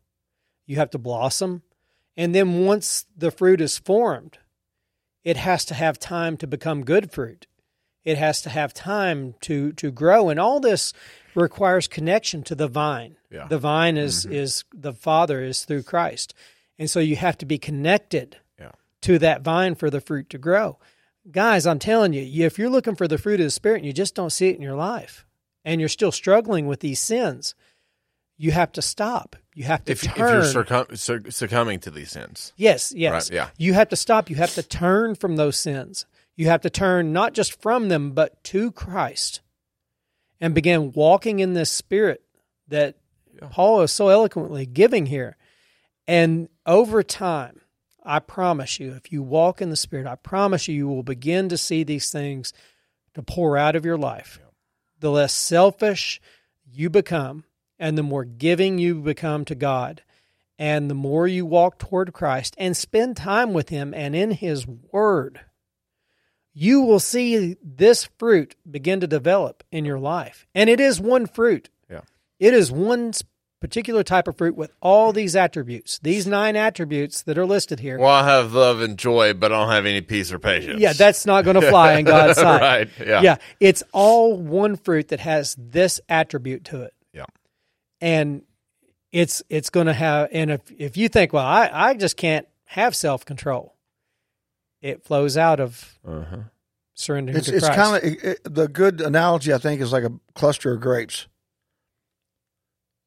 You 0.65 0.77
have 0.77 0.89
to 0.91 0.97
blossom. 0.97 1.61
And 2.17 2.33
then 2.33 2.65
once 2.65 3.05
the 3.15 3.31
fruit 3.31 3.59
is 3.59 3.77
formed, 3.77 4.37
it 5.23 5.37
has 5.37 5.65
to 5.65 5.73
have 5.73 5.99
time 5.99 6.37
to 6.37 6.47
become 6.47 6.85
good 6.85 7.11
fruit. 7.11 7.47
It 8.05 8.17
has 8.17 8.41
to 8.43 8.49
have 8.49 8.73
time 8.73 9.33
to 9.41 9.73
to 9.73 9.91
grow 9.91 10.29
and 10.29 10.39
all 10.39 10.59
this 10.59 10.93
requires 11.33 11.87
connection 11.87 12.43
to 12.43 12.55
the 12.55 12.67
vine. 12.67 13.17
Yeah. 13.29 13.47
The 13.47 13.57
vine 13.57 13.97
is 13.97 14.25
mm-hmm. 14.25 14.33
is 14.35 14.63
the 14.73 14.93
Father 14.93 15.43
is 15.43 15.65
through 15.65 15.83
Christ. 15.83 16.33
And 16.79 16.89
so 16.89 16.99
you 16.99 17.15
have 17.15 17.37
to 17.39 17.45
be 17.45 17.57
connected 17.57 18.37
Yeah. 18.59 18.71
to 19.01 19.17
that 19.19 19.41
vine 19.41 19.75
for 19.75 19.89
the 19.89 20.01
fruit 20.01 20.29
to 20.29 20.37
grow. 20.37 20.77
Guys, 21.31 21.65
I'm 21.65 21.79
telling 21.79 22.13
you, 22.13 22.45
if 22.45 22.59
you're 22.59 22.69
looking 22.69 22.95
for 22.95 23.07
the 23.07 23.17
fruit 23.17 23.39
of 23.39 23.45
the 23.45 23.51
spirit 23.51 23.77
and 23.77 23.85
you 23.85 23.93
just 23.93 24.13
don't 24.13 24.29
see 24.29 24.49
it 24.49 24.55
in 24.55 24.61
your 24.61 24.75
life 24.75 25.25
and 25.63 25.81
you're 25.81 25.89
still 25.89 26.11
struggling 26.11 26.67
with 26.67 26.81
these 26.81 26.99
sins, 26.99 27.55
you 28.37 28.51
have 28.51 28.71
to 28.73 28.81
stop. 28.81 29.35
You 29.55 29.63
have 29.63 29.83
to 29.85 29.91
If, 29.93 30.03
if 30.03 30.17
you're 30.17 30.43
succumb, 30.43 30.87
suc- 30.95 31.31
succumbing 31.31 31.79
to 31.79 31.89
these 31.91 32.11
sins, 32.11 32.53
Yes, 32.57 32.93
yes. 32.95 33.11
Right, 33.29 33.35
yeah. 33.35 33.49
You 33.57 33.73
have 33.73 33.89
to 33.89 33.95
stop. 33.95 34.29
You 34.29 34.35
have 34.35 34.53
to 34.55 34.63
turn 34.63 35.15
from 35.15 35.37
those 35.37 35.57
sins. 35.57 36.05
You 36.35 36.47
have 36.47 36.61
to 36.61 36.69
turn 36.69 37.13
not 37.13 37.33
just 37.33 37.61
from 37.61 37.87
them, 37.87 38.11
but 38.11 38.43
to 38.45 38.71
Christ 38.71 39.41
and 40.41 40.53
begin 40.53 40.91
walking 40.91 41.39
in 41.39 41.53
this 41.53 41.71
spirit 41.71 42.21
that 42.67 42.95
Paul 43.51 43.81
is 43.81 43.91
so 43.91 44.09
eloquently 44.09 44.65
giving 44.65 45.05
here. 45.05 45.37
And 46.07 46.49
over 46.65 47.03
time, 47.03 47.61
I 48.03 48.19
promise 48.19 48.79
you, 48.79 48.93
if 48.93 49.11
you 49.11 49.23
walk 49.23 49.61
in 49.61 49.69
the 49.69 49.75
spirit, 49.75 50.05
I 50.05 50.15
promise 50.15 50.67
you, 50.67 50.75
you 50.75 50.87
will 50.87 51.03
begin 51.03 51.49
to 51.49 51.57
see 51.57 51.83
these 51.83 52.11
things 52.11 52.53
to 53.13 53.23
pour 53.23 53.57
out 53.57 53.75
of 53.75 53.85
your 53.85 53.97
life. 53.97 54.39
The 54.99 55.11
less 55.11 55.33
selfish 55.33 56.21
you 56.71 56.89
become, 56.89 57.45
and 57.79 57.97
the 57.97 58.03
more 58.03 58.25
giving 58.25 58.77
you 58.77 58.95
become 58.95 59.45
to 59.45 59.55
God, 59.55 60.03
and 60.57 60.89
the 60.89 60.95
more 60.95 61.27
you 61.27 61.45
walk 61.45 61.79
toward 61.79 62.13
Christ 62.13 62.55
and 62.57 62.77
spend 62.77 63.17
time 63.17 63.53
with 63.53 63.69
Him 63.69 63.93
and 63.93 64.15
in 64.15 64.31
His 64.31 64.67
Word, 64.67 65.41
you 66.57 66.81
will 66.81 67.01
see 67.01 67.57
this 67.61 68.05
fruit 68.17 68.55
begin 68.69 69.01
to 69.01 69.07
develop 69.07 69.63
in 69.71 69.83
your 69.85 69.99
life. 69.99 70.47
And 70.55 70.69
it 70.69 70.79
is 70.79 70.99
one 71.01 71.27
fruit. 71.27 71.69
Yeah. 71.91 72.01
It 72.39 72.53
is 72.53 72.71
one 72.71 73.11
particular 73.59 74.03
type 74.03 74.27
of 74.29 74.37
fruit 74.37 74.55
with 74.55 74.71
all 74.81 75.11
these 75.11 75.35
attributes, 75.35 75.99
these 75.99 76.25
nine 76.25 76.55
attributes 76.55 77.23
that 77.23 77.37
are 77.37 77.45
listed 77.45 77.79
here. 77.79 77.99
well, 77.99 78.09
I 78.09 78.23
have 78.23 78.53
love 78.53 78.79
and 78.79 78.97
joy, 78.97 79.33
but 79.33 79.51
I 79.51 79.57
don't 79.57 79.71
have 79.71 79.85
any 79.85 79.99
peace 80.01 80.31
or 80.31 80.39
patience. 80.39 80.79
Yeah, 80.79 80.93
that's 80.93 81.25
not 81.25 81.43
going 81.43 81.59
to 81.59 81.69
fly 81.69 81.93
in 81.97 82.05
God's 82.05 82.39
sight. 82.39 82.61
right. 82.61 82.89
Yeah. 83.05 83.21
Yeah, 83.21 83.35
it's 83.59 83.83
all 83.91 84.37
one 84.37 84.77
fruit 84.77 85.09
that 85.09 85.19
has 85.19 85.55
this 85.59 85.99
attribute 86.07 86.63
to 86.65 86.83
it. 86.83 86.93
Yeah. 87.11 87.25
And 87.99 88.43
it's 89.11 89.43
it's 89.49 89.69
going 89.69 89.87
to 89.87 89.93
have 89.93 90.29
and 90.31 90.51
if 90.51 90.61
if 90.77 90.95
you 90.95 91.09
think, 91.09 91.33
well, 91.33 91.45
I 91.45 91.69
I 91.73 91.93
just 91.95 92.15
can't 92.17 92.47
have 92.65 92.95
self-control. 92.95 93.74
It 94.85 95.03
flows 95.03 95.35
out 95.35 95.59
of 95.59 95.97
Uh-huh. 96.07 96.37
surrendering 96.93 97.37
It's 97.37 97.47
to 97.47 97.55
it's 97.55 97.65
Christ. 97.65 97.79
kind 97.79 98.03
of 98.03 98.23
it, 98.23 98.39
the 98.43 98.67
good 98.67 99.01
analogy. 99.01 99.53
I 99.53 99.57
think 99.57 99.81
is 99.81 99.91
like 99.91 100.03
a 100.03 100.11
cluster 100.35 100.73
of 100.73 100.81
grapes. 100.81 101.27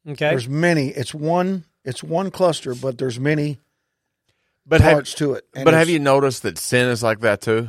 okay. 0.08 0.30
There's 0.30 0.48
many. 0.48 0.88
It's 0.88 1.14
one. 1.14 1.64
It's 1.84 2.02
one 2.02 2.30
cluster, 2.30 2.74
but 2.74 2.98
there's 2.98 3.18
many 3.20 3.58
But 4.66 4.80
have, 4.80 4.92
parts 4.94 5.14
to 5.14 5.34
it. 5.34 5.44
And 5.54 5.64
but 5.64 5.74
have 5.74 5.88
you 5.88 5.98
noticed 5.98 6.42
that 6.42 6.58
sin 6.58 6.88
is 6.88 7.02
like 7.02 7.20
that 7.20 7.40
too? 7.40 7.68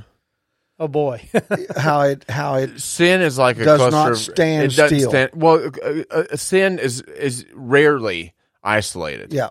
Oh 0.80 0.88
boy. 0.88 1.30
how 1.78 2.02
it 2.02 2.26
how 2.30 2.56
it 2.56 2.80
Sin 2.82 3.22
is 3.22 3.38
like 3.38 3.58
a 3.60 3.66
Does 3.66 3.78
cluster 3.78 3.92
not 3.96 4.12
of- 4.12 4.18
stand 4.18 4.64
it 4.66 4.72
still. 4.72 5.10
stand- 5.10 5.32
well, 5.36 5.70
uh, 5.84 6.02
uh, 6.10 6.36
sin 6.36 6.80
is 6.80 7.02
is 7.02 7.46
rarely 7.54 8.34
isolated. 8.64 9.34
yeah 9.34 9.50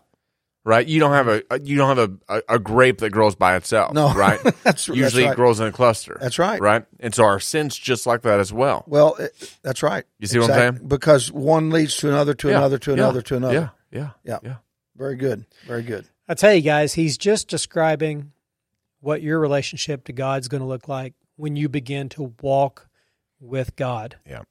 Right. 0.69 0.87
You 0.87 1.01
don't 1.01 1.13
have 1.13 1.29
a 1.29 1.43
you 1.63 1.77
don't 1.79 1.97
have 1.97 2.11
a, 2.29 2.35
a, 2.37 2.57
a 2.57 2.59
grape 2.59 2.99
that 2.99 3.09
grows 3.11 3.35
by 3.35 3.57
itself. 3.57 3.95
No. 3.95 4.13
Right. 4.15 4.39
That's- 4.43 4.63
that's 4.63 4.89
usually 4.89 5.23
right. 5.25 5.33
it 5.33 5.37
grows 5.37 5.61
in 5.61 5.67
a 5.67 5.73
cluster. 5.73 6.19
That's 6.21 6.39
right. 6.39 6.61
Right. 6.61 6.85
And 7.01 7.15
so 7.15 7.25
our 7.25 7.41
sin's 7.41 7.75
just 7.77 8.07
like 8.07 8.21
that 8.23 8.39
as 8.39 8.53
well. 8.53 8.85
well 8.87 9.15
it, 9.17 9.57
that's 9.63 9.83
right. 9.83 10.05
You 10.19 10.27
see 10.27 10.39
what 10.39 10.51
I'm 10.51 10.75
saying? 10.75 10.87
Because 10.87 11.33
one 11.33 11.71
leads 11.71 11.97
to 11.99 12.09
another 12.09 12.35
to 12.35 12.49
Yeah. 12.51 12.59
another 12.59 12.77
to 12.79 12.91
Yeah. 12.91 12.95
another 12.95 13.23
to 13.23 13.37
another. 13.37 13.55
Yeah. 13.55 13.69
Yeah. 13.91 14.11
Yeah. 14.25 14.39
Yeah. 14.43 14.57
Very 14.95 15.17
good. 15.17 15.47
Very 15.67 15.83
good. 15.83 16.05
I 16.29 16.35
tell 16.35 16.53
you 16.53 16.61
guys, 16.61 16.93
he's 16.93 17.17
just 17.17 17.49
describing 17.49 18.33
what 19.01 19.23
your 19.23 19.41
relationship 19.41 20.05
to 20.05 20.13
God's 20.13 20.49
going 20.49 20.61
to 20.61 20.67
look 20.67 20.87
like 20.87 21.15
when 21.37 21.57
you 21.57 21.71
begin 21.71 22.11
to 22.11 22.35
walk 22.43 22.89
with 23.41 23.75
God. 23.77 24.17
Yeah. 24.29 24.43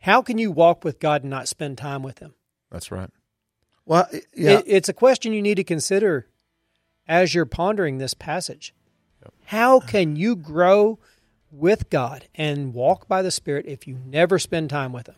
How 0.00 0.20
can 0.20 0.36
you 0.36 0.50
walk 0.52 0.84
with 0.84 0.98
God 0.98 1.22
and 1.22 1.30
not 1.30 1.48
spend 1.48 1.78
time 1.78 2.02
with 2.02 2.18
him? 2.18 2.34
That's 2.70 2.90
right. 2.90 3.08
Well, 3.86 4.08
yeah. 4.34 4.58
It, 4.58 4.64
it's 4.66 4.88
a 4.88 4.92
question 4.92 5.32
you 5.32 5.40
need 5.42 5.54
to 5.54 5.64
consider 5.64 6.26
as 7.08 7.34
you're 7.34 7.46
pondering 7.46 7.98
this 7.98 8.14
passage. 8.14 8.74
How 9.46 9.80
can 9.80 10.16
you 10.16 10.36
grow 10.36 10.98
with 11.52 11.88
God 11.88 12.26
and 12.34 12.74
walk 12.74 13.06
by 13.08 13.22
the 13.22 13.30
Spirit 13.30 13.64
if 13.66 13.86
you 13.86 13.96
never 14.04 14.38
spend 14.38 14.70
time 14.70 14.92
with 14.92 15.08
Him? 15.08 15.14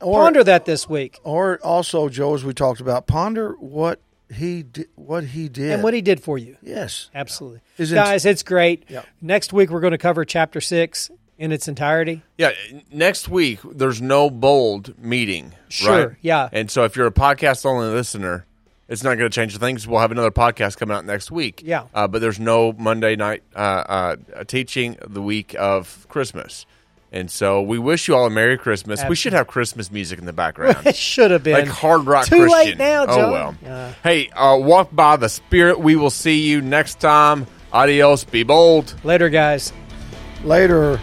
or, 0.00 0.20
Ponder 0.22 0.44
that 0.44 0.66
this 0.66 0.88
week 0.88 1.18
or 1.24 1.58
also, 1.62 2.08
Joe, 2.08 2.34
as 2.34 2.44
we 2.44 2.52
talked 2.52 2.80
about, 2.80 3.06
ponder 3.06 3.52
what 3.58 4.00
he 4.30 4.62
did. 4.62 4.88
What 4.96 5.24
he 5.24 5.48
did. 5.48 5.70
and 5.72 5.82
what 5.82 5.94
He 5.94 6.02
did 6.02 6.20
for 6.22 6.36
you. 6.36 6.56
yes. 6.62 7.08
Absolutely. 7.14 7.60
His 7.76 7.92
int- 7.92 8.02
Guys, 8.02 8.24
it's 8.26 8.42
great. 8.42 8.84
Yeah. 8.88 9.02
Next 9.22 9.52
week, 9.52 9.70
we're 9.70 9.80
going 9.80 9.92
to 9.92 9.98
cover 9.98 10.24
chapter 10.24 10.60
six 10.60 11.10
in 11.38 11.52
its 11.52 11.68
entirety. 11.68 12.22
Yeah. 12.38 12.52
Next 12.92 13.28
week 13.28 13.60
there's 13.64 14.00
no 14.00 14.30
bold 14.30 14.98
meeting. 14.98 15.52
Sure, 15.68 16.08
Right? 16.08 16.16
yeah. 16.20 16.48
And 16.52 16.70
so 16.70 16.84
if 16.84 16.96
you're 16.96 17.06
a 17.06 17.12
podcast 17.12 17.66
only 17.66 17.88
listener, 17.88 18.46
it's 18.88 19.02
not 19.02 19.16
going 19.18 19.30
to 19.30 19.34
change 19.34 19.52
the 19.54 19.58
things. 19.58 19.88
We'll 19.88 20.00
have 20.00 20.12
another 20.12 20.30
podcast 20.30 20.76
coming 20.76 20.94
out 20.96 21.04
next 21.06 21.30
week. 21.30 21.62
Yeah. 21.64 21.84
Uh, 21.94 22.06
but 22.06 22.20
there's 22.20 22.38
no 22.38 22.72
Monday 22.74 23.16
night 23.16 23.42
uh, 23.56 23.58
uh, 23.58 24.44
teaching 24.46 24.96
the 25.06 25.22
week 25.22 25.54
of 25.58 26.06
Christmas. 26.08 26.66
And 27.10 27.30
so 27.30 27.62
we 27.62 27.78
wish 27.78 28.08
you 28.08 28.16
all 28.16 28.26
a 28.26 28.30
Merry 28.30 28.58
Christmas. 28.58 29.00
We 29.08 29.14
should 29.14 29.32
have 29.34 29.46
Christmas 29.46 29.90
music 29.90 30.18
in 30.18 30.26
the 30.26 30.32
background. 30.32 30.78
It 30.86 30.96
should 30.96 31.30
have 31.30 31.42
been 31.44 31.54
like 31.54 31.68
hard 31.68 32.06
rock 32.06 32.26
Too 32.26 32.40
Christian. 32.40 32.50
late 32.70 32.78
now, 32.78 33.06
Oh 33.08 33.30
well. 33.30 33.56
Yeah. 33.62 33.92
Hey, 34.02 34.28
uh, 34.30 34.58
walk 34.58 34.88
by 34.92 35.16
the 35.16 35.28
Spirit. 35.28 35.78
We 35.80 35.94
will 35.96 36.10
see 36.10 36.42
you 36.48 36.60
next 36.60 37.00
time. 37.00 37.46
Adios. 37.72 38.24
Be 38.24 38.42
bold. 38.42 38.94
Later, 39.04 39.28
guys. 39.30 39.72
Later. 40.42 41.00